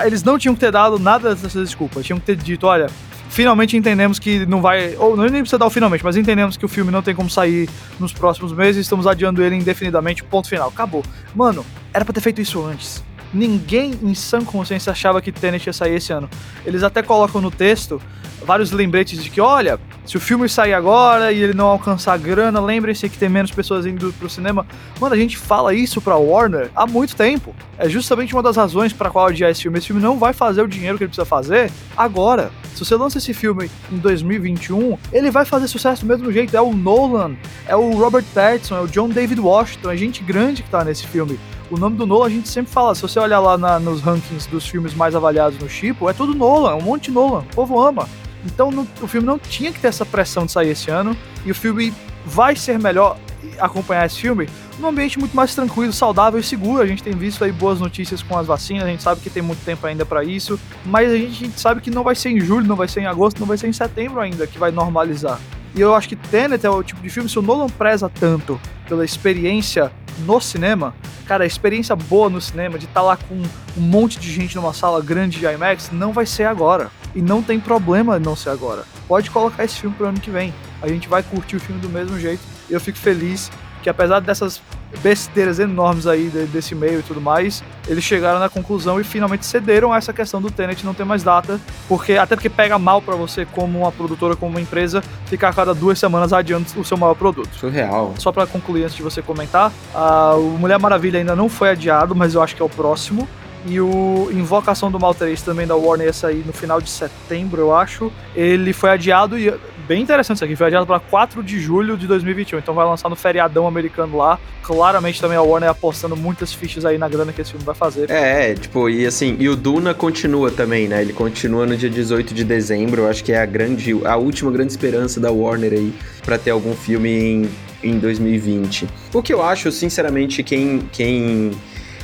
eles 0.05 0.23
não 0.25 0.37
tinham 0.37 0.53
que 0.53 0.61
ter 0.61 0.73
dado 0.73 0.99
nada 0.99 1.33
dessas 1.35 1.53
desculpas. 1.53 2.05
Tinham 2.05 2.19
que 2.19 2.27
ter 2.27 2.35
dito, 2.37 2.67
olha, 2.67 2.89
finalmente 3.31 3.77
entendemos 3.77 4.19
que 4.19 4.45
não 4.45 4.61
vai. 4.61 4.97
Ou 4.97 5.17
não 5.17 5.25
nem 5.25 5.41
precisa 5.41 5.59
dar 5.59 5.67
o 5.67 5.71
finalmente, 5.71 6.05
mas 6.05 6.17
entendemos 6.17 6.57
que 6.57 6.65
o 6.65 6.69
filme 6.69 6.91
não 6.91 7.01
tem 7.01 7.15
como 7.15 7.31
sair 7.31 7.69
nos 7.99 8.13
próximos 8.13 8.53
meses, 8.53 8.83
estamos 8.83 9.07
adiando 9.07 9.43
ele 9.43 9.57
indefinidamente, 9.57 10.23
ponto 10.23 10.49
final. 10.49 10.69
Acabou. 10.69 11.03
Mano, 11.35 11.65
era 11.95 12.05
pra 12.05 12.13
ter 12.13 12.21
feito 12.21 12.41
isso 12.41 12.63
antes. 12.65 13.03
Ninguém 13.33 13.99
em 14.03 14.15
sã 14.15 14.45
consciência 14.45 14.91
achava 14.91 15.21
que 15.21 15.31
Tenet 15.31 15.67
ia 15.67 15.73
sair 15.73 15.97
esse 15.97 16.13
ano. 16.13 16.29
Eles 16.65 16.83
até 16.83 17.03
colocam 17.03 17.41
no 17.41 17.51
texto 17.51 18.01
vários 18.45 18.71
lembretes 18.73 19.23
de 19.23 19.31
que, 19.31 19.41
olha, 19.41 19.79
se 20.05 20.17
o 20.17 20.21
filme 20.21 20.49
sair 20.49 20.73
agora 20.73 21.31
e 21.31 21.43
ele 21.43 21.55
não 21.55 21.67
alcançar 21.67 22.19
grana, 22.19 22.61
lembrem-se 22.61 23.09
que 23.09 23.19
tem 23.19 23.29
menos 23.29 23.51
pessoas 23.51 23.87
indo 23.87 24.13
pro 24.15 24.29
cinema. 24.29 24.67
Mano, 24.99 25.15
a 25.15 25.19
gente 25.19 25.37
fala 25.37 25.75
isso 25.75 26.01
pra 26.01 26.17
Warner 26.17 26.71
há 26.75 26.87
muito 26.87 27.15
tempo. 27.15 27.55
É 27.79 27.89
justamente 27.89 28.35
uma 28.35 28.43
das 28.43 28.57
razões 28.57 28.93
para 28.93 29.11
qual 29.11 29.27
adiar 29.27 29.51
esse 29.51 29.63
filme. 29.63 29.79
Esse 29.79 29.89
filme 29.89 30.03
não 30.03 30.19
vai 30.19 30.33
fazer 30.33 30.63
o 30.63 30.69
dinheiro 30.69 30.97
que 30.97 31.05
ele 31.05 31.09
precisa 31.09 31.27
fazer 31.27 31.71
agora. 31.97 32.51
Se 32.75 32.85
você 32.85 32.97
lança 32.97 33.19
esse 33.19 33.35
filme 33.35 33.71
em 33.93 33.99
2021, 33.99 34.97
ele 35.13 35.31
vai 35.31 35.45
fazer 35.45 35.69
sucesso 35.69 36.05
do 36.05 36.09
mesmo 36.09 36.33
jeito. 36.33 36.57
É 36.57 36.61
o 36.61 36.73
Nolan, 36.73 37.37
é 37.67 37.77
o 37.77 37.91
Robert 37.91 38.25
Pattinson, 38.35 38.77
é 38.77 38.81
o 38.81 38.87
John 38.87 39.09
David 39.09 39.41
Washington, 39.41 39.91
é 39.91 39.97
gente 39.97 40.23
grande 40.23 40.63
que 40.63 40.71
tá 40.71 40.83
nesse 40.83 41.07
filme. 41.07 41.39
O 41.71 41.79
nome 41.79 41.97
do 41.97 42.05
Nolan 42.05 42.27
a 42.27 42.31
gente 42.31 42.49
sempre 42.49 42.73
fala, 42.73 42.95
se 42.95 43.03
você 43.03 43.19
olhar 43.21 43.39
lá 43.39 43.57
na, 43.57 43.79
nos 43.79 44.01
rankings 44.01 44.49
dos 44.49 44.67
filmes 44.67 44.93
mais 44.93 45.15
avaliados 45.15 45.57
no 45.59 45.69
Chipo, 45.69 46.11
é 46.11 46.13
tudo 46.13 46.35
Nolan, 46.35 46.73
é 46.73 46.75
um 46.75 46.83
monte 46.83 47.05
de 47.05 47.11
Nolan, 47.13 47.41
o 47.41 47.55
povo 47.55 47.81
ama. 47.81 48.09
Então 48.45 48.87
o 49.01 49.07
filme 49.07 49.27
não 49.27 49.39
tinha 49.39 49.71
que 49.71 49.79
ter 49.79 49.89
essa 49.89 50.05
pressão 50.05 50.47
de 50.47 50.53
sair 50.53 50.71
esse 50.71 50.91
ano. 50.91 51.17
E 51.45 51.51
o 51.51 51.55
filme 51.55 51.93
vai 52.25 52.57
ser 52.57 52.79
melhor 52.79 53.17
acompanhar 53.59 54.07
esse 54.07 54.21
filme 54.21 54.49
num 54.79 54.89
ambiente 54.89 55.19
muito 55.19 55.37
mais 55.37 55.55
tranquilo, 55.55 55.93
saudável 55.93 56.41
e 56.41 56.43
seguro. 56.43 56.83
A 56.83 56.87
gente 56.87 57.03
tem 57.03 57.13
visto 57.13 57.45
aí 57.45 57.53
boas 57.53 57.79
notícias 57.79 58.23
com 58.23 58.37
as 58.37 58.47
vacinas, 58.47 58.85
a 58.85 58.89
gente 58.89 59.03
sabe 59.03 59.21
que 59.21 59.31
tem 59.31 59.43
muito 59.43 59.65
tempo 59.65 59.87
ainda 59.87 60.05
para 60.05 60.25
isso, 60.25 60.59
mas 60.85 61.11
a 61.11 61.17
gente, 61.17 61.31
a 61.31 61.47
gente, 61.47 61.61
sabe 61.61 61.81
que 61.81 61.91
não 61.91 62.03
vai 62.03 62.15
ser 62.15 62.31
em 62.31 62.41
julho, 62.41 62.67
não 62.67 62.77
vai 62.77 62.89
ser 62.89 63.01
em 63.01 63.07
agosto, 63.07 63.39
não 63.39 63.47
vai 63.47 63.59
ser 63.59 63.69
em 63.69 63.73
setembro 63.73 64.21
ainda 64.21 64.47
que 64.47 64.59
vai 64.59 64.71
normalizar. 64.71 65.39
E 65.75 65.81
eu 65.81 65.95
acho 65.95 66.09
que 66.09 66.17
Tenet 66.17 66.67
é 66.67 66.71
o 66.71 66.83
tipo 66.83 67.01
de 67.01 67.09
filme, 67.09 67.29
se 67.29 67.39
o 67.39 67.43
Nolan 67.43 67.69
preza 67.69 68.09
tanto 68.09 68.61
pela 68.89 69.05
experiência 69.05 69.93
no 70.21 70.41
cinema, 70.41 70.95
cara, 71.27 71.45
a 71.45 71.47
experiência 71.47 71.95
boa 71.97 72.29
no 72.29 72.41
cinema 72.41 72.79
de 72.79 72.85
estar 72.85 73.01
tá 73.01 73.07
lá 73.07 73.17
com 73.17 73.35
um 73.35 73.81
monte 73.81 74.19
de 74.19 74.33
gente 74.33 74.57
numa 74.57 74.73
sala 74.73 75.01
grande 75.01 75.39
de 75.39 75.47
IMAX 75.47 75.91
não 75.93 76.13
vai 76.13 76.27
ser 76.27 76.45
agora. 76.45 76.91
E 77.15 77.21
não 77.21 77.43
tem 77.43 77.59
problema 77.59 78.19
não 78.19 78.37
ser 78.37 78.51
agora. 78.51 78.85
Pode 79.09 79.31
colocar 79.31 79.65
esse 79.65 79.81
filme 79.81 79.97
pro 79.97 80.07
ano 80.07 80.21
que 80.21 80.31
vem. 80.31 80.55
A 80.81 80.89
gente 80.89 81.09
vai 81.09 81.23
curtir 81.23 81.57
o 81.57 81.61
filme 81.61 81.81
do 81.81 81.89
mesmo 81.89 82.19
jeito. 82.19 82.43
E 82.69 82.73
eu 82.73 82.81
fico 82.81 82.99
feliz 82.99 83.51
que 83.83 83.91
apesar 83.91 84.21
dessas 84.21 84.61
besteiras 85.03 85.59
enormes 85.59 86.07
aí 86.07 86.29
desse 86.53 86.75
meio 86.75 87.01
e 87.01 87.03
tudo 87.03 87.21
mais, 87.21 87.63
eles 87.89 88.03
chegaram 88.03 88.39
na 88.39 88.49
conclusão 88.49 89.01
e 89.01 89.05
finalmente 89.05 89.47
cederam 89.47 89.93
a 89.93 89.97
essa 89.97 90.13
questão 90.13 90.41
do 90.41 90.51
Tenet 90.51 90.85
não 90.85 90.95
ter 90.95 91.05
mais 91.05 91.23
data, 91.23 91.61
porque 91.89 92.15
até 92.15 92.35
porque 92.35 92.51
pega 92.51 92.79
mal 92.79 93.01
para 93.01 93.15
você 93.15 93.45
como 93.45 93.81
uma 93.81 93.93
produtora, 93.93 94.35
como 94.35 94.53
uma 94.53 94.61
empresa, 94.61 95.03
ficar 95.27 95.49
a 95.49 95.53
cada 95.53 95.75
duas 95.75 95.99
semanas 95.99 96.33
adiando 96.33 96.67
o 96.77 96.85
seu 96.85 96.97
maior 96.97 97.15
produto. 97.15 97.49
Surreal. 97.57 98.15
Só 98.19 98.33
para 98.33 98.47
concluir 98.47 98.85
antes 98.85 98.97
de 98.97 99.03
você 99.03 99.23
comentar, 99.23 99.73
a, 99.95 100.35
o 100.35 100.59
Mulher 100.59 100.79
Maravilha 100.79 101.19
ainda 101.19 101.37
não 101.37 101.49
foi 101.49 101.71
adiado, 101.71 102.15
mas 102.15 102.35
eu 102.35 102.43
acho 102.43 102.57
que 102.57 102.63
é 102.63 102.65
o 102.65 102.69
próximo. 102.69 103.29
E 103.67 103.81
o 103.81 104.31
Invocação 104.33 104.91
do 104.91 104.99
Mal 104.99 105.15
3 105.15 105.41
também 105.43 105.67
da 105.67 105.77
Warner 105.77 106.07
ia 106.07 106.13
sair 106.13 106.43
no 106.47 106.53
final 106.53 106.81
de 106.81 106.89
setembro, 106.89 107.61
eu 107.61 107.75
acho. 107.75 108.11
Ele 108.35 108.73
foi 108.73 108.91
adiado 108.91 109.39
e 109.39 109.53
bem 109.87 110.03
interessante 110.03 110.37
isso 110.37 110.45
aqui, 110.45 110.55
foi 110.55 110.69
adiado 110.69 110.87
para 110.87 111.01
4 111.01 111.43
de 111.43 111.59
julho 111.59 111.97
de 111.97 112.07
2021. 112.07 112.59
Então 112.59 112.73
vai 112.73 112.87
lançar 112.87 113.09
no 113.09 113.17
feriadão 113.17 113.67
americano 113.67 114.17
lá. 114.17 114.39
Claramente 114.63 115.21
também 115.21 115.37
a 115.37 115.43
Warner 115.43 115.69
apostando 115.69 116.17
muitas 116.17 116.53
fichas 116.53 116.85
aí 116.85 116.97
na 116.97 117.09
grana 117.09 117.33
que 117.33 117.41
esse 117.41 117.51
filme 117.51 117.67
vai 117.67 117.75
fazer. 117.75 118.09
É, 118.09 118.55
tipo, 118.55 118.89
e 118.89 119.05
assim, 119.05 119.37
e 119.39 119.49
o 119.49 119.57
Duna 119.57 119.93
continua 119.93 120.51
também, 120.51 120.87
né? 120.87 121.03
Ele 121.03 121.13
continua 121.13 121.67
no 121.67 121.77
dia 121.77 121.91
18 121.91 122.33
de 122.33 122.45
dezembro. 122.45 123.03
Eu 123.03 123.09
acho 123.09 123.25
que 123.25 123.33
é 123.33 123.43
a 123.43 123.47
grande, 123.47 123.93
a 124.05 124.17
última 124.17 124.51
grande 124.53 124.73
esperança 124.73 125.19
da 125.19 125.31
Warner 125.31 125.73
aí 125.73 125.93
para 126.25 126.39
ter 126.39 126.51
algum 126.51 126.75
filme 126.75 127.11
em, 127.11 127.51
em 127.83 127.99
2020. 127.99 128.87
O 129.13 129.21
que 129.21 129.35
eu 129.35 129.43
acho, 129.43 129.73
sinceramente, 129.73 130.43
quem 130.45 130.89
quem 130.93 131.51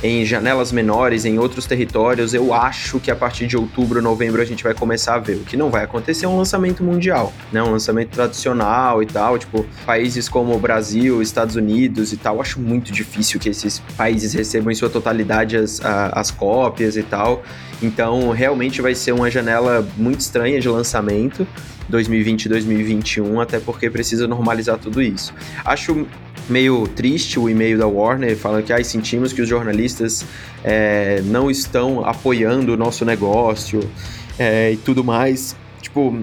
em 0.03 0.23
janelas 0.25 0.71
menores, 0.71 1.25
em 1.25 1.39
outros 1.39 1.65
territórios. 1.65 2.33
Eu 2.33 2.53
acho 2.53 2.99
que 2.99 3.09
a 3.09 3.15
partir 3.15 3.47
de 3.47 3.57
outubro, 3.57 4.01
novembro, 4.01 4.41
a 4.41 4.45
gente 4.45 4.63
vai 4.63 4.73
começar 4.73 5.15
a 5.15 5.19
ver. 5.19 5.35
O 5.35 5.43
que 5.43 5.57
não 5.57 5.69
vai 5.69 5.83
acontecer 5.83 6.25
é 6.25 6.29
um 6.29 6.37
lançamento 6.37 6.83
mundial, 6.83 7.33
né? 7.51 7.61
Um 7.63 7.71
lançamento 7.71 8.09
tradicional 8.09 9.01
e 9.01 9.05
tal. 9.05 9.37
Tipo, 9.37 9.65
países 9.85 10.29
como 10.29 10.57
Brasil, 10.59 11.21
Estados 11.21 11.55
Unidos 11.55 12.13
e 12.13 12.17
tal. 12.17 12.39
Acho 12.39 12.59
muito 12.59 12.91
difícil 12.91 13.39
que 13.39 13.49
esses 13.49 13.79
países 13.97 14.33
recebam 14.33 14.71
em 14.71 14.75
sua 14.75 14.89
totalidade 14.89 15.57
as, 15.57 15.81
as 15.83 16.31
cópias 16.31 16.95
e 16.95 17.03
tal. 17.03 17.43
Então, 17.81 18.31
realmente 18.31 18.81
vai 18.81 18.95
ser 18.95 19.11
uma 19.11 19.29
janela 19.29 19.87
muito 19.97 20.19
estranha 20.19 20.59
de 20.59 20.69
lançamento. 20.69 21.47
2020 21.89 22.45
e 22.45 22.49
2021, 22.49 23.39
até 23.39 23.59
porque 23.59 23.89
precisa 23.89 24.27
normalizar 24.27 24.77
tudo 24.77 25.01
isso. 25.01 25.33
Acho 25.63 26.05
meio 26.49 26.87
triste 26.87 27.39
o 27.39 27.49
e-mail 27.49 27.77
da 27.77 27.87
Warner 27.87 28.35
falando 28.37 28.63
que 28.63 28.73
ah, 28.73 28.83
sentimos 28.83 29.33
que 29.33 29.41
os 29.41 29.49
jornalistas 29.49 30.25
é, 30.63 31.21
não 31.25 31.51
estão 31.51 32.05
apoiando 32.05 32.73
o 32.73 32.77
nosso 32.77 33.03
negócio 33.05 33.79
é, 34.39 34.71
e 34.71 34.77
tudo 34.77 35.03
mais. 35.03 35.55
Tipo, 35.81 36.17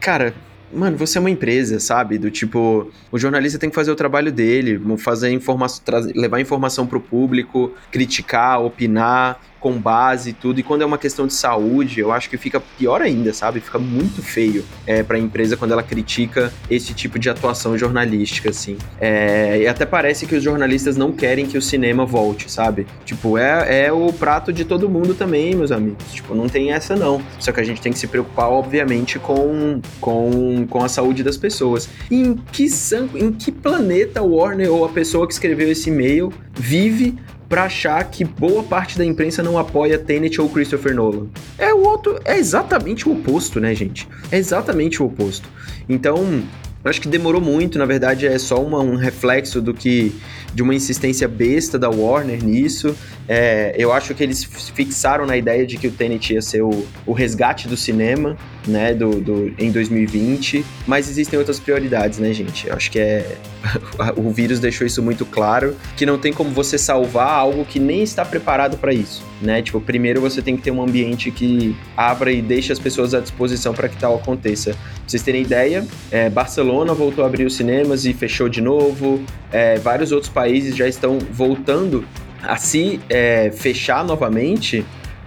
cara, 0.00 0.34
mano, 0.72 0.96
você 0.96 1.18
é 1.18 1.20
uma 1.20 1.30
empresa, 1.30 1.78
sabe? 1.80 2.18
Do 2.18 2.30
tipo, 2.30 2.90
o 3.10 3.18
jornalista 3.18 3.58
tem 3.58 3.68
que 3.68 3.74
fazer 3.74 3.90
o 3.90 3.96
trabalho 3.96 4.32
dele, 4.32 4.80
fazer 4.98 5.30
informação, 5.30 5.82
levar 6.14 6.40
informação 6.40 6.86
pro 6.86 7.00
público, 7.00 7.72
criticar, 7.90 8.60
opinar, 8.62 9.40
com 9.60 9.72
base 9.78 10.30
e 10.30 10.32
tudo. 10.32 10.60
E 10.60 10.62
quando 10.62 10.82
é 10.82 10.86
uma 10.86 10.98
questão 10.98 11.26
de 11.26 11.34
saúde, 11.34 12.00
eu 12.00 12.12
acho 12.12 12.28
que 12.30 12.36
fica 12.36 12.60
pior 12.60 13.02
ainda, 13.02 13.32
sabe? 13.32 13.60
Fica 13.60 13.78
muito 13.78 14.22
feio 14.22 14.64
é, 14.86 15.02
para 15.02 15.16
a 15.16 15.20
empresa 15.20 15.56
quando 15.56 15.72
ela 15.72 15.82
critica 15.82 16.52
esse 16.70 16.94
tipo 16.94 17.18
de 17.18 17.28
atuação 17.28 17.76
jornalística, 17.76 18.50
assim. 18.50 18.76
É, 19.00 19.62
e 19.62 19.66
até 19.66 19.84
parece 19.84 20.26
que 20.26 20.34
os 20.34 20.42
jornalistas 20.42 20.96
não 20.96 21.12
querem 21.12 21.46
que 21.46 21.58
o 21.58 21.62
cinema 21.62 22.04
volte, 22.04 22.50
sabe? 22.50 22.86
Tipo, 23.04 23.38
é, 23.38 23.86
é 23.86 23.92
o 23.92 24.12
prato 24.12 24.52
de 24.52 24.64
todo 24.64 24.88
mundo 24.88 25.14
também, 25.14 25.54
meus 25.54 25.72
amigos. 25.72 26.04
Tipo, 26.12 26.34
não 26.34 26.48
tem 26.48 26.72
essa 26.72 26.94
não. 26.94 27.20
Só 27.38 27.52
que 27.52 27.60
a 27.60 27.64
gente 27.64 27.80
tem 27.80 27.92
que 27.92 27.98
se 27.98 28.06
preocupar, 28.06 28.48
obviamente, 28.48 29.18
com, 29.18 29.80
com, 30.00 30.66
com 30.68 30.84
a 30.84 30.88
saúde 30.88 31.22
das 31.22 31.36
pessoas. 31.36 31.88
Em 32.10 32.34
que, 32.52 32.66
em 33.14 33.32
que 33.32 33.50
planeta 33.50 34.22
o 34.22 34.36
Warner 34.36 34.72
ou 34.72 34.84
a 34.84 34.88
pessoa 34.88 35.26
que 35.26 35.32
escreveu 35.32 35.70
esse 35.70 35.90
e-mail 35.90 36.32
vive 36.54 37.18
para 37.48 37.64
achar 37.64 38.02
que 38.04 38.24
boa 38.24 38.62
parte 38.62 38.98
da 38.98 39.04
imprensa 39.04 39.42
não 39.42 39.58
apoia 39.58 39.98
Tenet 39.98 40.40
ou 40.40 40.48
Christopher 40.48 40.94
Nolan. 40.94 41.26
É 41.56 41.72
o 41.72 41.78
outro, 41.78 42.18
é 42.24 42.36
exatamente 42.36 43.08
o 43.08 43.12
oposto, 43.12 43.60
né, 43.60 43.74
gente? 43.74 44.08
É 44.30 44.38
exatamente 44.38 45.02
o 45.02 45.06
oposto. 45.06 45.48
Então, 45.88 46.42
acho 46.84 47.00
que 47.00 47.08
demorou 47.08 47.40
muito, 47.40 47.78
na 47.78 47.84
verdade 47.84 48.26
é 48.26 48.38
só 48.38 48.62
uma, 48.62 48.80
um 48.80 48.96
reflexo 48.96 49.60
do 49.60 49.72
que 49.72 50.12
de 50.54 50.62
uma 50.62 50.74
insistência 50.74 51.28
besta 51.28 51.78
da 51.78 51.88
Warner 51.90 52.42
nisso. 52.42 52.96
É, 53.28 53.74
eu 53.76 53.92
acho 53.92 54.14
que 54.14 54.22
eles 54.22 54.42
fixaram 54.44 55.26
na 55.26 55.36
ideia 55.36 55.66
de 55.66 55.76
que 55.76 55.86
o 55.86 55.90
Tenet 55.90 56.32
ia 56.32 56.42
ser 56.42 56.62
o, 56.62 56.86
o 57.04 57.12
resgate 57.12 57.68
do 57.68 57.76
cinema, 57.76 58.36
né, 58.66 58.94
do, 58.94 59.20
do, 59.20 59.54
em 59.58 59.70
2020, 59.70 60.64
mas 60.86 61.08
existem 61.08 61.38
outras 61.38 61.58
prioridades, 61.60 62.18
né, 62.18 62.32
gente? 62.32 62.66
Eu 62.66 62.74
acho 62.74 62.90
que 62.90 62.98
é 62.98 63.36
o 64.16 64.30
vírus 64.30 64.58
deixou 64.58 64.86
isso 64.86 65.02
muito 65.02 65.24
claro, 65.24 65.76
que 65.96 66.06
não 66.06 66.18
tem 66.18 66.32
como 66.32 66.50
você 66.50 66.78
salvar 66.78 67.28
algo 67.28 67.64
que 67.64 67.78
nem 67.78 68.02
está 68.02 68.24
preparado 68.24 68.76
para 68.76 68.92
isso, 68.92 69.24
né? 69.40 69.62
Tipo, 69.62 69.80
primeiro 69.80 70.20
você 70.20 70.42
tem 70.42 70.56
que 70.56 70.62
ter 70.62 70.70
um 70.70 70.82
ambiente 70.82 71.30
que 71.30 71.76
abra 71.96 72.32
e 72.32 72.42
deixe 72.42 72.72
as 72.72 72.78
pessoas 72.78 73.14
à 73.14 73.20
disposição 73.20 73.74
para 73.74 73.88
que 73.88 73.96
tal 73.96 74.16
aconteça. 74.16 74.70
Pra 74.70 74.80
vocês 75.06 75.22
terem 75.22 75.42
ideia, 75.42 75.86
é, 76.10 76.28
Barcelona 76.28 76.92
voltou 76.94 77.24
a 77.24 77.26
abrir 77.26 77.44
os 77.44 77.56
cinemas 77.56 78.04
e 78.04 78.12
fechou 78.12 78.48
de 78.48 78.60
novo, 78.60 79.22
é, 79.52 79.78
vários 79.78 80.12
outros 80.12 80.32
países 80.32 80.74
já 80.74 80.88
estão 80.88 81.18
voltando 81.18 82.04
a 82.42 82.56
se 82.56 83.00
é, 83.08 83.50
fechar 83.50 84.04
novamente, 84.04 84.84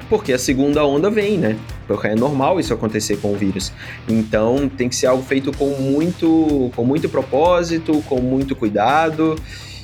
porque 0.10 0.34
a 0.34 0.40
segunda 0.40 0.86
onda 0.86 1.10
vem, 1.10 1.38
né? 1.38 1.58
Porque 1.90 2.08
é 2.08 2.16
normal 2.16 2.60
isso 2.60 2.72
acontecer 2.72 3.18
com 3.18 3.34
o 3.34 3.36
vírus. 3.36 3.74
Então 4.08 4.70
tem 4.70 4.88
que 4.88 4.96
ser 4.96 5.08
algo 5.08 5.24
feito 5.24 5.52
com 5.58 5.72
muito, 5.72 6.72
com 6.76 6.86
muito 6.86 7.10
propósito, 7.10 8.04
com 8.08 8.22
muito 8.22 8.56
cuidado. 8.56 9.36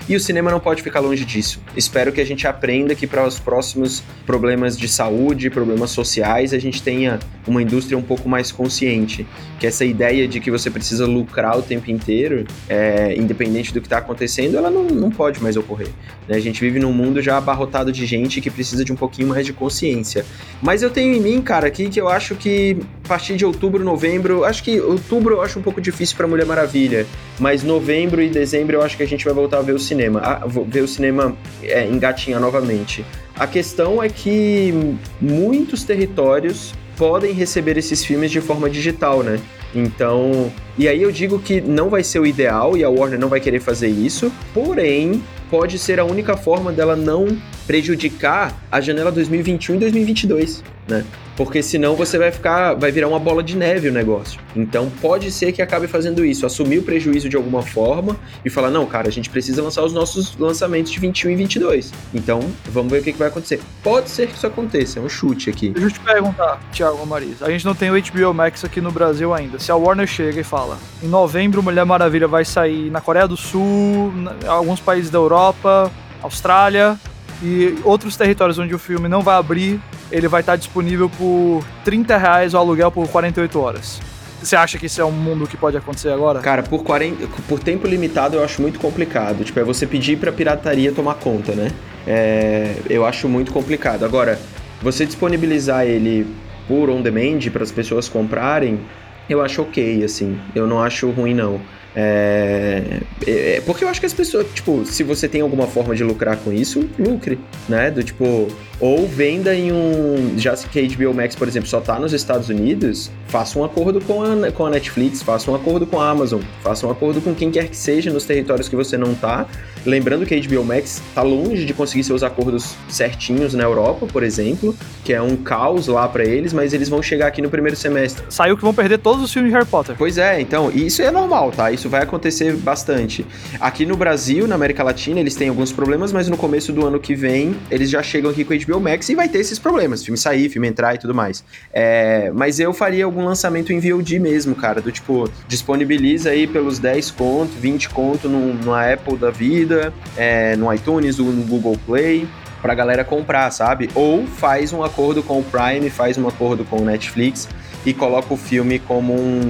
E 0.08 0.16
o 0.16 0.20
cinema 0.20 0.52
não 0.52 0.60
pode 0.60 0.84
ficar 0.84 1.00
longe 1.00 1.26
disso. 1.26 1.60
Espero 1.76 2.12
que 2.12 2.22
a 2.22 2.26
gente 2.26 2.48
aprenda 2.48 2.94
que 2.94 3.08
para 3.08 3.26
os 3.26 3.40
próximos 3.40 4.04
problemas 4.24 4.78
de 4.78 4.88
saúde, 4.88 5.50
problemas 5.50 5.90
sociais, 5.90 6.54
a 6.54 6.60
gente 6.60 6.82
tenha 6.82 7.18
uma 7.48 7.62
indústria 7.62 7.98
um 7.98 8.04
pouco 8.04 8.30
mais 8.30 8.52
consciente. 8.52 9.26
Que 9.60 9.66
essa 9.66 9.84
ideia 9.84 10.28
de 10.28 10.40
que 10.40 10.52
você 10.52 10.70
precisa 10.70 11.08
lucrar 11.08 11.58
o 11.58 11.64
tempo 11.64 11.90
inteiro, 11.90 12.46
é, 12.70 13.16
independente 13.18 13.74
do 13.74 13.82
que 13.82 13.88
está 13.88 13.98
acontecendo, 13.98 14.58
ela 14.58 14.70
não, 14.70 14.84
não 14.84 15.10
pode 15.10 15.42
mais 15.42 15.58
ocorrer. 15.58 15.90
Né? 16.28 16.36
A 16.36 16.40
gente 16.40 16.62
vive 16.62 16.80
num 16.80 16.94
mundo 16.94 17.20
já 17.20 17.38
abarrotado 17.38 17.92
de 17.92 18.06
gente 18.06 18.40
que 18.42 18.52
precisa 18.52 18.86
de 18.86 18.94
um 18.94 18.96
pouquinho 18.96 19.30
mais 19.30 19.44
de 19.44 19.54
consciência. 19.54 20.24
Mas 20.62 20.84
eu 20.84 20.92
tenho 20.92 21.16
em 21.16 21.20
mim, 21.20 21.42
cara, 21.42 21.66
aqui 21.66 21.90
que 21.90 22.00
eu 22.00 22.08
acho 22.08 22.36
que 22.36 22.78
a 23.06 23.08
partir 23.08 23.38
de 23.38 23.46
outubro, 23.46 23.84
novembro, 23.84 24.44
acho 24.44 24.64
que 24.64 24.82
outubro 24.82 25.36
eu 25.36 25.42
acho 25.44 25.60
um 25.60 25.62
pouco 25.62 25.80
difícil 25.80 26.18
para 26.18 26.28
Mulher 26.28 26.46
Maravilha, 26.46 27.06
mas 27.40 27.62
novembro 27.62 28.20
e 28.20 28.30
dezembro 28.30 28.78
eu 28.78 28.82
acho 28.82 28.98
que 28.98 29.04
a 29.04 29.08
gente 29.08 29.24
vai 29.24 29.34
voltar 29.34 29.60
a 29.60 29.62
ver 29.62 29.74
o 29.74 29.80
cinema 29.80 30.20
a, 30.22 30.48
ver 30.48 30.82
o 30.82 30.88
cinema 30.88 31.38
é, 31.62 31.86
engatinhar 31.86 32.42
novamente. 32.42 33.06
A 33.38 33.46
questão 33.46 34.02
é 34.02 34.10
que 34.10 34.74
muitos 35.22 35.84
territórios 35.84 36.74
podem 36.98 37.32
receber 37.32 37.78
esses 37.78 38.04
filmes 38.04 38.32
de 38.32 38.42
forma 38.42 38.68
digital, 38.70 39.22
né? 39.22 39.40
Então, 39.76 40.52
e 40.76 40.88
aí 40.88 41.04
eu 41.04 41.12
digo 41.12 41.38
que 41.38 41.62
não 41.62 41.90
vai 41.90 42.04
ser 42.04 42.20
o 42.20 42.26
ideal 42.26 42.76
e 42.76 42.84
a 42.84 42.90
Warner 42.90 43.20
não 43.20 43.28
vai 43.28 43.40
querer 43.40 43.60
fazer 43.60 43.90
isso, 43.90 44.32
porém, 44.52 45.22
pode 45.52 45.78
ser 45.78 46.00
a 46.00 46.06
única 46.06 46.36
forma 46.36 46.72
dela 46.72 46.96
não 46.96 47.38
prejudicar 47.68 48.66
a 48.72 48.82
janela 48.82 49.12
2021 49.12 49.76
e 49.76 49.80
2022, 49.80 50.64
né? 50.88 51.06
Porque 51.36 51.62
senão 51.62 51.96
você 51.96 52.18
vai 52.18 52.32
ficar, 52.32 52.74
vai 52.76 52.92
virar 52.92 53.08
uma 53.08 53.20
bola 53.20 53.44
de 53.44 53.58
neve 53.58 53.90
o 53.90 53.92
negócio. 53.92 54.40
Então 54.56 54.90
pode 55.02 55.32
ser 55.32 55.52
que 55.52 55.62
acabe 55.62 55.88
fazendo 55.88 56.24
isso, 56.24 56.46
assumir 56.46 56.80
o 56.80 56.84
prejuízo 56.84 57.28
de 57.28 57.36
alguma 57.36 57.62
forma 57.62 58.16
e 58.44 58.50
falar: 58.50 58.70
não, 58.70 58.86
cara, 58.86 59.08
a 59.08 59.12
gente 59.12 59.30
precisa 59.30 59.62
lançar 59.62 59.84
os 59.84 59.94
nossos 59.94 60.38
lançamentos 60.38 60.92
de 60.92 61.00
21 61.00 61.32
e 61.32 61.36
22. 61.36 61.94
Então 62.14 62.40
vamos 62.66 62.92
ver 62.92 63.00
o 63.00 63.04
que, 63.04 63.12
que 63.12 63.20
vai 63.20 63.28
acontecer. 63.28 63.60
Pode 63.84 64.10
ser 64.10 64.28
que 64.28 64.36
isso 64.36 64.48
aconteça, 64.48 65.00
é 65.00 65.02
um 65.02 65.10
chute 65.10 65.50
aqui. 65.50 65.70
Deixa 65.70 65.88
eu 65.88 65.92
te 65.92 66.00
perguntar, 66.00 66.60
Thiago 66.72 67.06
Marisa. 67.06 67.46
A 67.46 67.50
gente 67.50 67.66
não 67.66 67.76
tem 67.76 67.92
o 67.92 68.02
HBO 68.02 68.34
Max 68.34 68.64
aqui 68.64 68.80
no 68.80 68.92
Brasil 68.92 69.34
ainda. 69.34 69.60
Se 69.60 69.72
a 69.72 69.76
Warner 69.76 70.08
chega 70.08 70.40
e 70.40 70.44
fala: 70.44 70.78
em 71.04 71.08
novembro, 71.08 71.62
Mulher 71.62 71.86
Maravilha 71.86 72.28
vai 72.28 72.46
sair 72.46 72.90
na 72.90 73.02
Coreia 73.02 73.28
do 73.28 73.36
Sul, 73.36 74.14
alguns 74.48 74.80
países 74.80 75.10
da 75.10 75.18
Europa, 75.18 75.92
Austrália 76.22 76.98
e 77.42 77.78
outros 77.84 78.16
territórios 78.16 78.58
onde 78.58 78.74
o 78.74 78.80
filme 78.80 79.08
não 79.08 79.22
vai 79.22 79.36
abrir 79.36 79.82
ele 80.12 80.28
vai 80.28 80.42
estar 80.42 80.56
disponível 80.56 81.10
por 81.10 81.64
30 81.84 82.18
reais 82.18 82.54
o 82.54 82.58
aluguel 82.58 82.92
por 82.92 83.08
48 83.08 83.60
horas. 83.60 84.02
Você 84.42 84.56
acha 84.56 84.78
que 84.78 84.86
isso 84.86 85.02
é 85.02 85.06
um 85.06 85.12
mundo 85.12 85.48
que 85.48 85.58
pode 85.58 85.76
acontecer 85.76 86.10
agora? 86.10 86.40
Cara, 86.40 86.62
por, 86.62 86.84
40, 86.84 87.28
por 87.48 87.60
tempo 87.60 87.88
limitado 87.88 88.38
eu 88.38 88.44
acho 88.44 88.62
muito 88.62 88.80
complicado. 88.80 89.44
Tipo, 89.44 89.60
é 89.60 89.64
você 89.64 89.88
pedir 89.88 90.18
pra 90.18 90.32
pirataria 90.32 90.92
tomar 90.92 91.16
conta, 91.16 91.54
né? 91.54 91.72
É, 92.06 92.76
eu 92.90 93.06
acho 93.06 93.28
muito 93.28 93.52
complicado. 93.52 94.04
Agora, 94.04 94.40
você 94.82 95.06
disponibilizar 95.06 95.86
ele 95.86 96.28
por 96.68 96.90
on 96.90 97.02
demand 97.02 97.40
para 97.52 97.64
as 97.64 97.72
pessoas 97.72 98.08
comprarem, 98.08 98.80
eu 99.28 99.42
acho 99.42 99.64
ok, 99.64 100.04
assim. 100.04 100.40
Eu 100.54 100.68
não 100.68 100.82
acho 100.82 101.10
ruim, 101.10 101.34
não. 101.34 101.60
É, 101.96 103.00
é, 103.26 103.62
porque 103.66 103.84
eu 103.84 103.88
acho 103.88 104.00
que 104.00 104.06
as 104.06 104.14
pessoas, 104.14 104.46
tipo, 104.54 104.86
se 104.86 105.02
você 105.04 105.28
tem 105.28 105.42
alguma 105.42 105.66
forma 105.66 105.96
de 105.96 106.04
lucrar 106.04 106.38
com 106.38 106.52
isso, 106.52 106.90
lucre, 107.00 107.40
né? 107.70 107.90
Do 107.90 108.04
tipo, 108.04 108.48
ou 108.80 109.08
venda 109.08 109.56
em 109.56 109.72
um. 109.72 110.38
Já 110.38 110.56
que 110.56 110.80
a 110.80 110.84
HBO 110.84 111.14
Max, 111.14 111.36
por 111.36 111.48
exemplo, 111.48 111.70
só 111.70 111.80
tá 111.80 111.98
nos 112.00 112.14
Estados 112.14 112.50
Unidos, 112.50 113.10
faça 113.28 113.58
um 113.58 113.64
acordo 113.64 114.02
com 114.02 114.22
a, 114.24 114.52
com 114.52 114.66
a 114.66 114.70
Netflix, 114.70 115.22
faça 115.22 115.50
um 115.50 115.56
acordo 115.56 115.88
com 115.88 116.00
a 116.00 116.10
Amazon, 116.10 116.42
faça 116.62 116.86
um 116.86 116.92
acordo 116.92 117.22
com 117.22 117.34
quem 117.34 117.50
quer 117.52 117.68
que 117.68 117.78
seja 117.78 118.12
nos 118.12 118.26
territórios 118.26 118.68
que 118.68 118.76
você 118.76 118.98
não 118.98 119.16
tá. 119.16 119.46
Lembrando 119.86 120.26
que 120.26 120.34
a 120.34 120.40
HBO 120.40 120.66
Max 120.66 121.02
tá 121.14 121.22
longe 121.22 121.64
de 121.64 121.74
conseguir 121.74 122.04
seus 122.04 122.24
acordos 122.24 122.76
certinhos 122.90 123.54
na 123.54 123.64
Europa, 123.64 124.08
por 124.08 124.24
exemplo, 124.24 124.76
que 125.04 125.14
é 125.14 125.22
um 125.22 125.36
caos 125.36 125.88
lá 125.88 126.08
para 126.08 126.26
eles, 126.26 126.54
mas 126.54 126.74
eles 126.74 126.90
vão 126.90 127.04
chegar 127.04 127.28
aqui 127.28 127.42
no 127.42 127.50
primeiro 127.50 127.78
semestre. 127.78 128.26
Saiu 128.30 128.58
que 128.58 128.64
vão 128.64 128.74
perder 128.74 128.98
todos 128.98 129.24
os 129.24 129.32
filmes 129.32 129.52
de 129.52 129.56
Harry 129.56 129.70
Potter. 129.70 129.96
Pois 129.96 130.18
é, 130.18 130.42
então, 130.42 130.72
isso 130.72 131.04
é 131.04 131.12
normal, 131.12 131.52
tá? 131.52 131.72
Isso 131.72 131.85
vai 131.90 132.04
acontecer 132.04 132.56
bastante. 132.56 133.26
Aqui 133.60 133.86
no 133.86 133.96
Brasil, 133.96 134.48
na 134.48 134.56
América 134.56 134.84
Latina, 134.84 135.20
eles 135.20 135.36
têm 135.36 135.50
alguns 135.50 135.72
problemas, 135.72 136.12
mas 136.12 136.28
no 136.28 136.38
começo 136.38 136.72
do 136.72 136.86
ano 136.86 137.00
que 137.00 137.16
vem, 137.16 137.56
eles 137.70 137.90
já 137.90 138.02
chegam 138.02 138.32
aqui 138.32 138.44
com 138.44 138.54
a 138.54 138.58
HBO 138.58 138.80
Max 138.80 139.10
e 139.10 139.16
vai 139.16 139.28
ter 139.28 139.40
esses 139.40 139.60
problemas, 139.60 140.04
filme 140.04 140.18
sair, 140.18 140.50
filme 140.50 140.68
entrar 140.68 140.96
e 140.96 140.98
tudo 140.98 141.14
mais. 141.14 141.44
É, 141.74 142.32
mas 142.34 142.60
eu 142.60 142.74
faria 142.74 143.06
algum 143.06 143.24
lançamento 143.24 143.72
em 143.72 143.80
VOD 143.80 144.20
mesmo, 144.20 144.56
cara, 144.56 144.82
do 144.82 144.92
tipo, 144.92 145.30
disponibiliza 145.48 146.30
aí 146.30 146.48
pelos 146.48 146.80
10 146.80 147.12
conto, 147.12 147.52
20 147.60 147.90
conto 147.90 148.30
no, 148.30 148.54
no 148.54 148.74
Apple 148.74 149.18
da 149.18 149.32
vida, 149.32 149.94
é, 150.18 150.56
no 150.56 150.74
iTunes, 150.74 151.18
no 151.18 151.44
Google 151.44 151.78
Play, 151.86 152.28
pra 152.62 152.74
galera 152.74 153.04
comprar, 153.04 153.52
sabe? 153.52 153.90
Ou 153.94 154.26
faz 154.26 154.74
um 154.74 154.84
acordo 154.84 155.22
com 155.22 155.40
o 155.40 155.44
Prime, 155.44 155.90
faz 155.90 156.18
um 156.18 156.28
acordo 156.28 156.66
com 156.66 156.78
o 156.78 156.86
Netflix 156.86 157.48
e 157.86 157.94
coloca 157.94 158.34
o 158.34 158.38
filme 158.38 158.80
como 158.80 159.14
um, 159.14 159.42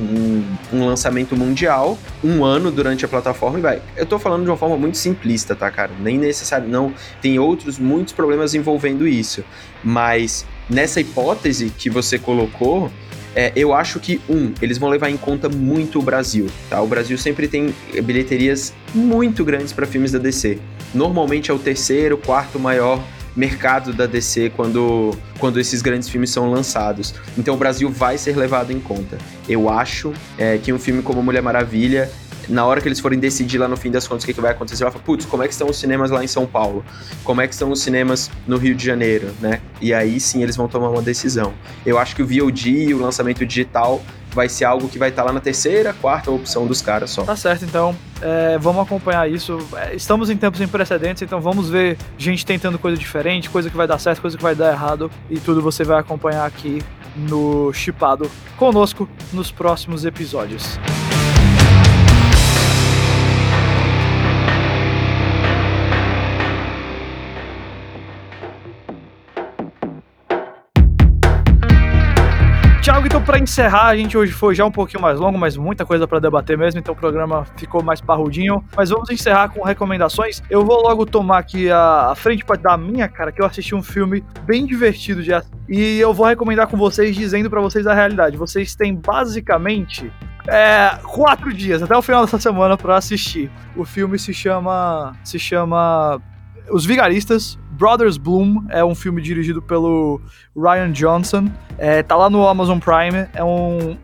um, 0.73 0.77
um, 0.77 0.85
lançamento 0.85 1.35
mundial, 1.35 1.97
um 2.23 2.43
ano 2.43 2.69
durante 2.69 3.05
a 3.05 3.07
plataforma 3.07 3.59
e 3.59 3.61
vai. 3.61 3.81
Eu 3.95 4.05
tô 4.05 4.19
falando 4.19 4.43
de 4.43 4.49
uma 4.49 4.57
forma 4.57 4.77
muito 4.77 4.97
simplista, 4.97 5.55
tá, 5.55 5.71
cara? 5.71 5.91
Nem 5.99 6.17
necessário, 6.17 6.67
não. 6.67 6.93
Tem 7.21 7.39
outros, 7.39 7.79
muitos 7.79 8.13
problemas 8.13 8.53
envolvendo 8.53 9.07
isso. 9.07 9.43
Mas 9.83 10.45
nessa 10.69 10.99
hipótese 10.99 11.71
que 11.77 11.89
você 11.89 12.19
colocou, 12.19 12.91
é, 13.33 13.51
eu 13.55 13.73
acho 13.73 13.99
que, 13.99 14.19
um, 14.29 14.53
eles 14.61 14.77
vão 14.77 14.89
levar 14.89 15.09
em 15.09 15.17
conta 15.17 15.47
muito 15.47 15.99
o 15.99 16.01
Brasil, 16.01 16.47
tá? 16.69 16.81
O 16.81 16.87
Brasil 16.87 17.17
sempre 17.17 17.47
tem 17.47 17.73
bilheterias 18.03 18.73
muito 18.93 19.45
grandes 19.45 19.71
para 19.71 19.85
filmes 19.85 20.11
da 20.11 20.19
DC. 20.19 20.57
Normalmente 20.93 21.51
é 21.51 21.53
o 21.53 21.59
terceiro, 21.59 22.17
quarto 22.17 22.59
maior 22.59 23.01
mercado 23.35 23.93
da 23.93 24.05
DC 24.05 24.51
quando, 24.55 25.17
quando 25.37 25.59
esses 25.59 25.81
grandes 25.81 26.07
filmes 26.07 26.29
são 26.29 26.49
lançados. 26.49 27.13
Então 27.37 27.55
o 27.55 27.57
Brasil 27.57 27.89
vai 27.89 28.17
ser 28.17 28.37
levado 28.37 28.71
em 28.71 28.79
conta. 28.79 29.17
Eu 29.47 29.69
acho 29.69 30.13
é, 30.37 30.57
que 30.57 30.71
um 30.71 30.79
filme 30.79 31.01
como 31.01 31.21
Mulher 31.21 31.41
Maravilha 31.41 32.09
na 32.49 32.65
hora 32.65 32.81
que 32.81 32.87
eles 32.87 32.99
forem 32.99 33.19
decidir 33.19 33.57
lá 33.57 33.67
no 33.67 33.77
fim 33.77 33.89
das 33.89 34.07
contas 34.07 34.23
o 34.23 34.27
que, 34.27 34.33
que 34.33 34.41
vai 34.41 34.51
acontecer, 34.51 34.83
vai 34.83 34.91
falar, 34.91 35.03
putz, 35.03 35.25
como 35.25 35.43
é 35.43 35.47
que 35.47 35.53
estão 35.53 35.67
os 35.67 35.77
cinemas 35.77 36.11
lá 36.11 36.23
em 36.23 36.27
São 36.27 36.45
Paulo? 36.45 36.85
Como 37.23 37.41
é 37.41 37.47
que 37.47 37.53
estão 37.53 37.71
os 37.71 37.81
cinemas 37.81 38.29
no 38.47 38.57
Rio 38.57 38.75
de 38.75 38.85
Janeiro, 38.85 39.33
né? 39.41 39.61
E 39.81 39.93
aí 39.93 40.19
sim 40.19 40.43
eles 40.43 40.55
vão 40.55 40.67
tomar 40.67 40.89
uma 40.89 41.01
decisão. 41.01 41.53
Eu 41.85 41.97
acho 41.97 42.15
que 42.15 42.21
o 42.21 42.27
VOD 42.27 42.69
e 42.69 42.93
o 42.93 42.99
lançamento 42.99 43.45
digital 43.45 44.03
vai 44.35 44.49
ser 44.49 44.65
algo 44.65 44.89
que 44.89 44.99
vai 44.99 45.09
estar 45.09 45.23
tá 45.23 45.29
lá 45.29 45.33
na 45.33 45.39
terceira, 45.39 45.93
quarta 45.93 46.29
opção 46.29 46.67
dos 46.67 46.81
caras 46.81 47.09
só. 47.09 47.23
Tá 47.23 47.35
certo, 47.35 47.63
então. 47.63 47.95
É, 48.21 48.57
vamos 48.59 48.81
acompanhar 48.83 49.29
isso. 49.31 49.57
É, 49.77 49.95
estamos 49.95 50.29
em 50.29 50.37
tempos 50.37 50.59
sem 50.59 50.67
precedentes, 50.67 51.21
então 51.21 51.39
vamos 51.39 51.69
ver 51.69 51.97
gente 52.17 52.45
tentando 52.45 52.77
coisa 52.77 52.97
diferente, 52.97 53.49
coisa 53.49 53.69
que 53.69 53.77
vai 53.77 53.87
dar 53.87 53.97
certo, 53.97 54.21
coisa 54.21 54.35
que 54.35 54.43
vai 54.43 54.53
dar 54.53 54.71
errado. 54.71 55.09
E 55.29 55.39
tudo 55.39 55.61
você 55.61 55.83
vai 55.83 55.99
acompanhar 55.99 56.45
aqui 56.45 56.83
no 57.15 57.71
Chipado 57.71 58.29
conosco 58.57 59.07
nos 59.31 59.51
próximos 59.51 60.03
episódios. 60.03 60.77
Thiago, 72.85 73.07
então 73.07 73.19
para 73.19 73.39
encerrar, 73.39 73.87
a 73.87 73.97
gente 73.97 74.15
hoje 74.15 74.31
foi 74.31 74.53
já 74.53 74.63
um 74.63 74.69
pouquinho 74.69 75.01
mais 75.01 75.19
longo, 75.19 75.39
mas 75.39 75.57
muita 75.57 75.83
coisa 75.83 76.07
para 76.07 76.19
debater 76.19 76.55
mesmo, 76.55 76.79
então 76.79 76.93
o 76.93 76.95
programa 76.95 77.43
ficou 77.57 77.81
mais 77.81 77.99
parrudinho. 77.99 78.63
Mas 78.77 78.91
vamos 78.91 79.09
encerrar 79.09 79.49
com 79.49 79.63
recomendações. 79.63 80.43
Eu 80.51 80.63
vou 80.63 80.83
logo 80.83 81.03
tomar 81.03 81.39
aqui 81.39 81.71
a, 81.71 82.11
a 82.11 82.15
frente 82.15 82.45
para 82.45 82.61
dar 82.61 82.77
minha, 82.77 83.07
cara, 83.07 83.31
que 83.31 83.41
eu 83.41 83.45
assisti 83.47 83.73
um 83.73 83.81
filme 83.81 84.23
bem 84.43 84.67
divertido 84.67 85.23
de 85.23 85.31
e 85.67 85.99
eu 85.99 86.13
vou 86.13 86.27
recomendar 86.27 86.67
com 86.67 86.77
vocês, 86.77 87.15
dizendo 87.15 87.49
para 87.49 87.59
vocês 87.59 87.87
a 87.87 87.93
realidade. 87.95 88.37
Vocês 88.37 88.75
têm 88.75 88.93
basicamente 88.93 90.13
é, 90.47 90.99
quatro 91.05 91.51
dias 91.51 91.81
até 91.81 91.97
o 91.97 92.03
final 92.03 92.23
dessa 92.23 92.39
semana 92.39 92.77
para 92.77 92.97
assistir. 92.97 93.49
O 93.75 93.83
filme 93.83 94.19
se 94.19 94.31
chama 94.31 95.13
se 95.23 95.39
chama 95.39 96.21
Os 96.69 96.85
Vigaristas 96.85 97.57
Brothers 97.75 98.17
Bloom 98.17 98.65
é 98.69 98.83
um 98.83 98.95
filme 98.95 99.21
dirigido 99.21 99.61
pelo 99.61 100.21
Ryan 100.55 100.91
Johnson. 100.91 101.49
É, 101.77 102.01
tá 102.01 102.15
lá 102.15 102.29
no 102.29 102.47
Amazon 102.47 102.79
Prime. 102.79 103.27
É 103.33 103.43
um 103.43 103.97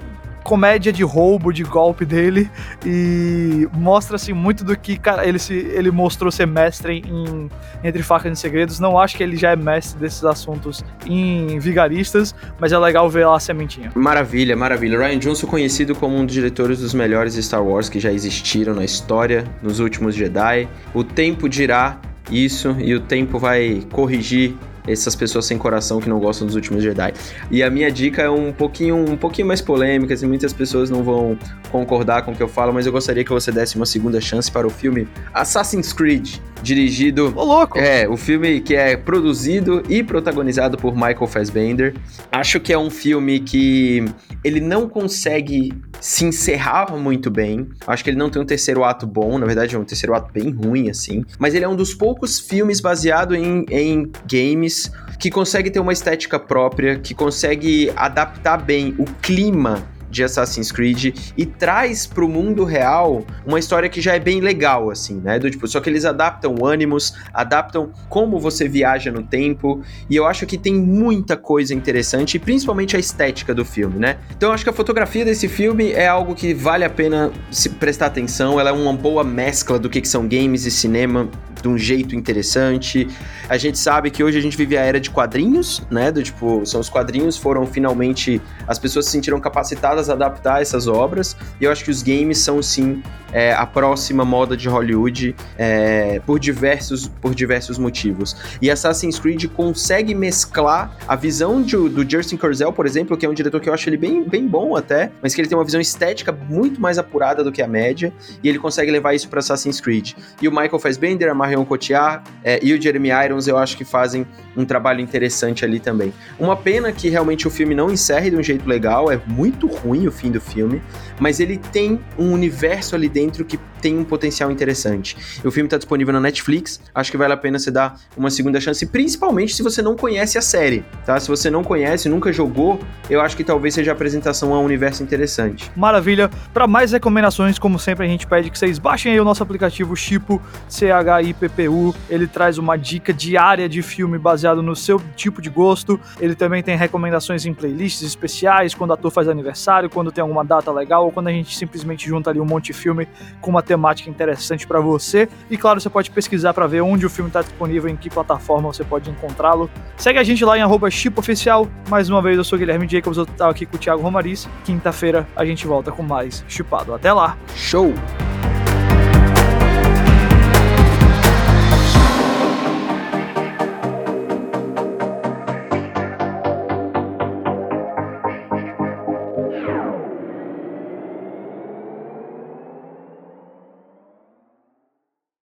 comédia 0.44 0.92
de 0.92 1.04
roubo, 1.04 1.54
de 1.54 1.64
golpe 1.64 2.06
dele 2.06 2.50
e 2.86 3.68
mostra 3.74 4.16
assim 4.16 4.34
muito 4.34 4.64
do 4.64 4.78
que 4.78 4.98
cara, 4.98 5.26
ele 5.26 5.40
se 5.40 5.54
ele 5.54 5.92
mostrou 5.92 6.32
ser 6.32 6.48
mestre 6.48 7.04
em 7.08 7.50
Entre 7.84 8.04
Facas 8.04 8.38
e 8.38 8.42
Segredos. 8.42 8.80
Não 8.80 9.00
acho 9.00 9.16
que 9.16 9.24
ele 9.24 9.38
já 9.38 9.52
é 9.52 9.56
mestre 9.56 10.00
desses 10.00 10.24
assuntos 10.26 10.84
em 11.06 11.60
Vigaristas, 11.60 12.36
mas 12.60 12.72
é 12.72 12.78
legal 12.78 13.10
ver 13.10 13.26
lá 13.26 13.38
a 13.38 13.40
sementinha. 13.40 13.92
Maravilha, 13.96 14.56
maravilha. 14.56 14.98
Ryan 14.98 15.20
Johnson 15.20 15.48
conhecido 15.48 15.96
como 15.96 16.18
um 16.18 16.26
dos 16.26 16.34
diretores 16.34 16.80
dos 16.80 16.94
melhores 16.94 17.36
Star 17.36 17.64
Wars 17.64 17.88
que 17.88 18.00
já 18.00 18.12
existiram 18.12 18.74
na 18.74 18.84
história, 18.84 19.46
nos 19.62 19.80
últimos 19.80 20.16
Jedi. 20.16 20.68
O 20.94 21.04
tempo 21.04 21.48
dirá 21.48 22.00
isso 22.30 22.76
e 22.80 22.94
o 22.94 23.00
tempo 23.00 23.40
vai 23.40 23.82
corrigir 23.92 24.56
essas 24.88 25.16
pessoas 25.16 25.46
sem 25.46 25.58
coração 25.58 26.00
que 26.00 26.10
não 26.10 26.20
gostam 26.20 26.48
dos 26.48 26.56
últimos 26.56 26.84
Jedi. 26.84 27.14
E 27.50 27.62
a 27.64 27.70
minha 27.70 27.92
dica 27.92 28.24
é 28.24 28.30
um 28.30 28.52
pouquinho, 28.52 28.96
um 28.96 29.18
pouquinho 29.18 29.48
mais 29.48 29.62
polêmica, 29.62 30.14
assim, 30.14 30.26
muitas 30.26 30.54
pessoas 30.54 30.90
não 30.90 31.04
vão 31.04 31.38
concordar 31.72 32.24
com 32.24 32.32
o 32.32 32.36
que 32.36 32.42
eu 32.42 32.48
falo, 32.48 32.74
mas 32.74 32.86
eu 32.86 32.92
gostaria 32.92 33.24
que 33.24 33.32
você 33.32 33.52
desse 33.52 33.76
uma 33.76 33.86
segunda 33.86 34.20
chance 34.20 34.52
para 34.52 34.66
o 34.66 34.70
filme 34.70 35.08
Assassin's 35.34 35.94
Creed, 35.94 36.38
dirigido. 36.62 37.34
Ô, 37.36 37.44
louco! 37.44 37.78
É, 37.78 38.08
o 38.08 38.18
filme 38.18 38.62
que 38.62 38.76
é 38.76 38.98
produzido 38.98 39.84
e 39.88 40.04
protagonizado 40.04 40.78
por 40.78 40.94
Michael 40.94 41.28
Fassbender. 41.28 41.94
Acho 42.32 42.60
que 42.60 42.74
é 42.74 42.78
um 42.78 42.90
filme 42.90 43.40
que 43.40 44.06
ele 44.44 44.60
não 44.60 44.90
consegue 44.90 45.72
se 46.02 46.26
encerrar 46.26 46.92
muito 46.98 47.30
bem. 47.30 47.70
Acho 47.86 48.04
que 48.04 48.10
ele 48.10 48.18
não 48.18 48.30
tem 48.30 48.42
um 48.42 48.46
terceiro 48.46 48.84
ato 48.84 49.06
bom, 49.06 49.38
na 49.38 49.46
verdade 49.46 49.76
é 49.76 49.80
um 49.80 49.86
terceiro 49.86 50.14
ato 50.16 50.34
bem 50.34 50.50
ruim, 50.50 50.90
assim. 50.90 51.24
Mas 51.38 51.54
ele 51.54 51.64
é 51.64 51.70
um 51.70 51.76
dos 51.76 51.94
poucos 51.94 52.40
filmes 52.40 52.82
baseado 52.82 53.36
em, 53.36 53.64
em 53.70 54.12
games 54.26 54.92
que 55.20 55.30
consegue 55.30 55.70
ter 55.70 55.80
uma 55.80 55.94
estética 55.94 56.40
própria, 56.40 56.98
que 57.00 57.14
consegue 57.14 57.94
adaptar 57.96 58.58
bem 58.58 58.96
o 58.98 59.06
clima 59.22 59.88
de 60.12 60.24
Assassin's 60.24 60.72
Creed 60.72 61.16
e 61.38 61.46
traz 61.46 62.06
pro 62.06 62.28
mundo 62.28 62.64
real 62.64 63.26
uma 63.46 63.58
história 63.58 63.90
que 63.90 64.02
já 64.02 64.14
é 64.14 64.20
bem 64.20 64.42
legal, 64.42 64.92
assim, 64.92 65.16
né? 65.22 65.40
Do 65.40 65.50
tipo, 65.50 65.68
só 65.68 65.80
que 65.80 65.90
eles 65.90 66.06
adaptam 66.06 66.56
ânimos, 66.64 67.16
adaptam 67.34 67.92
como 68.10 68.40
você 68.40 68.68
viaja 68.68 69.12
no 69.12 69.24
tempo, 69.24 69.82
e 70.10 70.16
eu 70.16 70.26
acho 70.26 70.46
que 70.46 70.58
tem 70.58 70.76
muita 70.76 71.38
coisa 71.38 71.74
interessante, 71.74 72.38
principalmente 72.38 72.96
a 72.96 73.00
estética 73.00 73.56
do 73.56 73.64
filme, 73.64 73.98
né? 73.98 74.18
Então 74.36 74.50
eu 74.50 74.54
acho 74.54 74.64
que 74.64 74.70
a 74.70 74.74
fotografia 74.74 75.24
desse 75.24 75.48
filme 75.48 75.92
é 75.92 76.08
algo 76.08 76.36
que 76.36 76.54
vale 76.54 76.84
a 76.84 76.90
pena 76.90 77.32
se 77.50 77.70
prestar 77.70 78.08
atenção, 78.08 78.60
ela 78.60 78.70
é 78.70 78.74
uma 78.74 78.94
boa 78.94 79.24
mescla 79.24 79.80
do 79.80 79.90
que, 79.90 80.02
que 80.02 80.08
são 80.08 80.28
games 80.28 80.66
e 80.66 80.72
cinema 80.72 81.30
de 81.62 81.68
um 81.68 81.78
jeito 81.78 82.16
interessante. 82.16 83.08
A 83.48 83.58
gente 83.58 83.78
sabe 83.78 84.10
que 84.10 84.24
hoje 84.24 84.38
a 84.38 84.42
gente 84.42 84.58
vive 84.58 84.78
a 84.78 84.82
era 84.82 85.00
de 85.00 85.10
quadrinhos, 85.10 85.82
né? 85.90 86.12
Do 86.12 86.24
tipo, 86.24 86.66
são 86.66 86.80
os 86.80 86.90
quadrinhos 86.90 87.38
foram 87.38 87.66
finalmente 87.66 88.42
as 88.68 88.80
pessoas 88.80 89.06
se 89.06 89.12
sentiram 89.12 89.40
capacitadas 89.40 90.10
a 90.10 90.14
adaptar 90.14 90.62
essas 90.62 90.88
obras. 90.88 91.36
E 91.60 91.66
eu 91.66 91.72
acho 91.72 91.84
que 91.84 91.92
os 91.92 92.02
games 92.02 92.40
são 92.40 92.62
sim 92.62 93.02
é, 93.32 93.54
a 93.54 93.66
próxima 93.66 94.26
moda 94.26 94.58
de 94.58 94.68
Hollywood 94.68 95.36
é, 95.58 96.20
por 96.26 96.40
diversos 96.40 97.08
por 97.08 97.34
diversos 97.34 97.78
motivos. 97.78 98.36
E 98.62 98.70
Assassin's 98.70 99.20
Creed 99.20 99.46
consegue 99.48 100.14
mesclar 100.14 100.96
a 101.08 101.16
visão 101.16 101.62
de, 101.62 101.76
do 101.76 102.10
Justin 102.10 102.38
Kurzel, 102.38 102.74
por 102.74 102.86
exemplo, 102.86 103.18
que 103.18 103.26
é 103.26 103.30
um 103.30 103.34
diretor 103.34 103.60
que 103.60 103.70
eu 103.70 103.74
acho 103.74 103.88
ele 103.90 103.98
bem, 103.98 104.24
bem 104.24 104.48
bom 104.48 104.76
até, 104.76 105.12
mas 105.22 105.34
que 105.34 105.42
ele 105.42 105.48
tem 105.48 105.58
uma 105.58 105.64
visão 105.64 105.80
estética 105.80 106.32
muito 106.32 106.82
mais 106.82 106.98
apurada 106.98 107.44
do 107.44 107.52
que 107.52 107.62
a 107.62 107.68
média, 107.68 108.14
e 108.44 108.50
ele 108.50 108.60
consegue 108.60 108.92
levar 108.92 109.14
isso 109.14 109.30
para 109.30 109.40
Assassin's 109.40 109.80
Creed. 109.80 110.14
E 110.42 110.48
o 110.48 110.52
Michael 110.52 110.80
Fassbender, 110.80 111.30
a 111.30 111.36
Marion 111.52 111.66
Cotillard 111.66 112.24
é, 112.44 112.60
e 112.64 112.74
o 112.74 112.82
Jeremy 112.82 113.10
Irons 113.10 113.48
eu 113.48 113.58
acho 113.58 113.76
que 113.76 113.84
fazem 113.84 114.26
um 114.56 114.66
trabalho 114.66 115.02
interessante 115.02 115.66
ali 115.66 115.80
também. 115.80 116.14
Uma 116.40 116.56
pena 116.56 116.92
que 116.92 117.10
realmente 117.10 117.48
o 117.48 117.52
filme 117.52 117.76
não 117.76 117.92
encerre 117.92 118.30
de 118.30 118.38
um 118.38 118.44
jeito 118.44 118.68
legal, 118.68 119.12
é 119.12 119.20
muito 119.28 119.68
ruim 119.68 120.08
o 120.08 120.12
fim 120.12 120.32
do 120.32 120.40
filme, 120.40 120.82
mas 121.20 121.40
ele 121.40 121.58
tem 121.58 122.00
um 122.18 122.32
universo 122.32 122.96
ali 122.96 123.10
dentro 123.10 123.44
que 123.44 123.60
tem 123.82 123.98
um 123.98 124.04
potencial 124.04 124.52
interessante. 124.52 125.18
O 125.44 125.52
filme 125.52 125.68
está 125.68 125.78
disponível 125.78 126.14
na 126.14 126.20
Netflix, 126.20 126.80
acho 126.94 127.12
que 127.12 127.18
vale 127.18 127.34
a 127.34 127.38
pena 127.38 127.58
você 127.58 127.72
dar 127.72 128.00
uma 128.16 128.30
segunda 128.30 128.60
chance, 128.62 128.86
principalmente 128.86 129.56
se 129.56 129.64
você 129.64 129.82
não 129.82 129.96
conhece 129.96 130.38
a 130.38 130.42
série, 130.42 130.86
tá? 131.06 131.20
Se 131.20 131.28
você 131.28 131.50
não 131.50 131.64
conhece, 131.64 132.08
nunca 132.08 132.32
jogou, 132.32 132.80
eu 133.10 133.20
acho 133.22 133.36
que 133.36 133.44
talvez 133.44 133.74
seja 133.74 133.92
a 133.92 133.94
apresentação 133.94 134.54
a 134.54 134.60
um 134.60 134.64
universo 134.64 135.04
interessante. 135.04 135.72
Maravilha. 135.76 136.30
Para 136.54 136.68
mais 136.68 136.92
recomendações, 136.92 137.58
como 137.58 137.80
sempre, 137.80 138.06
a 138.06 138.10
gente 138.10 138.28
pede 138.28 138.50
que 138.50 138.58
vocês 138.58 138.78
baixem 138.78 139.12
aí 139.12 139.20
o 139.20 139.26
nosso 139.26 139.42
aplicativo 139.42 139.96
Chipo 139.96 140.42
CHIPPU. 140.70 141.96
Ele 142.10 142.28
traz 142.28 142.58
uma 142.58 142.78
dica 142.78 143.14
diária 143.14 143.68
de 143.68 143.82
filme 143.82 144.18
baseado 144.18 144.62
no 144.62 144.76
seu 144.76 145.02
tipo 145.16 145.42
de 145.42 145.50
gosto. 145.50 146.00
Ele 146.20 146.36
também 146.36 146.62
tem 146.62 146.76
recomendações 146.76 147.46
em 147.46 147.54
playlists 147.54 148.04
especiais, 148.04 148.74
quando 148.74 148.92
o 148.92 148.94
ator 148.94 149.12
faz 149.12 149.28
aniversário, 149.28 149.90
quando 149.90 150.12
tem 150.12 150.22
alguma 150.22 150.44
data 150.44 150.72
legal, 150.72 151.06
ou 151.06 151.12
quando 151.12 151.28
a 151.28 151.32
gente 151.32 151.58
simplesmente 151.58 152.08
junta 152.08 152.30
ali 152.30 152.40
um 152.40 152.46
monte 152.46 152.68
de 152.68 152.74
filme 152.74 153.08
com 153.40 153.50
uma 153.50 153.62
temática 153.72 154.10
interessante 154.10 154.68
para 154.68 154.82
você. 154.82 155.30
E 155.50 155.58
claro, 155.58 155.80
você 155.80 155.90
pode 155.90 156.12
pesquisar 156.12 156.54
para 156.54 156.68
ver 156.68 156.82
onde 156.82 157.06
o 157.06 157.10
filme 157.10 157.30
está 157.30 157.42
disponível, 157.42 157.90
em 157.90 157.96
que 157.96 158.10
plataforma 158.10 158.74
você 158.74 158.84
pode 158.84 159.10
encontrá-lo. 159.10 159.70
Segue 159.96 160.20
a 160.20 160.24
gente 160.24 160.44
lá 160.44 160.58
em 160.58 160.92
@chipoficial. 160.92 161.68
Mais 161.90 162.10
uma 162.10 162.22
vez, 162.22 162.38
eu 162.38 162.44
sou 162.44 162.60
Guilherme 162.60 162.86
Jacobs, 162.88 163.18
eu 163.18 163.24
estou 163.24 163.48
aqui 163.48 163.66
com 163.66 163.78
o 163.78 163.80
Thiago 163.80 164.02
Romariz. 164.02 164.50
Quinta-feira 164.66 165.26
a 165.36 165.46
gente 165.46 165.66
volta 165.66 165.90
com 165.90 166.04
mais 166.04 166.44
Chipado. 166.50 166.94
Até 166.94 167.14
lá. 167.14 167.38
Show! 167.56 167.94